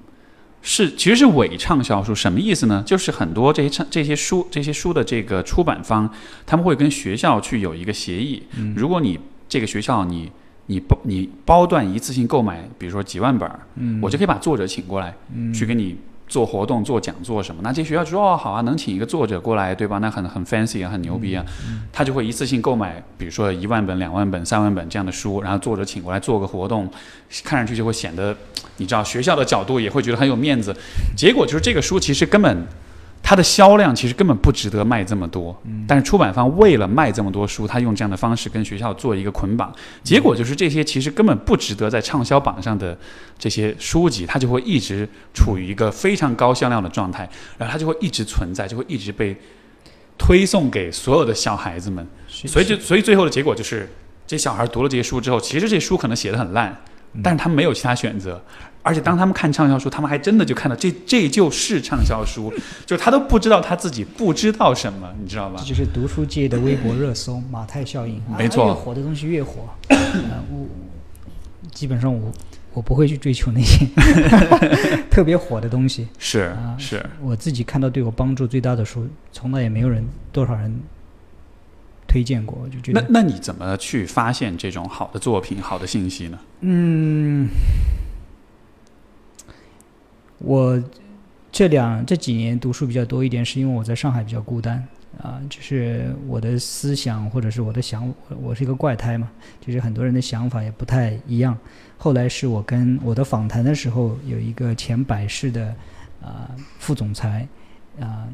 [0.61, 2.83] 是其实是伪畅销书，什么意思呢？
[2.85, 6.09] 就是很多这些畅这些书这些书的这个出版方，
[6.45, 8.43] 他们会跟学校去有一个协议，
[8.75, 9.17] 如果你
[9.49, 10.31] 这个学校你
[10.65, 15.13] 你包你包段一次性购买，比如说几万本，嗯我就可以把作者请过来，
[15.53, 15.95] 去给你
[16.27, 17.61] 做活动、做讲座什么。
[17.63, 19.99] 那这些学校就说哦，好啊，能请一个作者过来，对吧？
[19.99, 21.45] 那很很 fancy 啊，很牛逼啊。
[21.93, 26.89] 他就会一次性购买，比如说一万本、两万本、三万本这样的书，然后作者请过来做个活动，
[27.43, 28.35] 看上去就会显得，
[28.75, 30.75] 你知道学校的角度也会觉得很有面子。
[31.15, 32.67] 结果就是这个书其实根本。
[33.29, 35.53] 它的销量其实根本不值得卖这么多，
[35.85, 39.69] 但是出版方为了卖这么多书，他用这样的方式跟学校做一个捆绑，
[40.01, 42.97] 结果就是这些其实根本不值得在畅销榜上的
[43.37, 49.35] 这些书籍，它就会一直处于一个非常高销量的状态，然后它就会一直存在，就会一直被
[50.17, 53.91] 推送给所有的小孩子们，所以就所以最后的结果就是，
[54.25, 56.73] 这小孩读了这些书之后，其实这书可能写的很烂，
[57.21, 58.41] 但是他没有其他选择。
[58.87, 62.53] 而且当他们看畅销书，他们还真的就看到这这就是畅销书，
[62.87, 65.65] 就是他都不知道他自己不知道什么，你知道吧这？
[65.65, 69.67] 就是读书界的微博热搜马太效应，没错啊越火的东西越火。
[69.89, 70.65] 呃我
[71.73, 72.31] 基本上我
[72.73, 73.85] 我不会去追求那些
[75.11, 76.07] 特别火的东西。
[76.17, 80.73] 是啊是，我自己看到对我帮助最大的书，从来也没有人多少人
[82.07, 86.39] 推荐过，我就觉得那那你怎么去发现这种好的作品、好的信息呢？
[86.61, 87.47] 嗯，
[90.39, 90.81] 我
[91.51, 94.85] 这两这几年读书比较多一点，是因为我在上海比较孤单，
[95.21, 99.29] 啊、就是我的思想或者是我的想，我是一个怪胎嘛，
[99.59, 101.57] 就是很多人的想法也不太一样。
[101.97, 105.73] 后来是我跟我的访谈的时候，有一个前百事的
[106.21, 107.47] 啊、副总裁
[107.99, 108.27] 啊、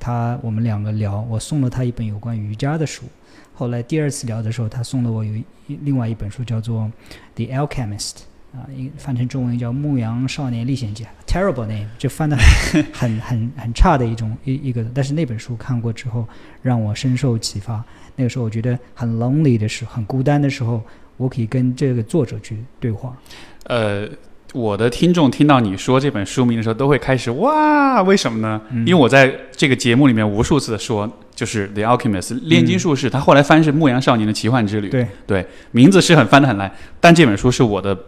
[0.00, 3.04] 他我们两个聊，我送了他一本有关瑜伽的书。
[3.54, 5.44] 后来第二次聊的时候，他送了我有一
[5.82, 6.90] 另外一本书，叫做
[7.46, 8.10] 《The Alchemist》
[8.54, 12.36] 啊，一翻成中文叫《牧羊少年历险记》，terrible name，就翻的
[12.92, 14.84] 很 很很差的一种一一个。
[14.94, 16.28] 但是那本书看过之后，
[16.60, 17.82] 让我深受启发。
[18.14, 20.82] 那个时候我觉得很 lonely 的时候，很孤单的时候，
[21.16, 23.16] 我可以跟这个作者去对话。
[23.64, 24.06] 呃，
[24.52, 28.60] 我的听众听到你说这本书名的时候，都会开始哇，为什么呢？
[28.70, 34.88] 嗯因为我在这个节目里面无数次的说，就是《The Alchemist》炼金术士，他后来翻是《牧羊少年的奇幻之旅》。
[34.90, 37.98] 对对，名字是很翻得很烂，但这本书是我的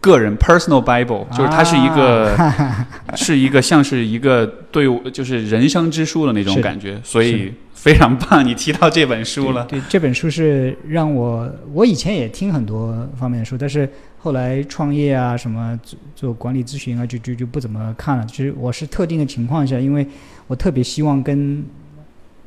[0.00, 9.64] 个人 personal Bible，就是它是一个、 啊是一个像是一个对我就是人生之书的那种感觉，所以非常棒，你提到这本书了。
[9.66, 13.88] 对，对，这本书是让我，我以前也听很多方面的书，但是
[14.18, 18.24] 后来创业啊，什么做做管理咨询啊，就就就不怎么看了。
[18.26, 20.06] 其实我是特定的情况下，因为
[20.46, 21.62] 我特别希望跟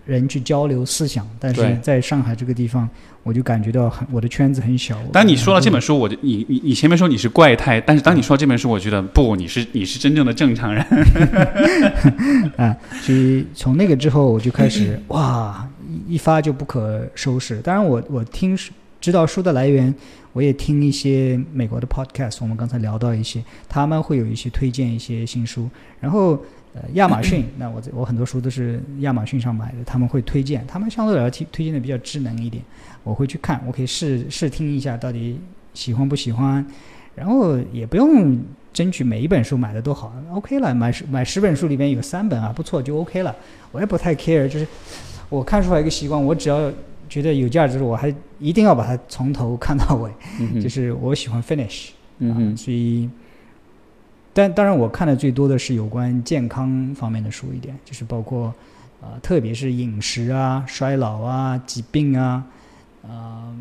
[0.05, 2.89] 人去交流思想，但是在上海这个地方，
[3.23, 4.97] 我就感觉到很我的圈子很小。
[5.13, 10.85] 当你说到这本书，我就你你你前面说你是怪胎，但是当你说到这本书，我觉得不，你是你是真正的正常人。
[12.57, 15.67] 啊，所以从那个之后，我就开始哇，
[16.07, 17.57] 一一发就不可收拾。
[17.61, 18.57] 当然我，我听
[18.99, 19.93] 知道书的来源，
[20.33, 25.69] 我也听一些美国的 podcast，我们刚才聊到一些，他们会有一些推荐一些新书，
[26.01, 26.37] 然后。
[26.75, 32.63] 呃，亚马逊，那我我很多书都是亚马逊上买的，他们会推荐，他们相对来说推推荐的比较智能一点，
[33.03, 35.39] 我会去看，我可以试试听一下到底
[35.73, 36.65] 喜欢不喜欢，
[37.15, 38.39] 然后也不用
[38.73, 43.35] 争取每一本书买的都好，OK 了，买十买十本书里面有三本啊不错就 OK 了，
[43.71, 44.65] 我也不太 care，就是
[45.29, 46.71] 我看书还有一个习惯，我只要
[47.07, 50.09] 觉得有价值，我还一定要把它从头 看到尾，
[50.39, 52.57] 嗯就是我喜欢 finish，啊，嗯哼。
[52.57, 53.07] 所以，
[54.33, 58.53] 但当然我看的最多的是有关健康方面的书一点，就是包括
[58.99, 62.43] 啊、特别是饮食啊、衰老啊、疾病啊，
[63.05, 63.53] 啊、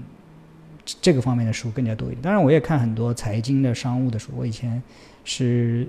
[0.85, 2.23] 这这个方面的书更加多一点。
[2.23, 4.31] 当然，我也看很多财经的、商务的书。
[4.37, 4.81] 我以前
[5.25, 5.87] 是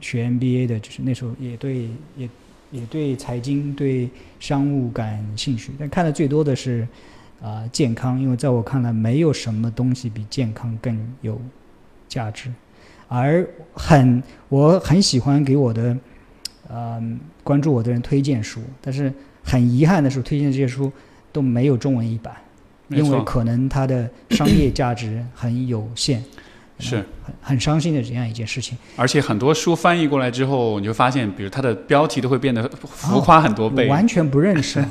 [0.00, 2.28] 学 MBA 的，就是那时候也对也
[2.70, 4.08] 也对财经、对
[4.38, 6.86] 商务感兴趣，但看的最多的是
[7.42, 11.40] 啊、健康，因为在我看来，没有什么东西比健康更有
[12.08, 12.52] 价值。
[13.14, 15.94] 而很我很喜欢给我的
[16.70, 19.12] 嗯关注我的人推荐书，但是
[19.44, 20.90] 很遗憾的是，推荐的这些书
[21.30, 22.34] 都没有中文译版，
[22.88, 26.22] 因为可能它的商业价值很有限，
[26.80, 28.78] 是很很伤心的这样一件事情。
[28.96, 33.84] 而且很多书翻译过来之后，你就发现，比如它的标题都会变得浮夸很多倍。
[33.84, 34.82] 我完全不认识，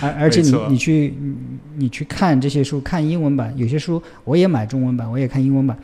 [0.00, 1.36] 而 而且你你去你
[1.76, 5.76] 你去看这些书，看英文版，有些书我也买中文版，我也看英文版，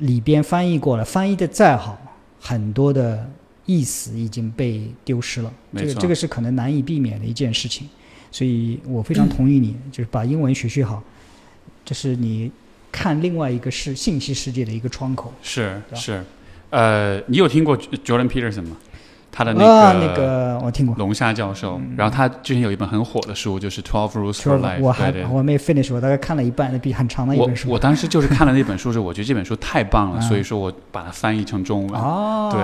[0.00, 1.96] 里边翻译过了，翻译的再好，
[2.40, 3.26] 很多的
[3.64, 5.52] 意思已经被丢失了。
[5.76, 7.88] 这个这个是可能难以避免的一件事情，
[8.30, 11.02] 所以我非常同意你，就是把英文学学好，
[11.84, 12.50] 这是你
[12.90, 15.32] 看另外一个世信息世界的一个窗口。
[15.42, 16.24] 是是，
[16.70, 18.76] 呃，你有听过 Jordan Peterson 吗？
[19.32, 20.94] 他的那啊，个那个我听过。
[20.96, 24.78] 龙虾教授，然后他之前有一本很火的书，就是《Twelve Rules for Life》。
[24.80, 27.70] 我还我没 finish，我大概看了一半，那比很长的一本书。
[27.70, 32.00] 我当时就是看了那本书之后，我觉得这本书太棒了，啊所以说我把它翻译成中文。
[32.00, 32.62] 哦，对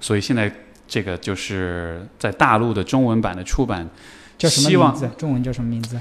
[0.00, 0.50] 所以现在
[0.86, 3.88] 这个就是在大陆的中文版的出版，
[4.38, 5.10] 叫什么名字？
[5.18, 5.98] 中文叫什么名字？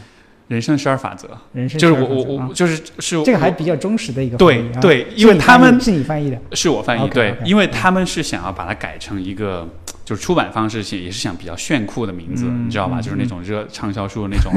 [0.54, 9.68] 人生十二法则，人生就是我我我就是是这个还比较忠实的一个对对，因为他们是你翻译的，是我翻译对因为他们是想要把它改成一个。
[10.06, 12.98] 就是出版方式也是想比较炫酷的名字，嗯你知道吧？
[13.00, 14.52] 嗯就是那种热畅销书的那种，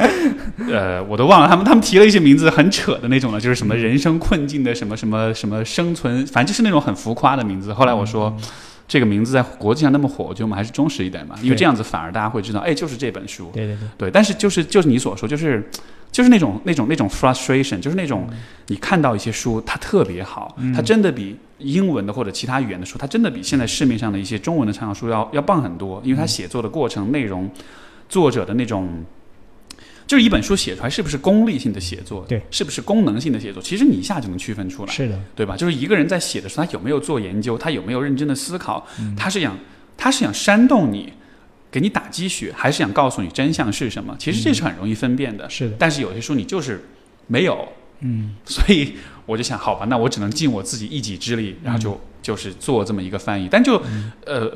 [0.72, 7.70] 呃，我都忘了他们他们提了一些名字很扯的那种了，就是什么人生困境的什么什么什么生存，反正就是那种很浮夸的名字。
[7.74, 8.42] 后来我说，嗯
[8.88, 13.50] 这个名字在国际上那么火，我觉得我们还是忠实一点嘛，因为这样子反而大家会知道，哎，就是这本书。
[13.52, 15.70] 对对对，对，但是就是就是你所说，就是
[16.10, 18.26] 就是那种那种那种 frustration，就是那种
[18.68, 27.50] 你看到一些书，它特别好，嗯它真的比英文的或者其他语言的书，它真的比现在市面上的一些中文的畅销书要要棒很多，因为它写作的过程、内容、
[28.08, 29.04] 作者的那种。
[30.08, 34.92] 就是一本书写出来是不是功利性的写作，对，是不是功能性的写作，其实你一下就能区分出来。
[34.92, 35.54] 是的，对吧？
[35.54, 39.56] 就是一个人在写的时候，他有没有做研究，他有没有认真的思考，嗯他是想
[39.96, 41.12] 他是想煽动你，
[41.70, 44.16] 给你打鸡血，还是想告诉你真相是什么？
[44.18, 45.48] 其实这是很容易分辨的。
[45.50, 46.88] 是的，但是有些书你就是
[47.26, 47.68] 没有，
[48.00, 48.94] 嗯，所以
[49.26, 53.46] 我就想，好吧，那我只能尽我自己一己之力，然后就、就是做这么一个翻译。
[53.50, 53.82] 但就、
[54.24, 54.50] 呃，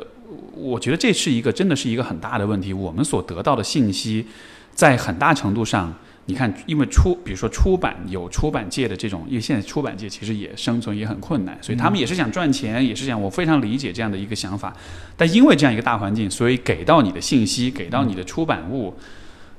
[0.55, 2.73] 我觉得这是一个真的是一个很大的问题。
[2.73, 4.27] 我们所得到的信息，
[4.75, 5.95] 在很大程度上，
[6.27, 14.75] 你看，因为出，比如说出版有出版界的这种，因为现在出版界其实也生存也很困难，所以他们也是想赚钱，也是想，我非常理解这样的一个想法。
[15.17, 18.95] 但因为这样一个大环境，所以给到你的信息，给到你的出版物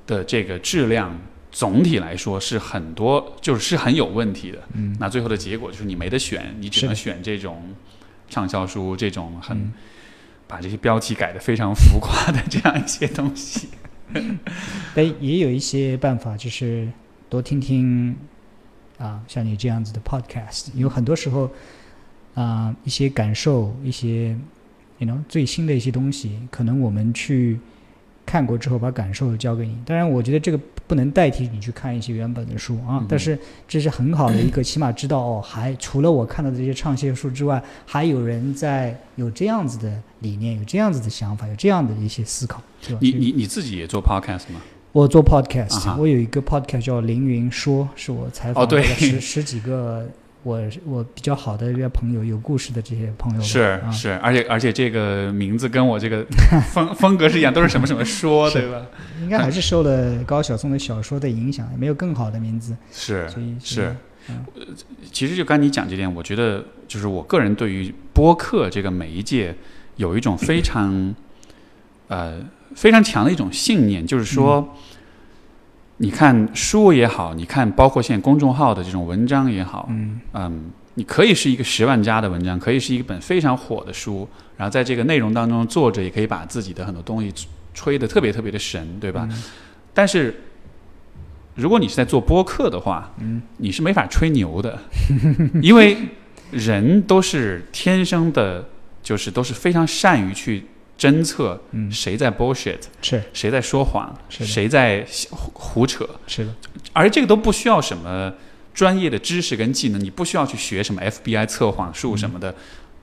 [0.07, 1.17] 的这个质量，
[1.51, 4.59] 总体来说是很多，就是是很有问题的。
[4.73, 7.73] 嗯，那最后的结果就是你没得选，你只能选这种
[8.29, 9.73] 畅销书，这种很、嗯
[10.45, 13.69] 把这些标题改得非常浮夸的这样一些东西。
[14.95, 16.87] 但也有一些办法，就是
[17.29, 18.15] 多听听
[18.97, 21.49] 啊，像你这样子的 podcast，有很多时候
[22.35, 24.37] 啊，一些感受，一些
[24.99, 27.59] you know 最新的一些东西，可能我们去
[28.25, 29.77] 看过之后，把感受交给你。
[29.85, 42.99] 当然，我觉得这个不能代替你去看一些原本的书啊，嗯但是这是很好的一个，起码知道哦，还除了我看到的这些畅销书之外，还有人在有这样子的理念，有这样子的想法，有这样的一些思考，对吧？
[43.01, 44.61] 你你你自己也做 podcast 吗？
[44.91, 50.07] 我做 podcast，、我有一个 podcast 叫凌云说，是我采访了十十几个
[50.43, 53.41] 我我比较好的一些朋友，有故事的这些朋友。
[53.41, 56.25] 是啊、是，而且而且这个名字跟我这个
[56.71, 58.85] 风 风格是一样，都是什么什么说，对吧？
[59.21, 63.95] 应该还是 受了高晓松的小说的影响，也没有更好的名字，是所以是。
[64.29, 64.45] 嗯
[65.11, 69.53] 其实就刚你讲这点，我觉得就是我个人对于播客这个媒介
[69.97, 71.13] 有一种非常
[72.07, 72.39] 呃
[72.73, 74.73] 非常强的一种信念，就是说，
[75.97, 80.19] 你看书也好，你看包括现在公众号的这种文章也好，嗯。
[80.33, 84.27] 嗯，你可以是一个十万加的文章，可以是一本非常火的书，
[84.57, 87.31] 然后在这个内容当中，作者也可以把自己的很多东西
[87.73, 89.27] 吹得特别特别的神，对吧？
[89.31, 89.43] 嗯。
[89.93, 90.35] 但是
[91.55, 94.77] 如果你是在做播客的话，嗯，你是没法吹牛的，
[95.61, 95.97] 因为
[96.51, 98.67] 人都是天生的，
[99.01, 100.65] 就是都是非常善于去
[100.97, 101.91] 侦测嗯。
[101.91, 103.21] 谁在 bullshit，是。
[103.33, 106.53] 谁在说谎，是谁在胡胡扯，是的，
[106.93, 108.33] 而这个都不需要什么
[108.73, 112.53] 专业的知识跟技能，你不需要去学什么 FBI 测谎术什么的。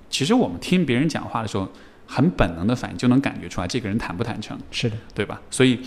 [0.08, 1.68] 其实我们听别人讲话的时候，
[2.06, 5.40] 很本能的反应就能感觉出来这个人坦不坦诚，是的，对吧？
[5.50, 5.78] 所以，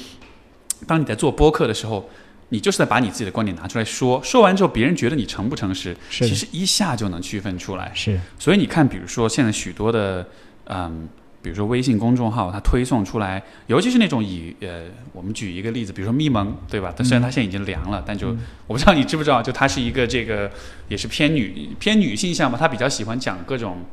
[0.88, 2.10] 当你在做播客的时候，
[2.48, 7.92] 你就是在把你自己的观点拿出来说，说完之后，别人觉得你诚不诚实，其实一下就能区分出来。
[7.94, 8.18] 是。
[8.40, 10.26] 所以你看，比如说现在许多的，
[10.66, 11.10] 嗯，
[11.44, 16.92] 比如说微信公众号，它推送出来，尤其是那种以呃，我们举一个例子，比如说咪蒙，对吧？
[16.98, 20.50] 它虽然它现在已经凉了，但就、嗯我不知道你知不知道，就它是一个这个
[20.88, 23.86] 也是偏女偏女性向嘛，它比较喜欢讲各种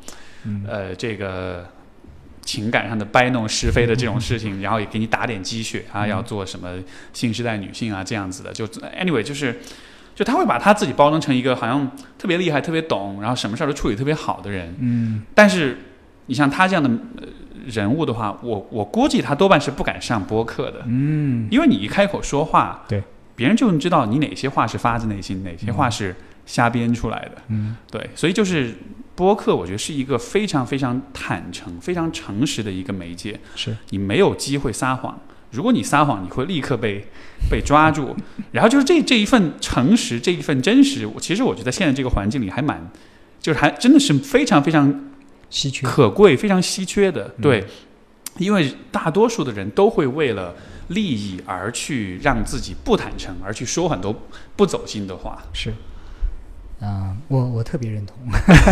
[0.45, 1.69] 嗯呃这个。
[2.43, 6.71] 情感上的掰弄是非的这种事情，然后也给你打点鸡血啊，嗯要做什么
[7.13, 9.61] 新时代女性啊这样子的，就 anyway 就是，
[10.17, 11.89] 就他会把他自己包装成一个好像
[12.19, 15.79] 特别厉害、特别懂，然后什么事儿都处理特别好的人，嗯但是
[16.27, 16.89] 你像他这样的
[17.21, 17.29] 呃
[17.71, 21.49] 人物的话，我我估计他多半是不敢上播客的，嗯。
[21.51, 23.03] 因为你一开口说话，对，
[23.35, 26.15] 别人就能知道你哪些话是发自内心，哪些话是
[26.47, 27.43] 瞎编出来的。
[27.49, 27.77] 嗯。
[27.91, 28.75] 对，所以就是
[29.15, 33.77] 播客，我觉得是一个非常非常坦诚、非常诚实的一个媒介，是。
[33.91, 35.19] 你没有机会撒谎。
[35.51, 37.05] 如果你撒谎，你会立刻被
[37.51, 38.15] 被抓住。
[38.53, 42.89] 然后就是这这一份诚实，这一份真实，我其实我觉得现在这个环境里还蛮，
[43.41, 45.10] 就是还真的是非常非常
[45.51, 47.35] 稀缺，可贵、非常稀缺的。
[47.37, 47.67] 嗯对，
[48.39, 50.55] 因为大多数的人都会为了
[50.89, 54.15] 利益而去让自己不坦诚，而去说很多
[54.57, 55.43] 不走心的话。
[55.53, 55.73] 是，
[56.81, 58.17] 啊、我我特别认同。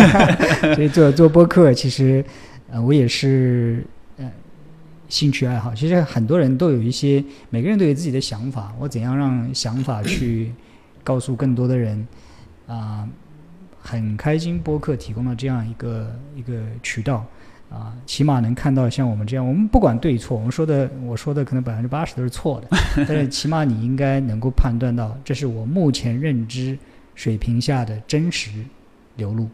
[0.75, 2.25] 所以做做播客，其实
[2.71, 3.85] 呃，我也是
[4.17, 4.31] 呃
[5.09, 5.75] 兴趣爱好。
[5.75, 8.73] 其实很多人都有一些，每个人都有自己的想法。
[8.79, 10.53] 我怎样让想法去
[11.05, 12.07] 告诉更多的人
[12.67, 13.09] 啊、
[13.89, 17.25] 很开心，播客提供了这样一个一个渠道。
[17.71, 22.69] 啊，起码能看到像我们这样，我们不管对错，我们说的我说的可能百分之八十都是错的，
[23.07, 26.79] 但是起码你应该能够判断到，这是我目前认知
[27.15, 28.51] 水平下的真实
[29.17, 29.49] 流露，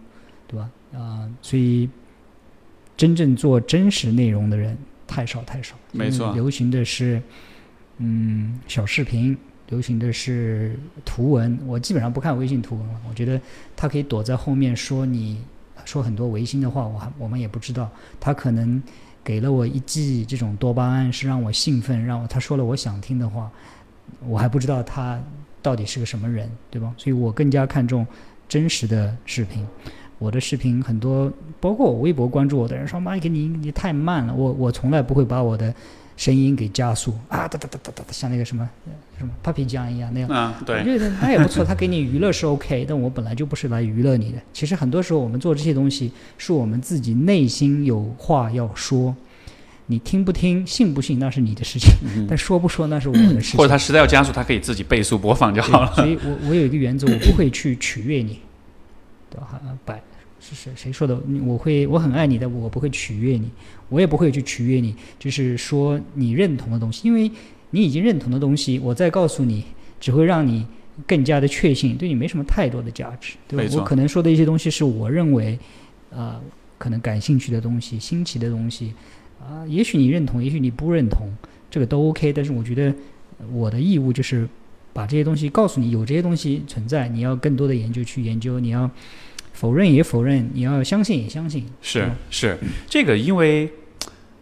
[0.47, 0.71] 对吧？
[0.97, 1.91] 啊、所以
[2.97, 4.79] 真正做真实内容的人
[5.09, 5.75] 太少太少。
[5.91, 7.21] 没错嗯流行的是
[7.99, 9.37] 嗯小视频，
[9.69, 11.59] 流行的是图文。
[11.67, 13.41] 我基本上不看微信图文，我觉得
[13.75, 15.41] 他可以躲在后面说你
[15.85, 17.91] 说很多违心的话，我还我们也不知道。
[18.19, 18.83] 他可能
[19.23, 23.51] 给了我一剂这种多巴胺，是让我兴奋，让我他说了我想听的话，
[24.27, 25.21] 我还不知道他
[25.63, 26.95] 到底是个什么人，对吧？
[26.97, 28.07] 所以我更加看重
[28.49, 29.67] 真实的视频。
[30.19, 34.33] 我的视频很多，包括我微博关注我的人说：“妈，给你你太慢了。
[34.33, 35.75] 我”我从来不会把我的
[36.17, 38.69] 声音给加速啊，哒哒哒哒哒哒，像那个什么
[39.19, 40.29] 什么 Papi 酱一样那样。
[40.31, 44.39] 啊，对我，觉得那也不错，他给你娱乐是 OK，但我本来就不是来娱乐你的。
[44.53, 49.15] 其实很多时候我们做这些东西，是我们自己内心有话要说，
[49.87, 51.91] 你听不听、信不信那是你的事情，
[52.29, 53.59] 但说不说那是我的事情。
[53.59, 55.93] 或者他实在要加速，他可以自己倍速播放就好了。
[55.95, 58.41] 所以我我有一个原则，我不会去取悦你，
[59.31, 59.61] 对吧？
[59.85, 60.01] 百
[60.45, 61.19] 是谁谁说的？
[61.47, 63.49] 我会我很爱你的，我不会取悦你，
[63.89, 64.95] 我也不会去取悦你。
[65.19, 67.31] 就是说你认同的东西，因为
[67.71, 69.65] 你已经认同的东西，我再告诉你，
[69.99, 70.67] 只会让你
[71.07, 73.75] 更加的确信，对你没什么太多的价值，对吧？
[73.79, 75.59] 我可能说的一些东西是我认为，
[76.15, 76.41] 啊，
[76.77, 78.93] 可能感兴趣的东西、新奇的东西。
[79.41, 81.31] 啊，也许你认同，也许你不认同，
[81.71, 82.33] 这个都 OK。
[82.33, 82.95] 但是我觉得
[83.53, 84.49] 我的义务就是
[84.93, 88.91] 把这些东西告诉你，有这些东西存在，你要更多的研究去研究，你要
[89.55, 91.65] 否认也否认，你要相信也相信。
[91.81, 93.71] 是是，这个因为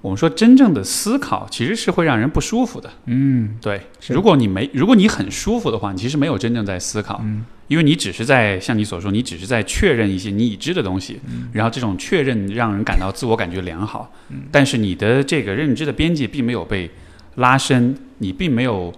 [0.01, 2.91] 我们说真正的思考其实是会让人不舒服的。
[3.07, 3.81] 嗯，对。
[4.09, 7.21] 如果你没，如果你很舒服的话，你其实没有真正在思考。
[7.23, 7.45] 嗯。
[7.69, 16.91] 因为你只是在像你所说，你只是在确认一些你已知的东西，嗯然后这种确认让人感到自我感觉良好，嗯但是你的这个认知的边界并没有被
[17.37, 18.93] 拉伸，你并没有，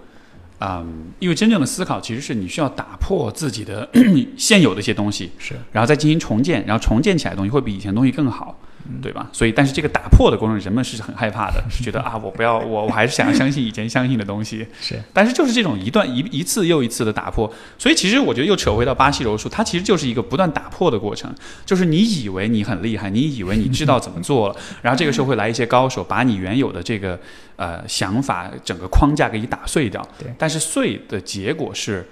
[0.61, 3.88] 嗯，因为真正的思考其实是你需要打破自己的
[4.36, 8.59] 现有的一些东西，是，然后再进行重建，然后重建起来的东西会比以前东西更好。
[9.03, 9.28] 对吧？
[9.32, 14.66] 所以，但是这个打破的过程，人们是很害怕的，是觉得 啊，我不要，我我还是想要相信以前相信的东西。
[14.80, 21.35] 是，但是就是这种一段一一次又一次的打破，所以其实我觉得又扯回到巴西柔术，它其实就是一个不断打破的过程。
[21.64, 27.18] 就是你以为你很厉害，你以为你知道怎么做了，然后这个时候会来一些高手，把你原有的这个
[27.57, 30.07] 呃想法整个框架给你打碎掉。
[30.18, 30.32] 对。
[30.39, 32.07] 但是碎的结果是，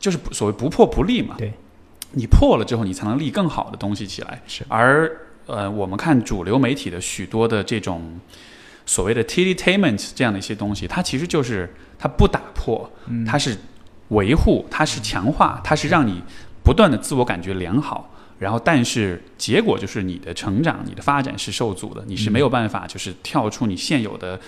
[0.00, 1.36] 就是所谓不破不立嘛。
[1.38, 1.52] 对。
[2.12, 4.40] 你破了之后，你才能立更好的东西起来。
[4.46, 4.64] 是。
[4.68, 5.10] 而
[5.48, 8.20] 呃，我们看主流媒体的许多的这种
[8.84, 12.90] 所谓的 “titainment” 这样的一些东西，它其实就是它不打破，
[13.26, 13.56] 它是
[14.08, 16.22] 维护，它是强化，它是让你
[16.62, 18.14] 不断的自我感觉良好。
[18.38, 24.38] 然后，但是结果就是你的成长、你的发展是受阻的，你是没有办法就是跳出你现有的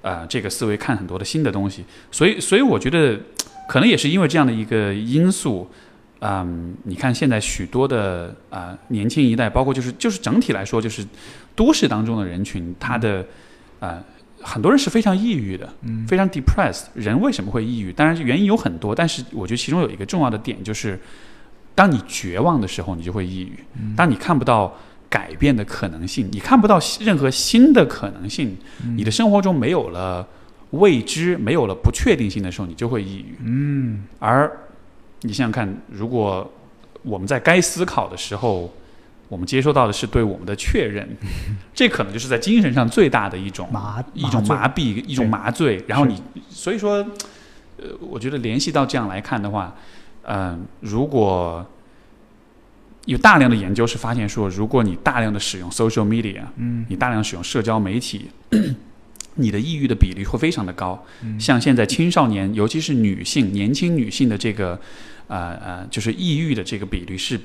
[0.00, 1.84] 呃这个思维看很多的新的东西。
[2.10, 3.20] 所以，所以我觉得
[3.68, 5.70] 可能也是因为这样的一个因素。
[6.20, 11.06] 嗯，你看现在许多的啊年轻一代，包括就是就是整体来说，就是
[11.54, 13.24] 都市当中的人群，他的
[13.80, 14.02] 啊
[14.40, 16.84] 很多人是非常抑郁的，嗯，非常 depressed。
[16.94, 17.92] 人为什么会抑郁？
[17.92, 20.98] 当然原因有很多，但是我觉得其中有一个重要的点就是，
[21.74, 23.56] 当你绝望的时候，你就会抑郁；
[23.96, 24.74] 当你看不到
[25.10, 28.56] 改变的可能性，你看不到任何新的可能性，
[28.96, 30.26] 你的生活中没有了
[30.70, 33.36] 未知，没有了不确定性的时候，你就会抑郁。
[33.42, 34.50] 嗯，而
[35.22, 36.50] 你想想看，如果
[37.02, 38.72] 我们在该思考的时候，
[39.28, 41.08] 我们接收到的是对我们的确认，
[41.74, 45.82] 这可能就是在精神上最大的一种麻一种麻痹一种麻醉。
[45.88, 47.04] 然后你所以说，
[47.78, 49.74] 呃，我觉得联系到这样来看的话，
[50.22, 51.64] 嗯，如果
[53.06, 58.30] 有大量的研究是发现说，如果你大量的使用 social media，嗯，你大量使用社交媒体。
[59.36, 64.78] 你的抑郁的比例会非常的高，嗯、像现在青少年，尤其是女性、年轻女性的这个，
[65.28, 67.38] 呃呃，就是抑郁的这个比率是，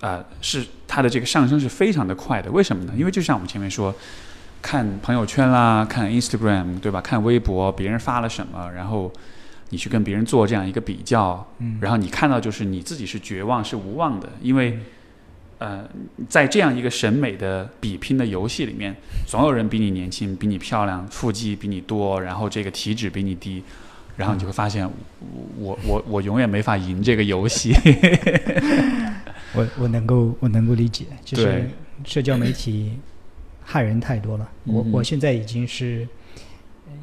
[0.00, 2.50] 呃，是它的这个上升是非常的快的。
[2.50, 2.92] 为什么呢？
[2.96, 3.94] 因为就像我们前面说，
[4.62, 7.00] 看朋友圈啦，看 Instagram，对吧？
[7.00, 9.12] 看微博，别人发了什么，然后
[9.70, 14.78] 你去跟别人做这样一个比较，嗯，然后你看到就是你自己是绝望、是无望的，因为。
[15.58, 15.88] 呃，
[16.28, 18.94] 在这样一个审美的比拼的游戏里面，
[19.26, 23.62] 总有人比你年轻，比你漂亮，腹肌比你多，然后这个体脂比你低，
[24.16, 24.88] 然后你就会发现，
[25.58, 27.74] 我我我永远没法赢这个游戏。
[29.54, 31.68] 我我能够我能够理解，就是
[32.04, 32.92] 社交媒体
[33.64, 34.48] 害人太多了。
[34.64, 36.06] 我我现在已经是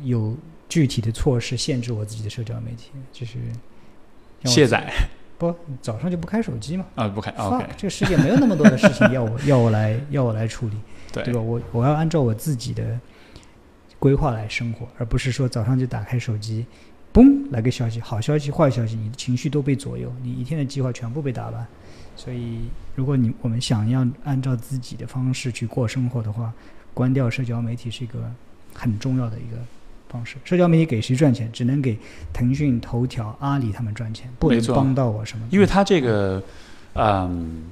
[0.04, 0.38] 有
[0.70, 3.34] 具体的措施限制我自己的社交媒体，就是
[4.46, 4.94] 卸载。
[5.38, 6.86] 不，早上就不开手机嘛？
[6.96, 7.32] 啊，不开。
[7.32, 10.78] OK，这个世界没有那么多的事情要我要我来要我来处理，
[11.12, 11.42] 对对吧？
[11.42, 13.00] 我我要按照我自己的
[14.00, 16.66] 规划来生活，而不是说早上就打开手机，
[17.14, 21.66] 嘣来个消息，好消息坏消息，你的情绪都被左右，你一天的计划全部被打乱。
[22.16, 26.54] 所以，如果你我们想要按照自己的方式去过生活的话，
[26.94, 28.32] 关掉社交媒体是一个
[28.74, 29.58] 很重要的一个。
[30.16, 31.50] 方式，社交媒体给谁赚钱？
[31.52, 31.98] 只能给
[32.32, 35.46] 腾讯、头条、阿里他们赚钱，不能帮到我什么。
[35.52, 36.42] 因为他这个，
[36.94, 37.64] 嗯，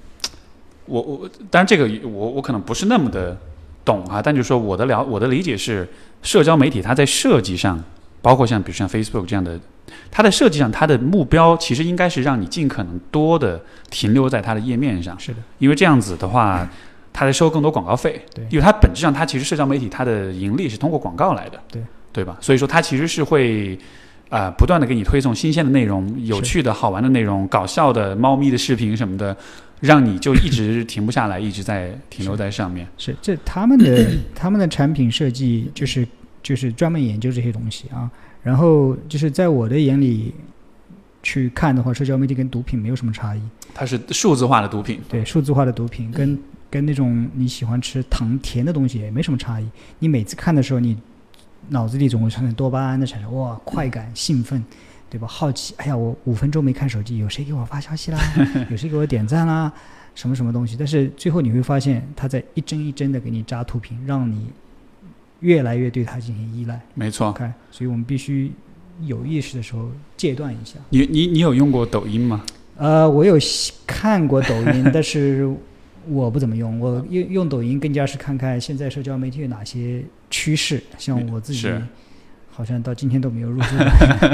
[0.85, 3.37] 我我，当然这个我我可能不是那么的
[3.85, 5.87] 懂啊，但就是说我的了我的理解是，
[6.21, 7.81] 社交媒体它在设计上，
[8.21, 9.57] 包括像比如像 Facebook 这样的，
[10.11, 15.17] 它的设计上，它的目标其实应该是让你尽可能多的停留在它的页面上。
[15.17, 16.67] 是的，因为这样子的话，
[17.13, 18.21] 它在收更多广告费。
[18.35, 21.59] 对，因为它本质上，它其实社交媒体它的盈利是通过广告来的。
[21.71, 21.81] 对。
[22.13, 22.37] 对吧？
[22.39, 23.77] 所以说它其实是会，
[24.29, 29.35] 啊，不断的给你推送新鲜的内容、有趣的好玩的内容、搞笑的猫咪的视频什么的，
[29.81, 32.87] 让你就一直停不下来，一直在停留在上面。
[32.97, 36.07] 是这他们的 他们的产品设计就是
[36.41, 38.09] 就是专门研究这些东西啊。
[38.43, 40.33] 然后就是在我的眼里
[41.21, 43.41] 去看的话，社交媒体跟毒品没有什么差异。
[43.73, 46.37] 它是数字化的毒品，对，数字化的毒品跟
[46.69, 49.65] 跟那种你喜欢吃糖甜的东西也没什么差异。
[49.99, 50.97] 你每次看的时候，你
[51.69, 54.63] 脑子里总会产生多巴胺的产生，哇，快感、兴奋，
[55.09, 55.27] 对吧？
[55.27, 58.19] 好奇，哎呀，我五分钟没看手机，有谁给我发消息啦？
[58.69, 59.71] 有谁给我点赞啦？
[60.15, 60.75] 什么什么东西？
[60.77, 64.47] 但是最后你会发现，他在一帧一帧的给你扎图屏，让你
[65.39, 66.79] 越来越对它进行依赖。
[66.93, 67.31] 没错。
[67.33, 68.51] 看，所以我们必须
[69.01, 70.75] 有意识的时候戒断一下。
[70.89, 72.43] 你你你有用过抖音吗？
[72.77, 73.37] 呃，我有
[73.87, 75.51] 看过抖音， 但是
[76.07, 76.79] 我不怎么用。
[76.79, 80.81] 我用用抖音更加是看看现在社交媒体有哪些趋势。
[80.97, 81.67] 像我自己，
[82.49, 83.67] 好像到今天都没有入驻。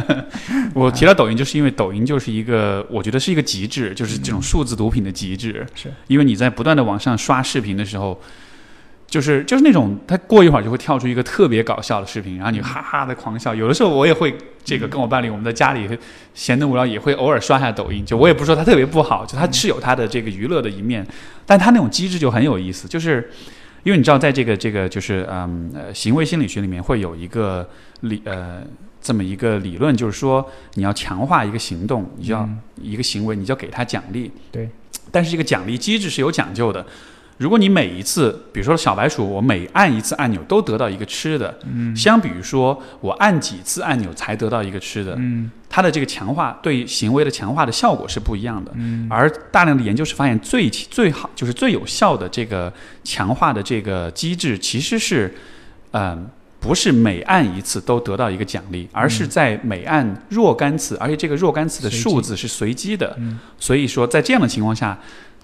[0.74, 5.66] 我提到抖音，就是因为抖音就是一个，我觉得是一个极致，就是这种数字毒品的极致。
[5.76, 8.20] 是因为你在不断的往上刷视频的时候。
[9.10, 13.56] 就是就是那种，他过一会儿就会跳出一个特别搞笑的视频，然后你哈哈的狂笑。
[13.56, 15.90] 有的时候我也会这个跟我伴侣，我们在家里
[16.36, 18.06] 闲得无聊，也会偶尔刷下抖音。
[18.06, 21.04] 就我也不说它特别不好，就它是有它的这个娱乐的一面，
[21.46, 22.88] 但它那种机制就很有意思。
[22.88, 23.32] 就是
[23.84, 27.68] 因为你知道，在这个这个就是嗯呃行为心理学里面会有一个
[28.02, 28.62] 理呃
[29.02, 32.48] 这么一个理论，就是说你要强化一个行动，你就要
[32.80, 34.32] 一个行为，你就要给他奖励。
[34.52, 34.70] 对，
[35.10, 36.86] 但是这个奖励机制是有讲究的。
[37.40, 52.72] 如果你每一次，比如说小白鼠，我每按一次按钮都得到一个吃的，嗯，相比于说我按几次按钮才得到一个吃的，嗯，它的这个强化对行为的强化的效果是不一样的，嗯，而大量的研究是发现最最好就是最有效的这个
[53.06, 55.34] 强化的这个机制其实是，
[55.92, 56.28] 嗯，
[56.60, 63.18] 不是每按一次都得到一个奖励，而是在每按若干次，而且这个若干次的数字是随机的，
[63.58, 65.00] 所以说在这样的情况下。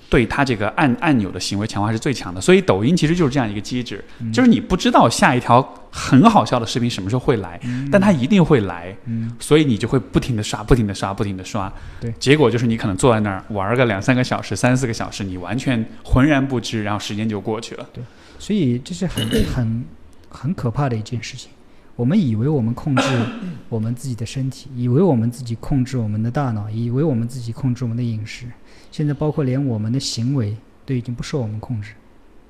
[0.10, 7.60] 对他这个按按钮的行为强化是最强的，所以抖音其实就是这样一个机制，就是你不知道下一条很好笑的视频什么时候会来，
[7.92, 8.96] 但它一定会来，
[9.40, 17.88] 所以你就会不停的刷，不停的刷，不停的刷，对，结果就是你可能坐在那儿玩个两三个小时、三四个小时，你完全浑然不知，然后时间就过去了。
[17.92, 18.04] 对，
[18.38, 19.86] 所以这是很 很
[20.30, 21.50] 很可怕的一件事情。
[21.96, 23.04] 我们以为我们控制
[23.70, 28.46] 我们自己的身体，以为我们自己控制我们的大脑，以为我们自己控制我们的饮食。
[28.96, 31.92] 现在包括连我们的行为都已经不受我们控制，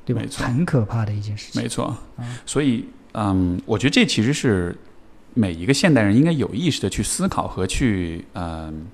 [0.06, 0.22] 对吧？
[0.22, 1.60] 没错，很可怕的一件事情。
[1.60, 1.98] 没错，
[2.46, 4.78] 所以，嗯，我觉得这其实是
[5.34, 8.86] 每一个现代人应该有意识的去思考和去，嗯，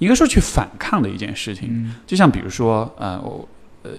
[0.00, 1.94] 应该说去反抗的一件事情。
[2.06, 3.48] 就像比如说，呃，我，
[3.82, 3.90] 呃，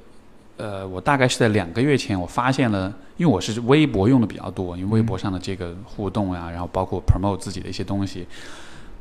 [0.57, 8.27] 呃，我大概是在两个月前，我发现了，因为我是微博用的比较多，因为微博上的这个互动呀，然后包括 promote 自己的一些东西，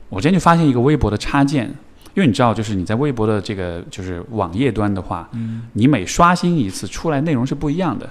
[0.09, 1.71] 我今天就发现一个微博的插件。
[2.15, 5.29] 因为你知道，就是你在微博的这个就是网页端的话，
[5.75, 8.09] 你每刷新一次出来内容是不一样的。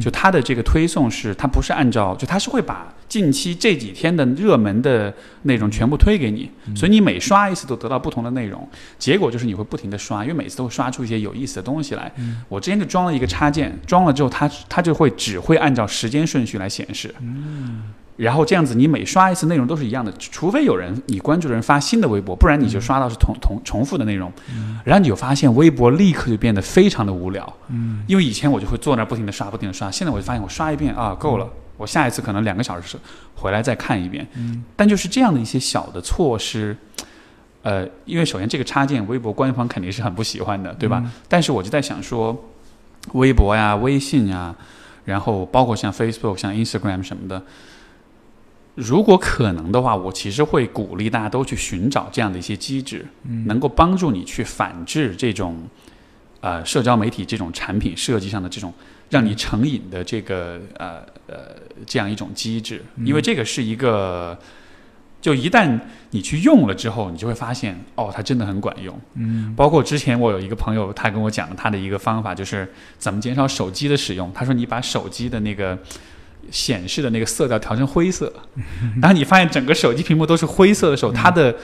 [0.00, 8.66] 就它的这个推送是，它不是按照，就它是会把近期这几天的热门的内容全部推给你，所以你每刷一次都得到不同的内容。
[8.98, 12.10] 结果就是你会不停的刷，因为每次都会刷出一些有意思的东西来。
[12.48, 17.14] 我之前就装了一个插件，装了之后它它就会只会按照时间顺序来显示。
[18.16, 24.30] 然后这样子，你每刷一次内容都是一样的，除非有人你关注的人发新的微博，不然你就刷到是同同重复的内容。
[24.84, 27.50] 然后你就发现微博立刻就变得非常的无聊。
[27.68, 31.48] 嗯，因为以前我就会坐那不停的刷，不停的刷，现在我就发现我刷一遍啊够了，
[31.78, 32.98] 我下一次可能两个小时
[33.34, 34.26] 回来再看一遍。
[34.34, 36.76] 嗯，但就是这样的一些小的措施，
[37.62, 41.02] 呃，因为首先这个插件微博官方肯定是很不喜欢的，对吧？
[41.28, 42.44] 但是我就在想说，
[43.12, 44.54] 微博呀、微信呀，
[45.06, 47.42] 然后包括像 Facebook、像 Instagram 什么的。
[48.74, 53.06] 如果可能的话，我其实会鼓励大家都去寻找这样的一些机制，
[53.44, 55.62] 能够帮助你去反制这种，
[56.40, 58.72] 呃，社交媒体这种产品设计上的这种
[59.10, 61.54] 让你成瘾的这个呃呃
[61.84, 64.38] 这样一种机制，因为这个是一个，
[65.20, 68.98] 就一旦你去用了之后，你就会发现哦，它真的很管用。
[69.16, 74.32] 嗯，包括之前我有一个朋友，他跟我讲他的一个方法，就是怎么减少手机的使用。
[74.32, 75.78] 他说你把手机的那个。
[76.50, 78.32] 显示的那个色调调成灰色，
[79.00, 81.54] 然后你发现整个手机屏幕都是灰色的时候，它的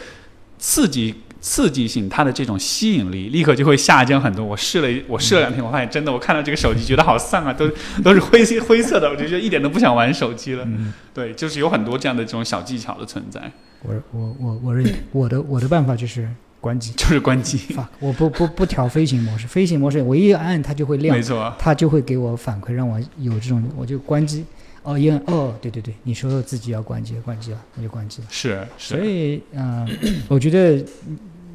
[0.58, 4.44] 刺激刺激性，它的这种吸引力立刻就会下降很多。
[4.44, 7.70] 我试了，我试了两天，我发现真的，我看到这个手机觉得好丧啊，都
[8.02, 10.66] 都是灰色灰色的，我就觉得一点都不想玩手机了。
[11.14, 13.40] 对，就是有很多这样的这种小技巧的存在。
[13.82, 16.28] 我我我我认 我的我的办法就是
[16.60, 17.60] 关机，就是关机。
[18.00, 24.44] 我不不不调飞行模式，飞行模式我一按它就会亮，没错，它就会给我反馈，让我有这种，我就关机。
[24.88, 28.28] 哦，因为哦，对对对，你说自己要关机，关机了，那就关机了。
[28.30, 29.86] 是是，所以，嗯，
[30.28, 30.82] 我觉得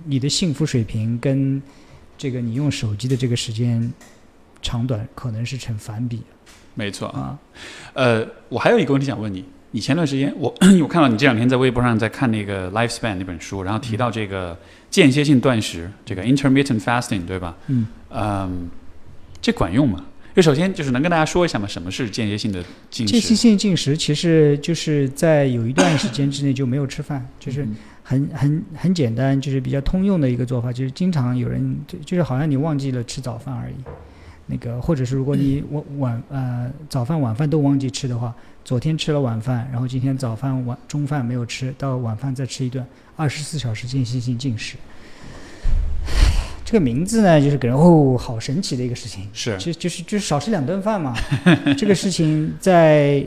[0.05, 1.59] 你的幸福水平跟
[2.15, 3.91] 这个你用手机的这个时间
[4.61, 6.21] 长短可能是成反比
[6.75, 7.07] 没错。
[7.07, 7.39] 啊。
[7.93, 10.53] 呃，我还有一个问题想问你，你前段时间我
[10.83, 14.55] 我看到你这两天在微博上在看那个《Lifespan》那本书，然后提到这个
[14.91, 17.57] 间歇性断食，这个 intermittent fasting，对吧？
[17.65, 18.69] 嗯嗯，
[19.41, 20.05] 这管用吗？
[20.35, 21.67] 就首先就是能跟大家说一下吗？
[21.67, 23.35] 什么是间歇性的进食间歇？
[23.35, 33.75] 性进食其实就是在有一段时间之内就没有吃饭，就是嗯很很很简单，就是比较通用的一个做法，就是经常有人就就是好像你忘记了吃早饭而已。
[34.45, 38.35] 那个，或者是如果你晚晚呃早饭晚饭都忘记吃的话，
[38.65, 42.85] 昨天吃了晚饭，然后今天早饭晚中饭没有吃，到晚饭再吃一顿，
[43.15, 44.75] 二十四小时间歇性进食。
[46.73, 49.29] 这个名字呢，就是给人哦，好神奇的一个事情。
[49.31, 51.13] 是就就是就是少吃两顿饭嘛。
[51.77, 53.23] 这个事情在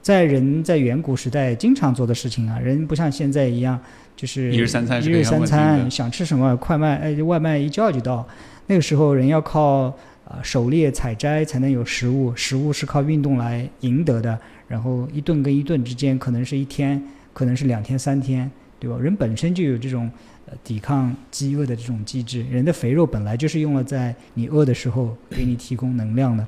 [0.00, 3.78] 在人在远古时代经常做的事情啊，人不像现在一样，
[4.16, 8.26] 就是一日三餐一日三餐，想吃什么快卖哎外卖一叫就到。
[8.68, 9.94] 那个时候人要靠
[10.24, 14.38] 啊、狩猎采摘才能有食物，食物是靠运动来赢得的。
[14.66, 17.02] 然后一顿跟一顿之间可能是一天，
[17.34, 18.50] 可能是两天三天，
[18.80, 18.96] 对吧？
[18.98, 26.46] 人本身就有这种呃抵抗饥饿的这种机制，人的肥肉本来就是用了在你饿的时候给你提供能量的，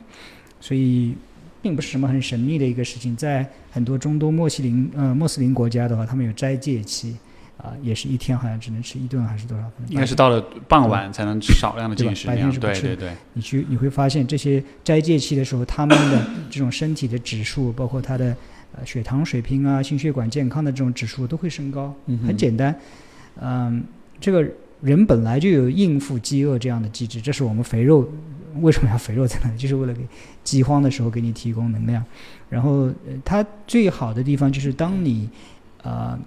[0.60, 1.14] 所以
[1.62, 3.14] 并不是什么很神秘的一个事情。
[3.14, 7.16] 在很多中东穆斯林呃穆斯林国家的话，他们有斋戒期，
[7.58, 9.64] 啊、也是一天好像只能吃一顿还是多少？
[9.88, 12.26] 应该是到了傍晚才能吃少量的进食。
[12.26, 18.34] 白天是不吃对对对，你去你会发现这些斋戒期的时候，他们的这种身体的指数，包括他的
[18.72, 21.94] 呃血糖水平啊、心血管健康的这种指数都会升高。
[22.06, 22.74] 嗯很简单，
[23.38, 23.84] 嗯，
[24.20, 24.46] 这个
[24.80, 28.08] 人本来就有应付饥饿这样的机制，这是我们肥肉
[28.60, 30.00] 为什么要肥肉在那里， 就是为了给
[30.42, 32.04] 饥荒的时候给你提供能量。
[32.48, 35.28] 然后，呃它最好的地方就是当你
[35.82, 36.18] 呃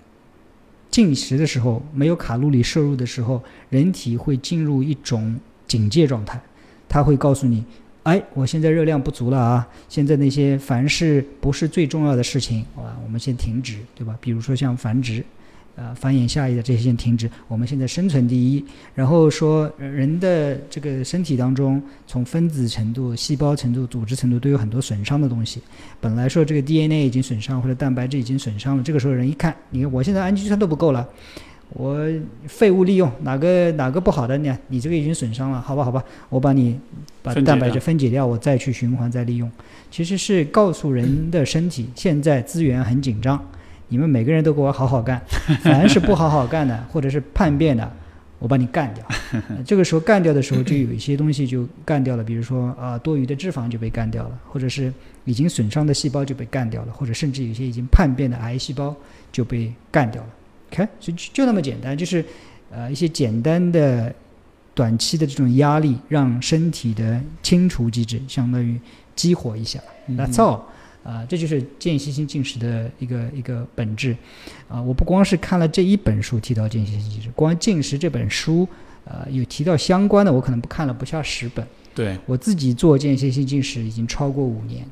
[0.90, 6.42] 进食的时候，没有卡路里摄入的时候，人体会进入一种警戒状态，
[6.88, 7.64] 它会告诉你。
[8.04, 9.66] 哎，我现在热量不足了啊！
[9.88, 14.14] 现在那些凡是不是最重要的事情，好吧，我们先停止，对吧？
[14.20, 15.24] 比如说像繁殖，
[15.76, 17.30] 呃，繁衍下一代这些停止。
[17.48, 18.64] 我们现在生存第一，
[18.94, 25.62] 然后说人的这个身体当中，从分子程度、细胞程度、组织程度都有很多损伤的东西。
[26.00, 31.08] 本来说这个 DNA 已经损伤或者蛋白质已经损伤了，这个时候人一看，你看我现在氨基酸都不够了。
[31.70, 32.08] 我
[32.46, 34.56] 废物利用哪个哪个不好的呢？
[34.68, 36.80] 你这个已经损伤了，好吧好吧，我把你
[37.24, 39.52] 把蛋白质分解掉，我再去循环再利用。
[39.90, 43.44] 其实是告诉人的身体现在资源很紧张，
[43.94, 45.22] 你们每个人都给我好好干，
[45.62, 47.88] 凡是不好好干的或者是叛变的，
[48.40, 49.06] 我把你干掉。
[49.34, 54.92] 呃 这个时候干掉的时候，就有一些东西就干掉了，比如说啊、多余的脂肪就被干掉了，或者是
[55.26, 58.96] 已经损伤的细胞就被干掉了，或者甚至有些已经叛变的癌细胞
[59.32, 60.30] 就被干掉了。
[60.72, 62.26] 看，所以就就那么简单，就是
[62.72, 64.12] 呃一些简单的
[64.74, 68.80] 短期的这种压力，让身体的清除机制相当于
[69.16, 69.80] 激活一下。
[70.08, 70.62] 嗯 That's all。
[71.04, 74.16] 啊、这就是间歇性进食的一个一个本质。
[74.68, 78.68] 啊、我不光是看了这一本书提到间歇性进食，光进食这本书，
[79.06, 81.66] 呃，有提到相关的，我可能不看了不下十本。
[81.94, 84.86] 对，我自己做间歇性进食已经超过五年。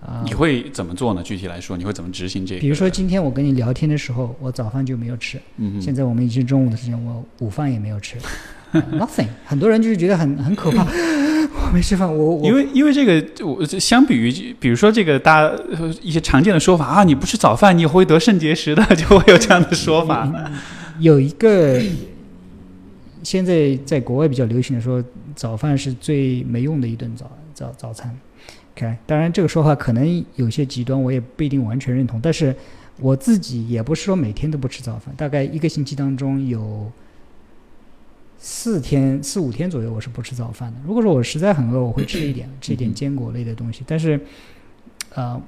[0.00, 1.22] 啊、你会怎么做呢？
[1.22, 2.60] 具体来说，你会怎么执行这个？
[2.62, 8.24] 比如说今天我跟你聊天的时候，我早饭就没有吃，嗯哼，现在我们已经中午的时间，我午饭也没有吃、 呃
[8.98, 9.26] nothing。
[9.44, 10.84] 很多人就是觉得很很可怕，
[11.66, 15.54] 我没吃饭，我我因为因为这个，我相比于比如说这个大家
[16.02, 20.30] 一些常见的说法啊，你不吃早饭你会得肾结石的，就会有这样的说法。
[20.98, 21.80] 有一个
[23.22, 25.02] 现在在国外比较流行的说，
[25.34, 28.14] 早饭是最没用的一顿早早早餐。
[28.76, 32.20] OK，当然这个说法可能有些极端，我也不一定完全认同。
[32.22, 32.54] 但是
[32.98, 36.90] 我自己也不是说每天都不吃早饭，大概一个星期当中有
[38.42, 40.78] 四天四五天左右我是不吃早饭的。
[40.86, 43.82] 如果说我实在很饿，我会吃一点吃一点坚果类的东西。
[43.86, 44.18] 但是，
[45.14, 45.38] 呃，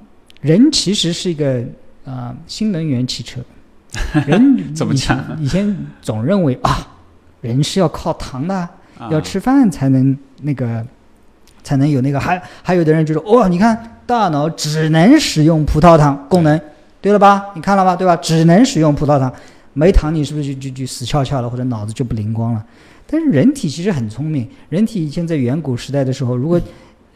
[0.41, 1.63] 人其实是一个
[2.05, 3.41] 呃新能源汽车。
[4.27, 6.87] 人 怎么讲以前总认为啊，
[7.41, 8.69] 人是要靠糖的
[9.09, 10.85] 要吃饭才能那个，
[11.63, 12.19] 才能有那个。
[12.19, 16.61] 还还有的人就说，哦、你看大脑只能使用葡萄糖功能，
[17.01, 17.45] 对了吧？
[17.55, 18.15] 你看了吧，对吧？
[18.17, 19.33] 只能使用葡萄糖，
[19.73, 22.65] 没糖你是不是就就就死翘翘了，或者脑子就不灵光了？
[23.05, 26.59] 但是人体其实很聪明，人体以前在远古时代的时候，如果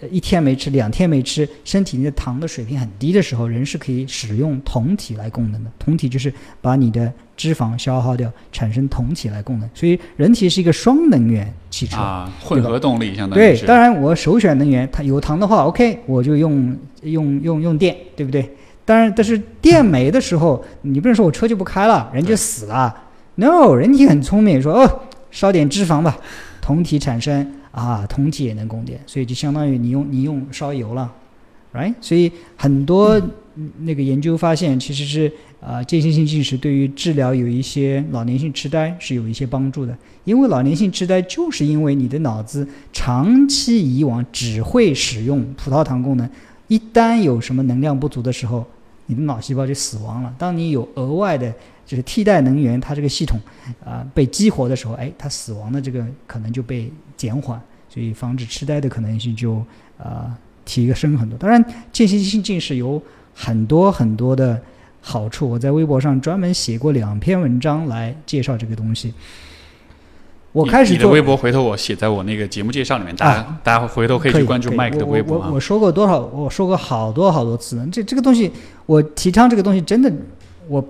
[0.01, 5.71] 呃一天没吃，两天没吃，身体里的糖的水平很低的时候，人是可以使用酮体来供能的。
[5.83, 6.31] 酮体就是
[6.61, 9.67] 把你的脂肪消耗掉，产生酮体来供能。
[9.73, 11.97] 所以人体是一个双能源汽车。
[11.97, 18.47] 啊，混合动力相当于对，是当然我首选能源，它有糖的话，OK，我就用用用用电，对不对？
[18.87, 22.95] 当然，但是电没的时候，你不能说我车就不开了，人就死了。
[23.35, 26.17] No，人体很聪明，说哦，烧点脂肪吧，
[26.61, 31.11] 酮体产生啊，酮体也能供电，所以就相当于你用你用烧油了
[31.73, 31.93] ，right？
[31.99, 33.21] 所以很多
[33.79, 39.93] 那个研究发现，其实是啊，间歇性进食对于治疗有一些老年性痴呆是有一些帮助的，
[40.23, 46.27] 因为老年性痴呆就是因为你的脑子长期以往只会使用葡萄糖功能，
[46.69, 48.65] 一旦有什么能量不足的时候，
[49.07, 50.33] 你的脑细胞就死亡了。
[50.37, 51.51] 当你有额外的
[51.85, 53.39] 就是替代能源，它这个系统
[53.83, 57.59] 啊、被激活的时候，哎，它死亡的这个可能就被减缓，
[57.89, 59.63] 所以防止痴呆的可能性就
[59.97, 61.37] 啊、提升很多。
[61.37, 63.01] 当然，间歇性近视有
[63.33, 64.61] 很多很多的
[65.01, 69.13] 好处，我在微博上专门写过两篇文章来介绍这个东西。
[70.57, 76.19] 我你开始做你的微博，回头我写在我那个节目介绍里面，大家、大家回头可以去关注可以 Mike 的微博啊我我说过多少？
[76.33, 77.85] 我说过好多好多次了。
[77.91, 78.51] 这这个东西，
[78.87, 80.11] 我提倡这个东西，真的
[80.67, 80.83] 我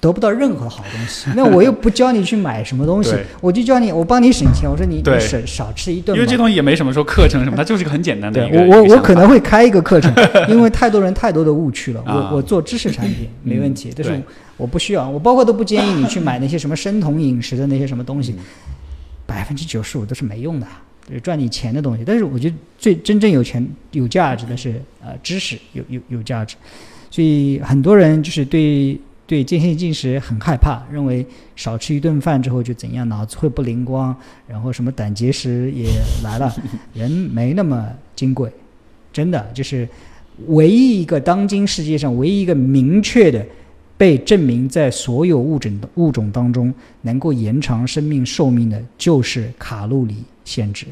[0.00, 1.30] 得不到任何好东西。
[1.36, 4.68] 那我又不教你去买什么东西，我就教你，我帮你省钱。
[4.68, 6.14] 我说你你省少少吃一顿。
[6.16, 8.66] 因为这东西也没什么说课程什么，它就是个很简单的对。
[8.66, 10.12] 我我我可能会开一个课程，
[10.48, 12.02] 因为太多人太多的误区了。
[12.06, 14.22] 啊我我做知识产品没问题嗯，但是
[14.56, 18.44] 我不需要，我包括都不建议你去买那些什么生酮饮食的那些什么东西嗯，
[19.26, 20.66] 百分之九十五都是没用的，
[21.08, 22.02] 就是赚你钱的东西。
[22.06, 26.56] 但是我觉得最真正有钱有价值的是呃知识有有有价值，
[27.10, 28.98] 所以很多人就是对
[29.30, 31.24] 对间歇性进食很害怕，认为
[31.54, 34.12] 少吃一顿饭之后就怎样，脑子会不灵光，
[34.48, 35.88] 然后什么胆结石也
[36.24, 36.52] 来了，
[36.92, 38.50] 人没那么金贵，
[39.12, 39.88] 真的就是
[40.48, 43.46] 唯一一个当今世界上唯一一个明确的
[43.96, 50.86] 被证明在所有物种物种当中能够延长生命寿命的，就是卡路里限制。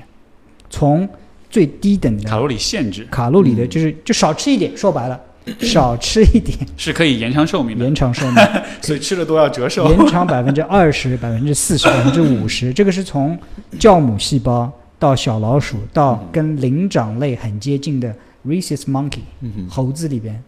[0.70, 1.08] 从
[1.50, 5.20] 最低等的卡路里限制卡路里的，嗯就是就少吃一点，说白了，
[5.60, 8.36] 少吃一点，是可以延长寿命的，延长寿命。
[8.82, 9.88] 所以吃了都要折寿。
[9.90, 13.38] 延长百分之二十、百分之四十、百分之五十， 这个是从
[13.78, 18.14] 酵母细胞到小老鼠到跟灵长类很接近的
[18.46, 20.42] Rhesus monkey 嗯猴子里边，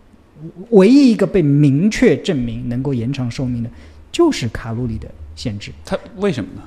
[0.71, 3.71] 唯一一个被明确证明能够延长寿命的，
[4.11, 5.71] 就是卡路里的限制。
[5.85, 6.63] 它为什么呢？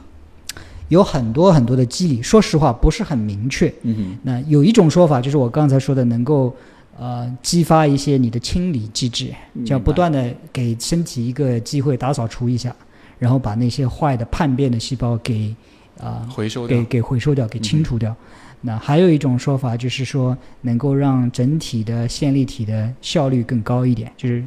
[0.90, 3.74] 有很多很多的机理，说实话不是很明确。
[3.82, 6.56] 嗯那有一种说法就是我刚才说的，能够
[6.98, 9.34] 呃激发一些你的清理机制，
[9.66, 12.76] 就要不断的给身体一个机会打扫除一下，
[13.20, 15.56] 然后把那些坏的叛变的细胞给
[16.00, 16.86] 啊、回收掉给。
[16.86, 18.16] 给回收掉，给清除掉。
[18.62, 24.44] 那还有一种说法就是说，能够让整体的线粒体的效率更高一点，就是。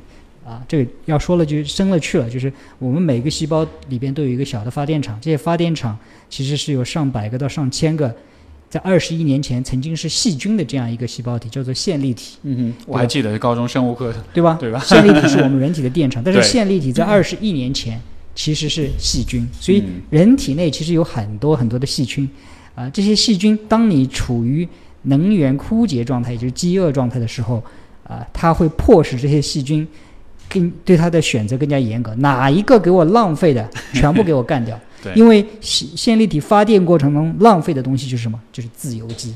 [0.47, 5.99] 啊，这个要说了就深了去了，就是我们每个细胞里边都有一个小的发电厂，这些发电厂
[6.31, 8.15] 其实是有上百个到上千个，
[8.69, 12.37] 在二十亿年前曾经是细菌的这样一个细胞体，叫做线粒体。
[12.43, 14.57] 嗯哼，我还记得高中生物课，对吧？
[14.61, 18.01] 对吧 线粒体是我们人体的电场，但是线粒体在二十亿年前
[18.35, 22.29] 其实是细菌，所以嗯人体内其实有很多很多的细菌，
[22.75, 24.69] 啊、这些细菌当你处于
[25.03, 27.63] 能源枯竭状态，也就是饥饿状态的时候，
[28.03, 29.87] 啊、它会迫使这些细菌
[30.49, 34.79] 更对它的选择更加严格，哪一个给我浪费的，全部给我干掉。
[35.15, 38.41] 对因为线线粒体发电过程中浪费的东西就是什么？
[38.53, 39.35] 就是自由基。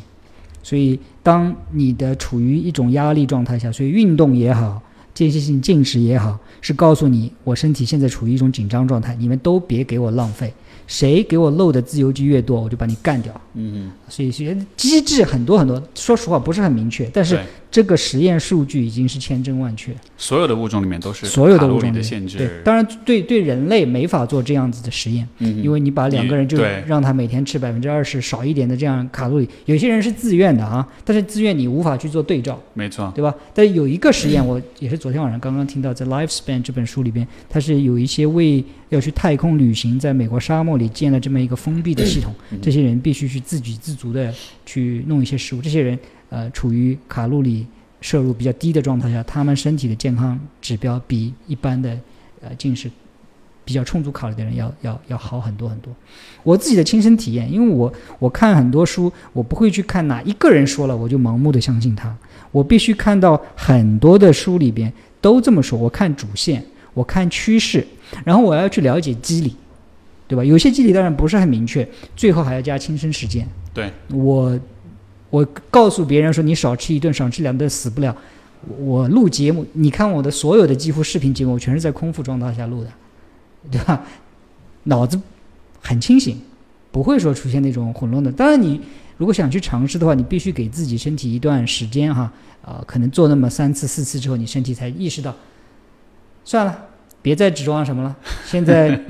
[0.62, 4.80] 所以，当你的处于一种压力状态下，所以运动也好，
[5.14, 10.52] 间歇性进食也好，是告诉你我身体现在处于一种紧张状态，你们都别给我浪费，
[10.86, 13.32] 谁给我漏的自由基越多，我就把你干掉。
[13.54, 19.94] 嗯所以，所以机制很多很多，说实话不是很明确，但，是对，这个实验数据已经是千真万确。
[20.16, 33.34] 所有的物种里面都是所有的物种的限制，对，当然对对人类没法做这样子的实验，嗯，因为你把两个人就让他每天吃百分之二十少一点的这样卡路里，有些人是自愿的啊，但是自愿你无法去做对照，没错，对吧？
[33.54, 42.58] 但有一个实验，我也是昨天晚上刚刚听到，在《Lifespan》这本书里边，它是有一些为要去太空旅行，在美国沙漠里建了这么一个封闭的系统，嗯。
[42.60, 44.32] 这些人必须去自给自足的
[44.66, 45.98] 去弄一些食物，这些人
[46.30, 47.66] 呃处于卡路里
[48.00, 51.90] 摄入比较低的状态下，他们身体的健康指标比一般的
[52.40, 52.90] 呃进食
[53.64, 55.92] 比较充足卡路里的人要要要好很多很多。
[56.42, 62.16] 我自己的亲身体验，因为我我看很多书，我不会去看哪一个人说了我就盲目的相信他，
[62.50, 64.90] 我必须看到很多的书里边
[65.20, 67.86] 都这么说，我看主线，我看趋势，
[68.24, 69.54] 然后我要去了解机理。
[70.26, 70.44] 对吧？
[70.44, 71.84] 有些机理当然不是很明确，
[72.14, 73.44] 最后还要加亲身实践。
[73.74, 74.56] 对，我
[75.30, 78.14] 我告诉别人说你少吃一顿，少吃两顿死不了。
[78.78, 82.90] 我录节目，你看我的所有的几乎视频节目，我全是在空腹状态下录的，
[83.70, 84.04] 对吧？
[84.84, 85.18] 脑子
[85.80, 86.38] 很清醒，
[86.90, 88.30] 不会说出现那种混乱的。
[88.30, 88.80] 当然，你
[89.16, 92.30] 如果想去尝试的话，你必须给自己身体一段时间哈，
[92.62, 95.34] 啊、可能做那么三次四次之后，你身体才意识到，
[96.44, 96.86] 算了，
[97.22, 99.00] 别再指望什么了，现在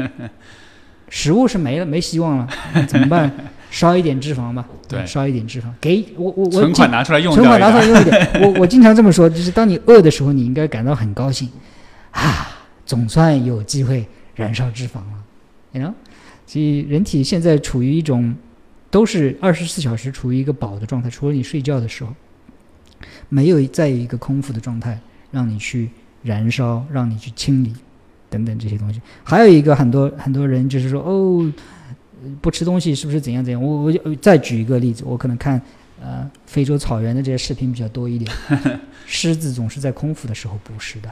[1.09, 2.49] 食物是没了，没希望了，
[2.87, 3.33] 怎么办？
[3.71, 7.71] 烧一点脂肪吧，对烧一点脂肪，给我我我存款拿出来用存掉一点。
[7.71, 8.43] 款拿出来用一点。
[8.43, 11.49] 我我经常这么说，就是当你饿的时候，你应该感到很高兴
[12.11, 12.49] 啊，
[12.85, 15.25] 总算有机会燃烧脂肪了
[15.73, 15.93] ，you know。
[16.47, 18.35] 所以人体现在处于一种
[18.91, 22.13] 都是二十四小时处于一个饱的状态，除了你睡觉的时候，
[23.29, 24.99] 没有再有一个空腹的状态
[25.31, 25.89] 让你去
[26.25, 27.73] 燃烧，让你去清理
[28.29, 29.01] 等等这些东西。
[29.23, 31.53] 还有一个很多很多人就是说哦，
[32.41, 33.63] 不吃东西是不是怎样怎样？
[33.63, 35.61] 我我我再举一个例子，我可能看
[36.03, 38.31] 呃非洲草原的这些视频比较多一点，
[39.07, 41.09] 狮子总是在空腹的时候捕食的，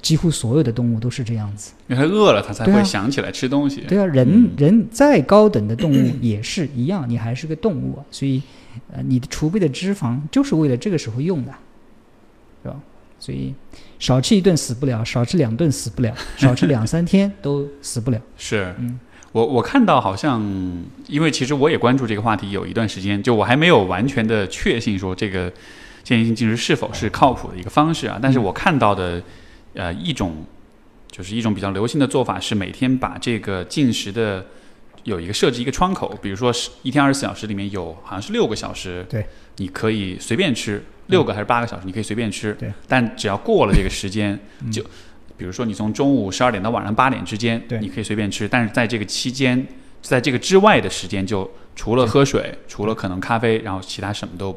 [0.00, 1.72] 几乎所有的动物都是这样子。
[1.88, 3.82] 因为它饿了，它才会想起来吃东西。
[3.82, 8.42] 对啊，人、嗯人再高等的动物 也是一样，你还是个动物啊，所以
[8.92, 11.52] 呃你的储备的脂肪就是为了这个时候用的，
[12.62, 12.80] 是吧？
[13.18, 13.54] 所以
[14.00, 18.20] 少吃一顿死不了，少吃两顿死不了，少吃两三天都死不了。
[18.36, 18.98] 是嗯
[19.32, 20.40] 我我看到好像，
[21.08, 25.50] 因为其实我也关注这个话题有一段时间，就我还没有完全的确信说这个
[26.04, 28.18] 间歇性进食是否是靠谱的一个方式啊。
[28.20, 29.22] 但是我看到的，
[29.72, 30.44] 呃，一种
[31.10, 34.44] 就是一种比较流行的做法是每天把这个进食的
[35.04, 39.26] 有一个设置一个窗口，比如说是一天二十四小时里面有好像是六个小时，对，
[39.56, 44.70] 你可以随便吃，六个还是八个小时你可以随便吃，对，但只要过了这个时间，嗯。
[44.70, 44.84] 就
[45.42, 47.80] 比如说你从中午十二点到晚上八点之间，对。
[47.80, 49.66] 你可以随便吃，但是在这个期间，
[50.00, 54.56] 在这个之外的时间，就除了喝水，除了可能咖啡，然后其他什么都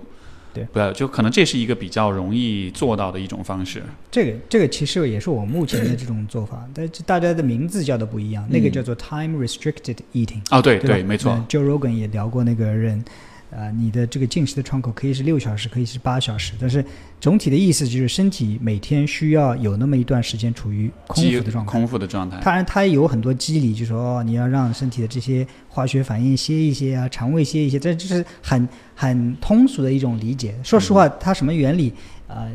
[0.53, 0.63] 对。
[0.71, 3.81] 不要，就可能这是一个比较容易做到的一种方式。
[4.11, 8.71] 这个这个其实也是我目前的这种做法，但是大家的名字叫的不一样，那个嗯。
[8.71, 10.41] 叫做 time restricted eating。
[10.51, 11.07] 哦，对对吧？
[11.07, 13.03] 没错，嗯 Joe Rogan 也聊过那个人，
[13.51, 16.83] 呃，你的这个进食的窗口可以是六小时，可以是八小时，但是
[17.21, 21.71] 总体的意思就是身体每天需要有那么一段时间处于空腹的状态。
[21.71, 22.41] 空腹的状态。
[22.43, 30.53] 当然，它有很多机理，就说哦，你要让身体的这些化学反应歇一歇啊，肠胃歇一歇，这就是很很通俗的一种理解。
[30.63, 31.93] 说实话，它什么原理
[32.27, 32.51] 啊、呃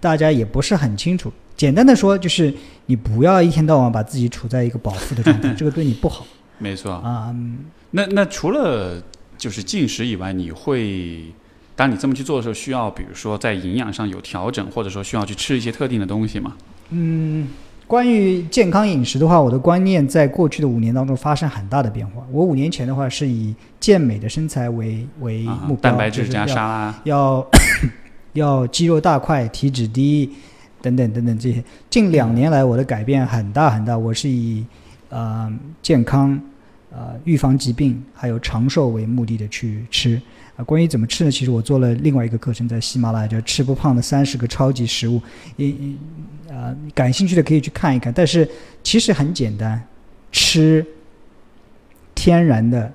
[0.00, 1.30] 大家也不是很清楚。
[1.54, 2.50] 简单的说，就是
[2.86, 6.26] 你不要一天到晚把自己处在一个饱腹的状态， 这个对你不好
[6.56, 7.28] 没错，啊。
[7.28, 7.58] 嗯
[7.90, 9.02] 那那除了
[9.40, 11.24] 就是进食以外，你会
[11.74, 16.54] 当你这么去做的时候，需要比如说在营养上有调整，或者说需要去吃一些特定的东西吗？
[16.90, 17.48] 嗯，
[17.86, 22.22] 关于健康饮食的话，我的观念在过去的五年当中发生很大的变化。
[22.30, 27.44] 我五年前的话是以健美的身材为为啊目标，蛋白质加沙拉，要
[28.34, 30.30] 要肌肉大块、体脂低
[30.82, 31.64] 等等等等这些。
[31.88, 33.96] 近两年来，我的改变很大很大。
[33.96, 34.64] 我是以
[35.08, 35.50] 呃
[35.82, 36.38] 健康、
[36.90, 40.20] 呃预防疾病还有长寿为目的的去吃。
[40.56, 41.30] 啊，关于怎么吃呢？
[41.30, 45.22] 其实我做了另外一个课程，在喜马拉雅叫“吃不胖的三十个超级食物”，
[45.56, 45.72] 也
[46.48, 48.12] 呃感兴趣的可以去看一看。
[48.12, 48.46] 但是
[48.82, 49.82] 其实很简单，
[50.32, 50.84] 吃
[52.14, 52.92] 天然的、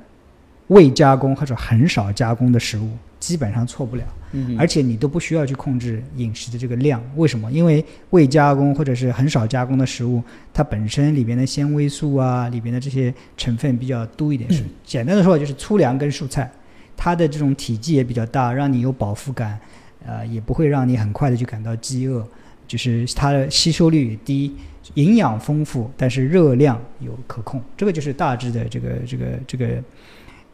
[0.68, 2.90] 未加工或者很少加工的食物，
[3.26, 4.04] 基本上错不了。
[4.38, 7.50] 嗯而且你都不需要去控制饮食的这个量，为什么？
[7.52, 10.22] 因为未加工或者是很少加工的食物，
[10.54, 14.52] 它本身里边的纤维素啊，里边的这些成分比较多一点。
[14.52, 16.52] 是简单的说，就是粗粮跟蔬菜，
[16.98, 19.58] 它的这种体积也比较大，让你有饱腹感，
[20.06, 22.28] 呃，也不会让你很快的就感到饥饿，
[22.68, 24.54] 就是它的吸收率也低，
[24.96, 27.62] 营养丰富，但是热量有可控。
[27.78, 29.82] 这个就是大致的这个这个这个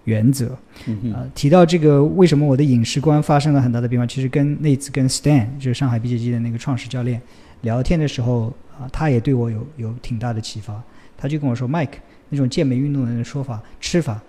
[0.06, 0.57] 原则。
[0.88, 4.06] 嗯呃，提到这个，为什么我的饮食观发生了很大的变化？
[4.06, 7.22] 其实跟那次跟 Stan，就是上海 BJJ 的那个创始教练
[7.61, 10.82] 聊天的时候，啊、他也对我有有挺大的启发。
[11.18, 11.99] 他就跟我说，Mike，
[12.30, 14.19] 那种健美运动的人的说法、吃法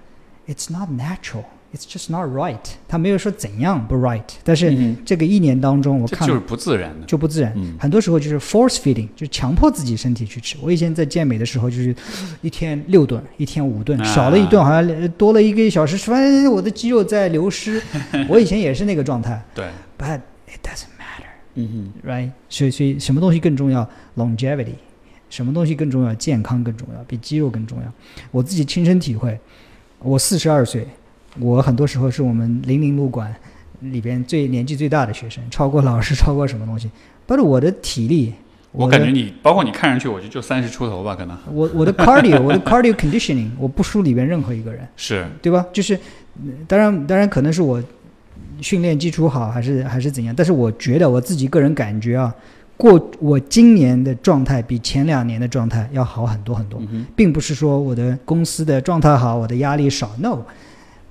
[0.46, 1.44] ，It's not natural,
[1.74, 2.58] it's just not right。
[2.86, 7.06] 他没有说怎样不 right，但是嗯这个一年当中，我看哼这就是不自然的。
[7.06, 7.52] 就不自然。
[7.56, 10.56] 嗯很多时候就是 force feeding，就是强迫自己身体去吃。
[10.60, 11.94] 我以前在健美的时候，就是
[12.40, 17.82] 一天六顿，一天五顿，啊少了一顿好像呃多了一个小时，吃饭我的肌肉在流失。
[18.28, 19.66] 我以前也是那个状态 对
[19.98, 22.30] ，，but it doesn't matter, 嗯哼 right？
[22.48, 24.74] 所以所以什么东西更重要？longevity，
[25.30, 26.14] 什么东西更重要？
[26.14, 27.92] 健康更重要，比肌肉更重要。
[28.30, 29.38] 我自己亲身体会，
[29.98, 30.86] 我四十二岁，
[31.40, 33.34] 我很多时候是我们零零路馆
[33.80, 36.90] 里边最年纪最大的学生，超过老师，超过什么东西。
[37.26, 38.32] 但是我的体力，
[38.70, 41.38] 我的感觉你，包括你看上去，我觉得就三十出头吧，可能。
[41.52, 45.26] 我我的 cardio，我的 cardio conditioning，我不输里边任何一个人，是。
[45.40, 45.64] 对吧？
[45.72, 47.82] 就是，呃当然当然可能是我
[48.60, 52.34] 训练基础好，还是还是怎样，但是我觉得我自己个人感觉啊，
[52.76, 60.38] 过我今年的状态比前两年的状态要好很多很多，嗯并不是说我的公司的状态好，我的压力少，no，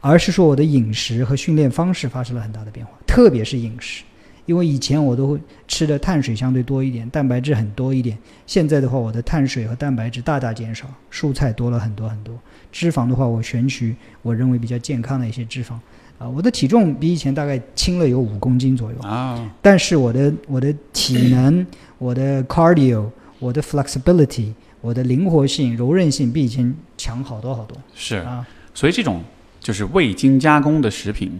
[0.01, 4.03] 而是说我的饮食和训练方式发生了很大的变化，特别是饮食。
[4.47, 8.17] 因为以前我都会吃的碳水相对多一点，蛋白质很多一点。
[8.47, 12.37] 现在的话，我的碳水和蛋白质大大减少，蔬菜多了很多很多。
[12.71, 15.73] 脂肪的话，我选取我认为比较健康的一些脂肪。
[16.17, 21.65] 啊，我的体重比以前大概轻了有五公斤左右啊，但是我的我的体能、
[21.97, 23.09] 我的 cardio、
[23.39, 27.77] 我的 flexibility、我的灵活性、柔韧性比以前强好多好多。
[27.95, 29.23] 是啊，所以这种
[29.61, 31.39] 就是未经加工的食品，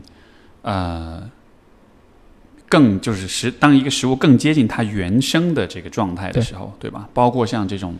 [0.62, 1.30] 呃，
[2.70, 7.10] 更就是食当一个食物更接近它原生的这个状态的时候，对吧？
[7.14, 7.98] 包括像这种。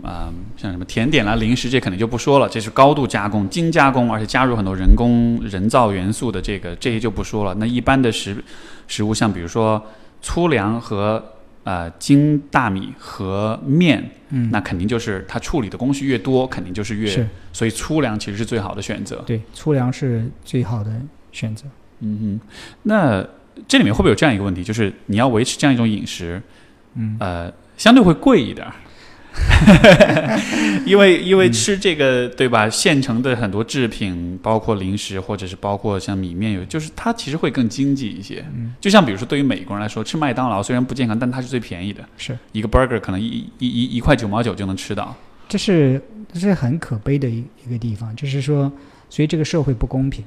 [0.00, 7.52] 啊，像什么甜点啦、零食，这肯定就不说了，这是高度加工、精加工，而且加入很多人工、人造元素的这个，这些就不说了。
[7.54, 8.36] 那一般的食
[8.86, 9.84] 食物，像比如说
[10.22, 11.20] 粗粮和
[11.68, 19.22] 呃精大米和面，嗯，那肯定就是它处理的工序越多，肯定就是越，是所以粗粮其实是最好的选择。
[19.26, 20.90] 对，粗粮是最好的
[21.30, 21.66] 选择。
[22.00, 23.22] 嗯哼，那
[23.66, 26.40] 这里面会不会有这样一个问题，就是你要维持这样一种饮食，
[26.94, 28.72] 嗯，呃，相对会贵一点儿。
[30.86, 32.68] 因为因为吃这个对吧？
[32.70, 38.44] 现成的很多制品，包括零食，或者是包括像米面，有就是它其实会更经济一些。
[38.54, 45.14] 嗯，就像比如说对于美国人来说，吃麦当劳虽然不健康，但它是最便宜的，是一个 burger 可能一一一一块九毛九就能吃到。
[45.48, 46.00] 这是
[46.32, 48.70] 这是很可悲的一一个地方，就是说，
[49.10, 50.24] 所以这个社会不公平，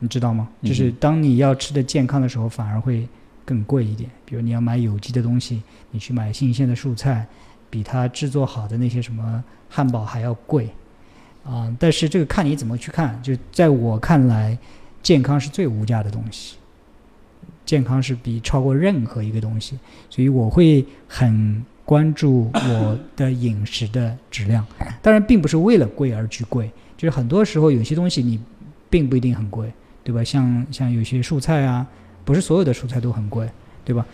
[0.00, 0.48] 你知道吗？
[0.64, 3.06] 就是当你要吃的健康的时候，反而会
[3.44, 4.10] 更贵一点。
[4.24, 5.62] 比如你要买有机的东西，
[5.92, 7.26] 你去买新鲜的蔬菜。
[7.70, 10.68] 比它制作好的那些什么汉堡还要贵，
[11.44, 11.74] 啊！
[11.78, 13.20] 但是这个看你怎么去看。
[13.22, 14.56] 就在我看来，
[15.02, 16.56] 健康是最无价的东西，
[17.64, 19.78] 健康是比超过任何一个东西。
[20.08, 24.66] 所以我会很关注我的饮食的质量。
[25.02, 28.40] 当然，并不是为了贵而去贵，就是很多时候有些东西你
[28.88, 29.72] 并不一定很贵，
[30.02, 30.24] 对吧？
[30.24, 31.86] 像像有些蔬菜啊，
[32.24, 33.48] 不是所有的蔬菜都很贵，
[33.84, 34.06] 对吧？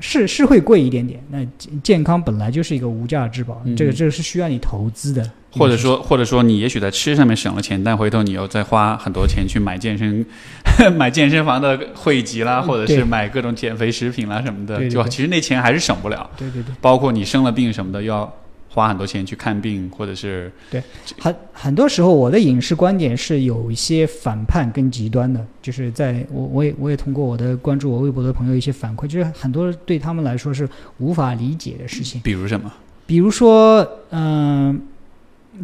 [0.00, 1.44] 是是会贵一点点，那
[1.82, 10.24] 健康本来就是一个无价之宝，这个这个是需要你投资的，或者说或者说你也许在吃上面省了钱，但回头你又再花很多钱去买健身
[10.96, 16.30] 买健身房的会籍啦，或者是买各种减肥食品啦什么的，就其实那钱还是省不了。
[16.36, 18.32] 对对对，包括你生了病什么的要。
[18.74, 20.82] 花很多钱去看病，或者是对
[21.20, 30.68] 很很多时候，我的饮食观点是有一些反叛跟极端的，就是在我我也我也通过我的关注我微博的朋友一些反馈，就是很多对他们来说是
[30.98, 32.20] 无法理解的事情。
[32.24, 32.72] 比如什么？
[33.06, 34.80] 比如说，嗯，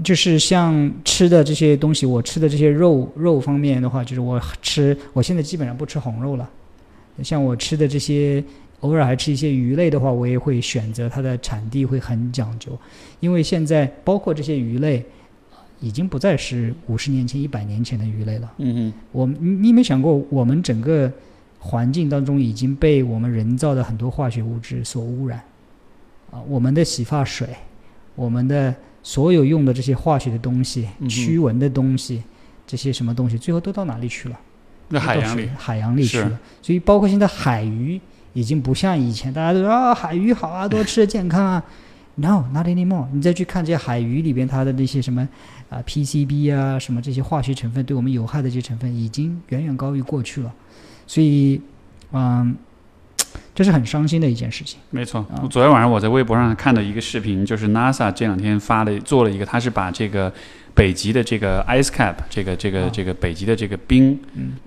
[0.04, 6.48] 就是像吃的这些东西，我吃的这些肉肉方面的话，就是我吃，我现在基本上不吃红肉了，
[7.24, 8.44] 像我吃的这些。
[8.80, 12.78] 偶尔还吃一些鱼类的话，我也会选择它的产地会很讲究，
[13.20, 15.04] 因为现在包括这些鱼类，
[15.80, 18.50] 已经不再是五十年前、一百年前的鱼类了。
[18.56, 21.12] 嗯嗯，我你你有没有想过，我们整个
[21.58, 25.42] 环境当中已经被我们人造的很多化学物质所污染
[26.30, 27.46] 啊，我们的洗发水，
[28.14, 32.22] 我们的所有用的这些化学的东西、驱蚊的东西，
[32.66, 34.40] 这些什么东西，最后都到哪里去了？
[34.88, 36.40] 那海洋里，海洋里去了。
[36.62, 38.00] 所以包括现在海鱼。
[38.32, 41.62] 已经不像以前，大家都说啊海鱼好啊，多吃健康啊。
[42.16, 43.06] No，not anymore。
[43.12, 45.26] 你再去看这些海鱼里边它的那些什么
[45.70, 50.52] 啊 PCB 啊什么这些化学成分对我们有害的这些成分，已经远远高于过去了。
[51.06, 51.58] 所以，
[52.12, 52.54] 嗯，
[53.54, 54.78] 这是很伤心的一件事情。
[54.90, 60.30] 没错，昨天晚上我在微博上看到一个视频，就是 NASA 这两天发的做了一个，他是把这个
[60.74, 64.18] 北极的这个 ice cap，这个这个这个北极的这个冰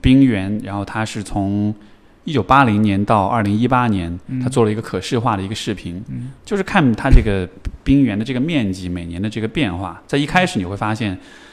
[0.02, 1.76] 冰原，然后它是从。
[2.26, 6.02] 一九八零年到二零一八年，他做了一个可视化的一个视频，
[6.46, 7.48] 就是看它这个
[7.84, 10.02] 冰原的这个面积每年的这个变化。
[10.08, 11.10] 在一开始你会发现，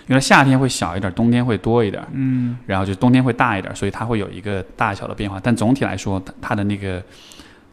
[0.06, 5.40] 原来夏天会小一点，冬天会多一点，嗯，然后就冬天会大一点，所以它会有一个大小的变化。
[5.42, 7.02] 但总体来说，它的那个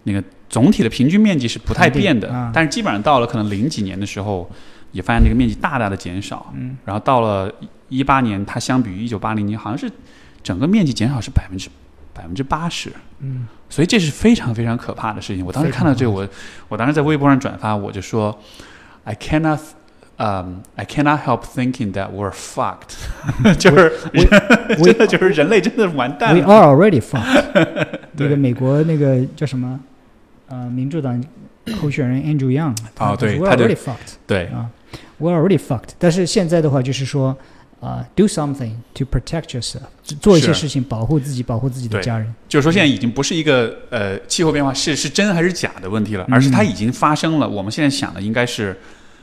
[0.04, 2.52] 那个总体的平均面积是不太变的。
[2.52, 4.50] 但是基本上到了可能零几年的时候，
[4.92, 6.52] 也发现这个面积大大的减少。
[6.56, 7.54] 嗯，然后到了
[7.90, 9.88] 一八年，它相比于一九八零年，好像是
[10.42, 11.70] 整个面积减少是百分之。
[12.18, 15.46] 百分之八十，嗯，所以这是非常非常可怕的事情。
[15.46, 16.28] 我当时看到这个，我
[16.68, 18.36] 我当时在微博上转发，我就说
[19.04, 19.60] ，I cannot，
[20.18, 22.96] 嗯，I cannot help thinking that we're fucked，
[23.58, 23.94] 就是
[24.84, 26.44] 真的就是人类真的完蛋了。
[26.44, 27.88] We are already fucked。
[28.14, 29.80] 那个美国那个叫什么？
[30.50, 31.24] 呃，民主党
[31.80, 34.70] 候选人 Andrew Young，哦，对，他 already fucked，对啊
[35.20, 35.90] ，We're already fucked。
[36.00, 37.38] 但是现在的话，就是说。
[37.80, 39.82] 啊，do something to protect yourself，
[40.20, 42.34] 做一些事情保护自己，保护自己的家人。
[42.50, 47.48] 就是说，现在已经不是一个呃气候变化是是真还是假的问题了，而是它已经发生了。
[47.48, 48.76] 我们现在想的应该是，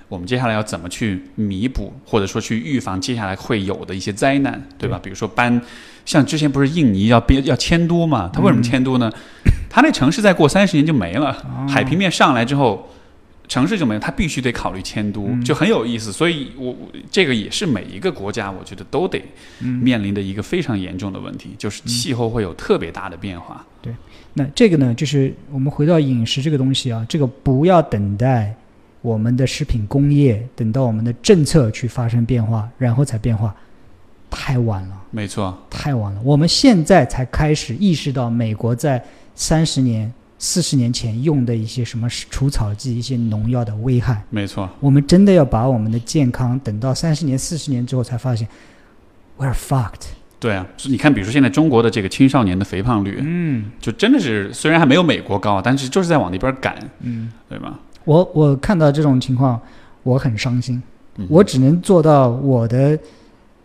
[0.09, 5.01] 我们接下来要怎么去弥补，或者说去预防接下来会有的一些灾难，对吧？
[5.03, 5.61] 比如说搬，
[6.07, 8.31] 像之前不是印尼要编要迁都嘛？
[8.33, 9.13] 它为什么迁都呢？
[9.69, 12.89] 它那城市再过三十年就没了，哦海平面上来之后。
[13.47, 16.13] 城市就没有，它必须得考虑迁都，嗯就很有意思。
[16.13, 19.23] 所以我，我这个也是每一个国家，我觉得都得
[19.61, 23.65] 嗯面临的一个非常严重的问题，就是气候会有特别大的变化。
[23.83, 23.95] 对
[24.33, 28.55] 那这个呢，就是我们回到饮食这个东西啊，这个不要等待
[29.03, 33.55] 我们的食品工业，等到我们的政策去发生变化，然后才变化，
[34.31, 36.21] 太晚了，没错，太晚了。
[36.25, 39.05] 我们现在才开始意识到，美国在
[39.35, 44.23] 三十年、四十年前用的一些什么除草剂、一些农药的危害。
[44.31, 48.47] 没错，我们真的要把我们的健康等到三十年、四十年之后才发现
[49.39, 50.09] ，we're fucked。
[50.39, 50.67] 对啊。
[50.87, 57.79] 你看，比如说现在中国的这个青少年的肥胖率，嗯就真的是虽然还没有美国高，但是就是在往那边赶，嗯，对吧？
[58.05, 59.61] 我我看到这种情况，
[60.03, 60.83] 我很伤心。
[61.17, 62.99] 嗯我只能做到我的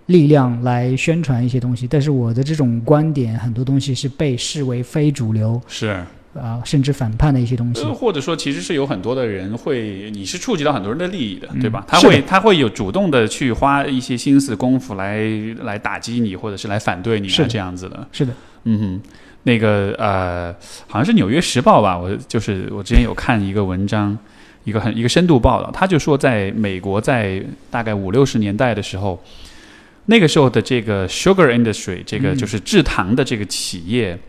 [0.05, 7.93] 力量来宣传一些东西，但是我的这种观点很多东西是被视为非主流是，啊、甚至反叛的一些东西呃，。
[7.93, 11.83] 或者说其实是有很多的人会，你是触及到很多人的利益的，嗯对吧？
[11.87, 15.19] 他会他会有主动的去花一些心思功夫来
[15.63, 18.07] 来打击你，或者是来反对你啊是的这样子的。
[18.11, 18.33] 是的，
[18.65, 19.01] 嗯哼，
[19.43, 20.53] 那个呃，
[20.87, 24.17] 好像是《纽约时报》吧，我就是我之前有看一个文章，
[24.65, 29.19] 一个很一个深度报道，他就说在美国在大概五六十年代的时候，
[30.05, 34.19] 那个时候的这个 sugar industry，这个嗯就是制糖的这个企业，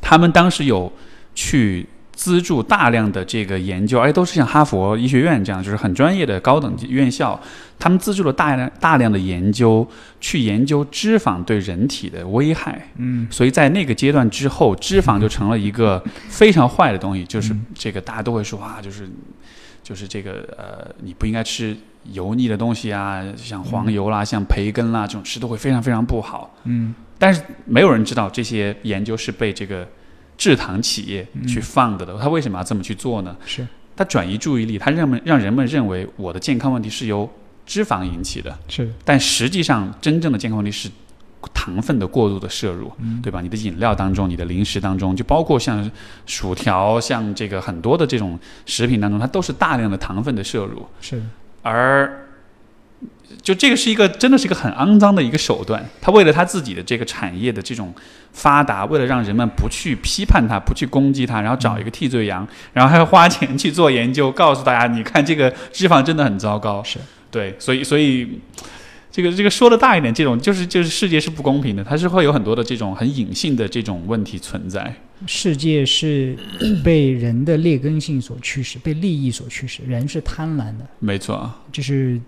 [0.00, 0.90] 他们当时有
[1.38, 1.86] 去。
[2.18, 7.40] 资助大量的这个研究，而且都是像哈佛医学院这样，就是很专业的高等院校，
[7.78, 9.88] 他们资助了大量大量的研究，
[10.20, 12.88] 去研究脂肪对人体的危害。
[12.96, 19.08] 嗯所以在那个阶段之后，脂肪就成了一个非常坏的东西，就是这个大家都会说啊，就是
[19.84, 21.76] 就是这个呃，你不应该吃
[22.10, 26.52] 油腻的东西啊，像黄油啦、像培根啦这种吃都会非常非常不好。
[26.64, 29.86] 嗯但是没有人知道这些研究是被这个
[30.38, 32.16] 制糖企业去放的的。
[32.18, 33.36] 他为什么要这么去做呢？
[33.44, 37.28] 是他转移注意力，他认为让人们认为我的健康问题是由
[37.66, 38.56] 脂肪引起的。
[38.68, 40.88] 是，但实际上，真正的健康问题是
[41.52, 43.40] 糖分的过度的摄入，嗯对吧？
[43.40, 45.90] 你的饮料当中，你的零食当中，就包括像
[46.26, 51.20] 薯条，像这个很多的这种食品当中，它都是大量的糖分的摄入，是，
[51.62, 52.27] 而
[53.42, 55.84] 就这个是一个真的是一个很肮脏的一个手段。
[56.00, 57.94] 他为了他自己的这个产业的这种
[58.32, 66.82] 发达，为了让人们不去批判他，不去攻击他，然后找一个替罪羊，然后还要花钱去做研究，告诉大家，你看这个脂肪真的很糟糕。
[66.82, 66.98] 是
[67.30, 68.40] 对，所以所以
[69.10, 74.94] 这个这个说的大一点，这种就是就是世界是不公平的，它是会有很多的这种很隐性的这种问题存在。
[75.26, 76.36] 世界是
[76.84, 79.82] 被人的劣根性所驱使，被利益所驱使。
[79.82, 82.20] 人是贪婪的，没错，就是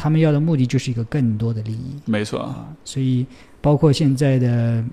[0.00, 1.96] 他们要的目的就是一个更多的利益。
[2.04, 3.26] 没错，啊，所以
[3.60, 4.84] 包括现在的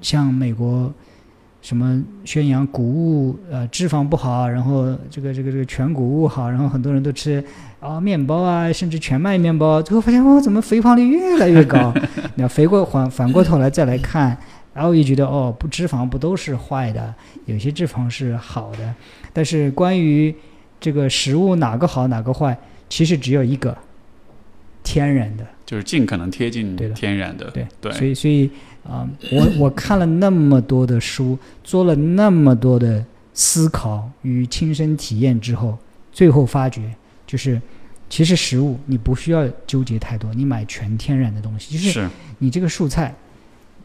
[0.00, 0.92] 像美国
[1.60, 7.44] 什么宣扬谷物呃脂肪不好，然后这个这个这个全谷物好，然后很多人都吃
[7.80, 11.92] 啊面包啊，甚至全麦面包，最后发现哦怎么肥胖率越来越高？
[12.36, 14.38] 那肥过反反过头来再来看。
[14.72, 17.12] 然后也觉得哦，不脂肪不都是坏的，
[17.44, 18.94] 有些脂肪是好的。
[19.32, 20.32] 但是关于
[20.78, 22.56] 这个食物哪个好哪个坏，
[22.90, 23.74] 其实只有一个，
[24.82, 25.46] 天然的。
[25.64, 27.48] 就是尽可能贴近天然的。
[27.52, 28.50] 对对所以所以
[28.82, 35.78] 啊、我 我看了那么多的书，做了那么多的思考与亲身体验之后，
[36.10, 36.92] 最后发觉
[37.26, 37.60] 就是，
[38.08, 42.08] 其实食物你不需要纠结太多，你买全天然的东西，就是是
[42.38, 43.14] 你这个蔬菜，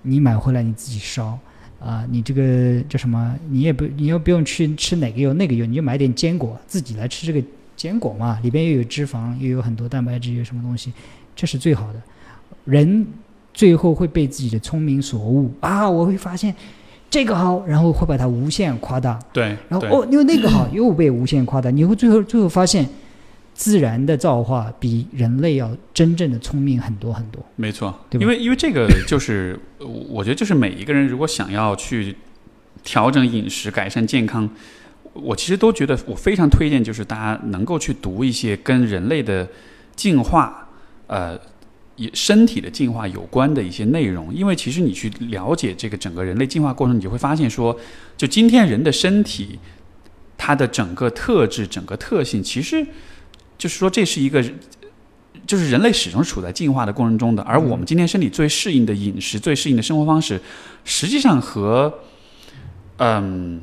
[0.01, 1.37] 你买回来你自己烧。
[1.77, 3.37] 啊，你这个叫什么？
[3.49, 7.45] 你也不，你又不用去吃哪个油那个油，你就买点坚果，自己来吃这个
[7.75, 10.91] 坚果嘛，里边又有脂肪，又有很多蛋白质，有什么东西，
[11.35, 12.01] 这是最好的。
[12.65, 13.05] 人
[13.53, 15.89] 最后会被自己的聪明所误啊！
[15.89, 16.53] 我会发现
[17.09, 22.87] 这个好，然后会把它无限夸大，对，然后哦，因为那个好 又被无限夸大，你会最后最后发现，
[23.53, 27.41] 自然的造化比人类要真正的聪明很多很多。
[27.55, 32.15] 没错，对因为因为这个就是，呃我觉得就是每一个人如果想要去
[32.83, 34.49] 调整饮食、改善健康，
[35.15, 39.49] 我其实都觉得我非常推荐，就是大家能够去读一些跟人类的
[39.95, 40.69] 进化，
[41.07, 41.39] 呃。
[42.13, 47.73] 身体的进化有关的一些内容，因为其实你去了解这个整个人类进化过程，你就会发现说，
[48.17, 49.57] 就今天人的身体，
[50.37, 52.85] 它的整个特质、整个特性，其实
[53.57, 54.43] 就是说这是一个
[55.47, 60.41] 就是人类始终处在进化的过程中的，而我们今天身体最适应的饮食、最适应的生活方式，
[60.83, 62.01] 实际上和
[62.97, 63.61] 嗯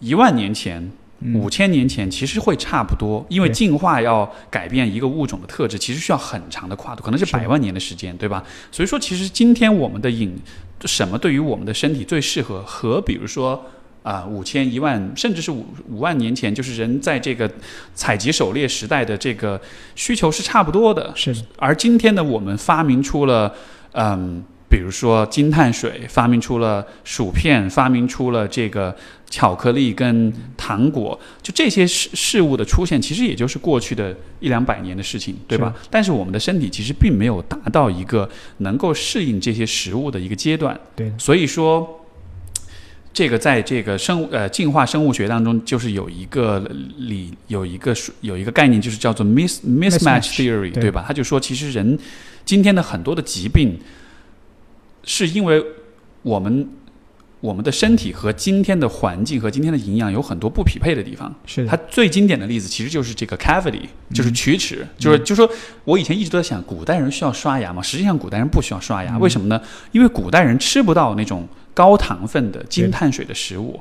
[0.00, 0.90] 一万年前
[1.20, 8.42] 嗯五千年前其实会差不多，因为进化要改变一个物种的特质，其实需要很长的跨度，可能是百万年的时间，对吧？
[8.72, 10.36] 所以说，其实今天我们的饮
[10.84, 13.62] 什么对于我们的身体最适合，和比如说。
[14.02, 17.48] 啊，五千、一万，甚至是五五万年前，就是人在这个
[17.94, 19.60] 采集狩猎时代的这个
[19.94, 21.12] 需求是差不多的。
[21.14, 23.54] 是，而今天呢，我们发明出了，
[23.92, 28.96] 嗯，比如说金碳水，发明出了薯片，发明出了这个
[29.28, 35.74] 巧克力跟糖果，就这些事事物的出现，其实也就是过去的一两百年的事情，对吧？
[35.90, 41.96] 但是我们的身体其实并没有达到一个能够适应这些食物的一个阶段，对，所以说。
[43.12, 46.60] 这个在这个生物呃进化生物学当中，就是有一个
[46.98, 51.04] 理有一个有一个概念，就是叫做 mis mismatch 对对吧？
[51.04, 51.98] 他就说，其实人
[52.44, 53.76] 今天的很多的疾病，
[55.04, 55.64] 是因为
[56.22, 56.68] 我们
[57.40, 61.34] 我们的身体和今天的环境和今天的营养有很多不匹配的地方。
[61.46, 63.82] 是，它最经典的例子其实就是这个 cavity，
[64.12, 65.50] 就是嗯龋齿，就是就说
[65.84, 67.80] 我以前一直都在想，古代人需要刷牙吗？
[67.82, 69.60] 实际上古代人不需要刷牙，嗯为什么呢？
[69.92, 73.80] 因为古代人吃不到那种高糖分的精碳水的食物。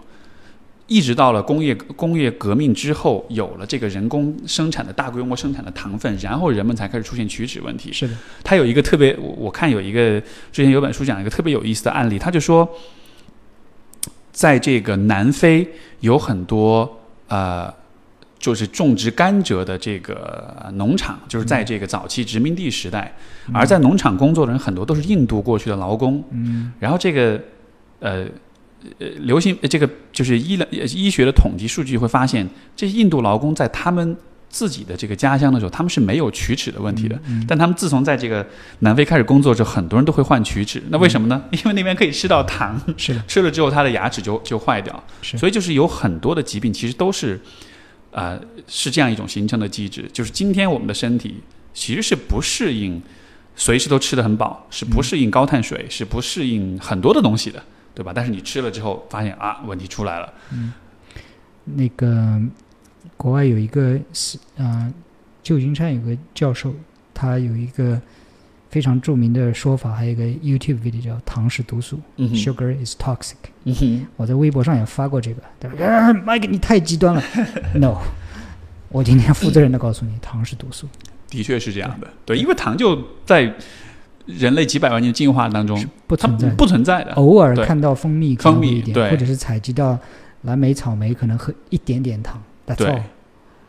[0.90, 7.94] 一直到了工业工业革命之后，有了这个人工生产的大规模生产的糖分，然后人们才开始出现龋齿问题。
[7.94, 8.14] 是的，
[8.44, 10.20] 他有一个特别，我我看有一个
[10.52, 12.68] 之前有本书讲一个特别有意思的案例，他就说，
[14.32, 15.66] 在这个南非
[16.00, 17.72] 有很多呃，
[18.40, 23.14] 就是种植甘蔗的这个呃农场，就是在这个早期殖民地时代，
[23.54, 27.40] 而在农场工作的人很多都是印度过去的劳工，嗯，然后这个
[28.00, 28.26] 呃。
[29.00, 34.16] 呃，流行呃这个就是医疗呃医学的统计数据会发现，这些印度劳工在他们
[34.50, 37.20] 自己的这个家乡的时候，他们是没有龋齿的问题的。
[37.28, 38.46] 嗯，但他们自从在这个
[38.80, 40.82] 南非开始工作之后，很多人都会患龋齿。
[40.90, 41.44] 那为什么呢？
[41.52, 45.04] 因为那边可以吃到糖，是的， 吃了之后他的牙齿就就坏掉。
[45.22, 47.40] 是所以就是有很多的疾病其实都是，
[48.12, 50.10] 呃，是这样一种形成的机制。
[50.12, 51.36] 就是今天我们的身体
[51.74, 53.00] 其实是不适应
[53.56, 57.62] 随时都吃得很饱，是不适应高碳水，是不适应很多的东西的，
[58.00, 58.14] 对吧？
[58.16, 60.34] 但是你吃了之后发现啊，问题出来了。
[60.54, 60.72] 嗯
[61.66, 62.40] 那个
[63.18, 64.90] 国外有一个是啊，
[65.44, 66.74] 旧金山有个教授，
[67.14, 68.02] 他有一个
[68.70, 73.36] 非常著名的说法，还有一个 YouTube video 叫“糖是毒素嗯，”（Sugar is toxic）。
[73.66, 77.22] 嗯哼，我在微博上也发过这个，他说啊，Mike 你太极端了。
[77.76, 77.98] No，
[78.88, 80.88] 我今天负责任的告诉你，糖是毒素，
[81.28, 82.08] 的确是这样的。
[82.26, 83.54] 对，因为糖就在
[84.38, 86.50] 人类几百万年进化当中，不它存在。
[86.52, 87.14] 不存在的。
[87.14, 89.98] 偶尔看到蜂蜜蜂蜜一点，对或者是采集到
[90.44, 92.42] 蓝莓、草莓，可能喝一点点糖。
[92.78, 93.02] 对。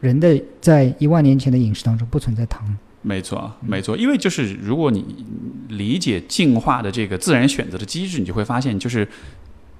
[0.00, 2.66] 人的在一万年前的饮食当中不存在糖。
[3.02, 5.24] 没错，嗯没错，因为就是如果你
[5.68, 9.06] 理解进化的这个自然选择的机制，你就会发现，就是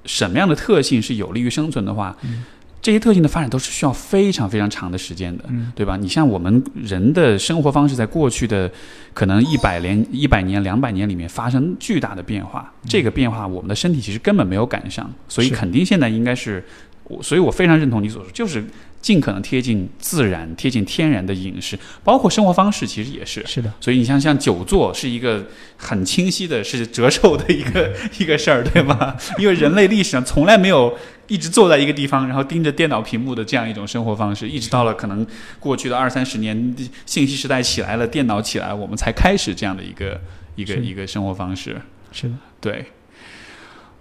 [0.05, 2.45] 什么样的特性是有利于生存的话，嗯
[2.83, 5.73] 这些特性的发展都是需要非常非常长的时间的，嗯。
[5.75, 5.97] 对吧？
[5.97, 8.71] 你像我们人的生活方式，在过去的
[9.15, 16.65] 可能一百年、一百年、两百年里面发生巨大的变化，这个变化我们的身体其实根本没有赶上，所以肯定现在应该是，
[17.11, 18.65] 我所以我非常认同你所说，就是
[19.03, 23.45] 尽可能贴近自然、贴近天然的饮食，包括生活方式，其实也是。
[23.47, 25.47] 是的，所以你像像久坐是一个
[25.77, 29.17] 很清晰的，是折寿的一个 一个事儿，对吗？
[29.39, 30.97] 因为人类历史上从来没有
[31.27, 35.27] 一直坐在一个地方，然后盯着电脑屏幕的这样一种生活方式，一直到了可能
[35.59, 36.77] 过去的二三十年，
[37.07, 40.21] 信息时代起来了，电脑起来，我们才开始这样的一个
[40.57, 41.81] 一个一个生活方式。
[42.13, 42.85] 是的，对，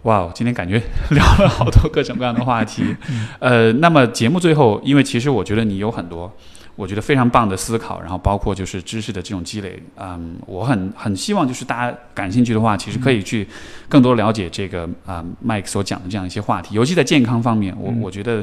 [0.04, 0.82] 哇哦，今天感觉
[1.12, 2.84] 聊了好多各种各样的话题。
[3.10, 6.32] 嗯呃，那么节目最后，因为其实我觉得你有很多。
[6.76, 13.46] 我觉得非常棒的思考，然后包括就是知识的这种积累，嗯，我很很希望就是大家感兴趣的话，其实可以去
[13.90, 18.42] 更多了解这个啊、，Mike 所讲的这样一些话题，尤其在健康方面，我嗯我觉得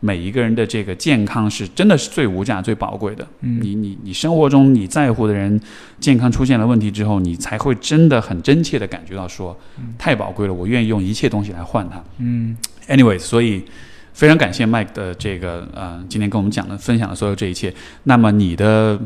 [0.00, 3.26] 每一个人的这个健康是真的是最无价、最宝贵的。
[3.40, 5.58] 嗯，你你你生活中你在乎的人
[5.98, 9.58] 健康出现了问题之后，你才会真的很真切的感觉到说，
[9.98, 12.02] 太宝贵了，我愿意用一切东西来换它。
[12.18, 12.56] 嗯
[12.88, 13.64] Anyway，所以
[14.12, 17.72] 非常感谢 Mike 的这个呃，今天跟我们讲的分享的所有这一切。
[18.02, 19.00] 那么你的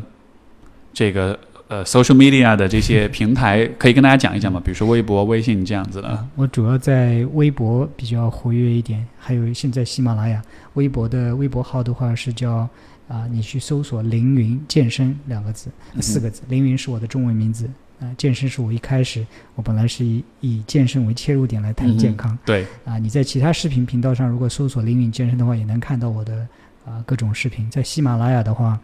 [0.93, 1.39] 这个
[1.69, 4.59] 呃 social media 的这些平台，可以跟大家讲一讲吗？
[4.63, 6.27] 比如说微博、微信这样子的。
[6.35, 10.41] 我主要在微博比较活跃一点，还有现在喜马拉雅
[10.73, 12.67] 微博的微博号的话是叫
[13.07, 16.43] 啊、你去搜索“凌云健身”两个字，嗯四个字。
[16.47, 17.67] 凌云是我的中文名字，
[17.99, 19.25] 啊、健身是我一开始
[19.55, 22.37] 我本来是以以健身为切入点来谈健康。
[22.45, 26.47] 对，啊，你在其他视频频道上如果搜索“凌云健身”的话，也能看到我的
[26.85, 27.67] 啊各种视频。
[27.71, 28.79] 在喜马拉雅的话，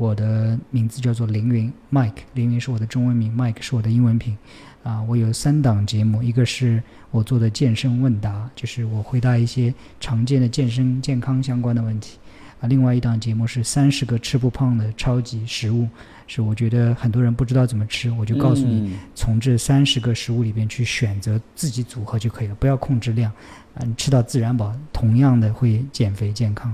[0.00, 4.34] 我的名字叫做凌云 Mike，凌云是我的中文名，Mike 是我的英文名。
[4.82, 12.16] 啊，我有三档节目，一个是我做的健身问答，就是我回答一些常见的健身健康相关的问题。
[12.62, 15.86] 啊，另外一档节目是三十个吃不胖的超级食物，
[16.26, 23.30] 是我觉得很多人不知道怎么吃，我就告诉你，嗯从这三十个食物里边去选择自己组合就可以了，不要控制量，
[23.74, 26.70] 啊，你吃到自然饱，同样的会减肥健康，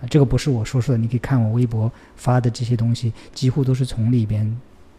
[0.00, 4.56] 啊，这个不是我说说的，你可以看我微博发的这些东西，几乎都是从里边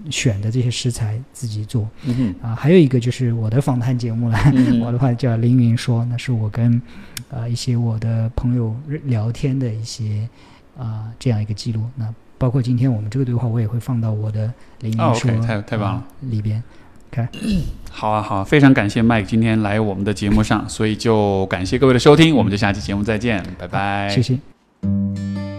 [0.10, 6.82] 选的这些食材自己做，嗯啊，还有一个就是我的访谈节目了，嗯我的话叫凌云说，那是我跟
[7.30, 8.76] 呃一些我的朋友
[9.06, 10.28] 聊天的一些
[10.78, 11.82] 啊、这样一个记录。
[11.96, 16.62] 那包括今天我们这个对话，我也会放到我的凌云哦说、太太棒了啊里边。
[17.90, 25.57] 好啊，好，非常感谢 Mike 今天来我们的节目上，所以就感谢各位的收听，我们就下期节目再见，拜拜，谢谢。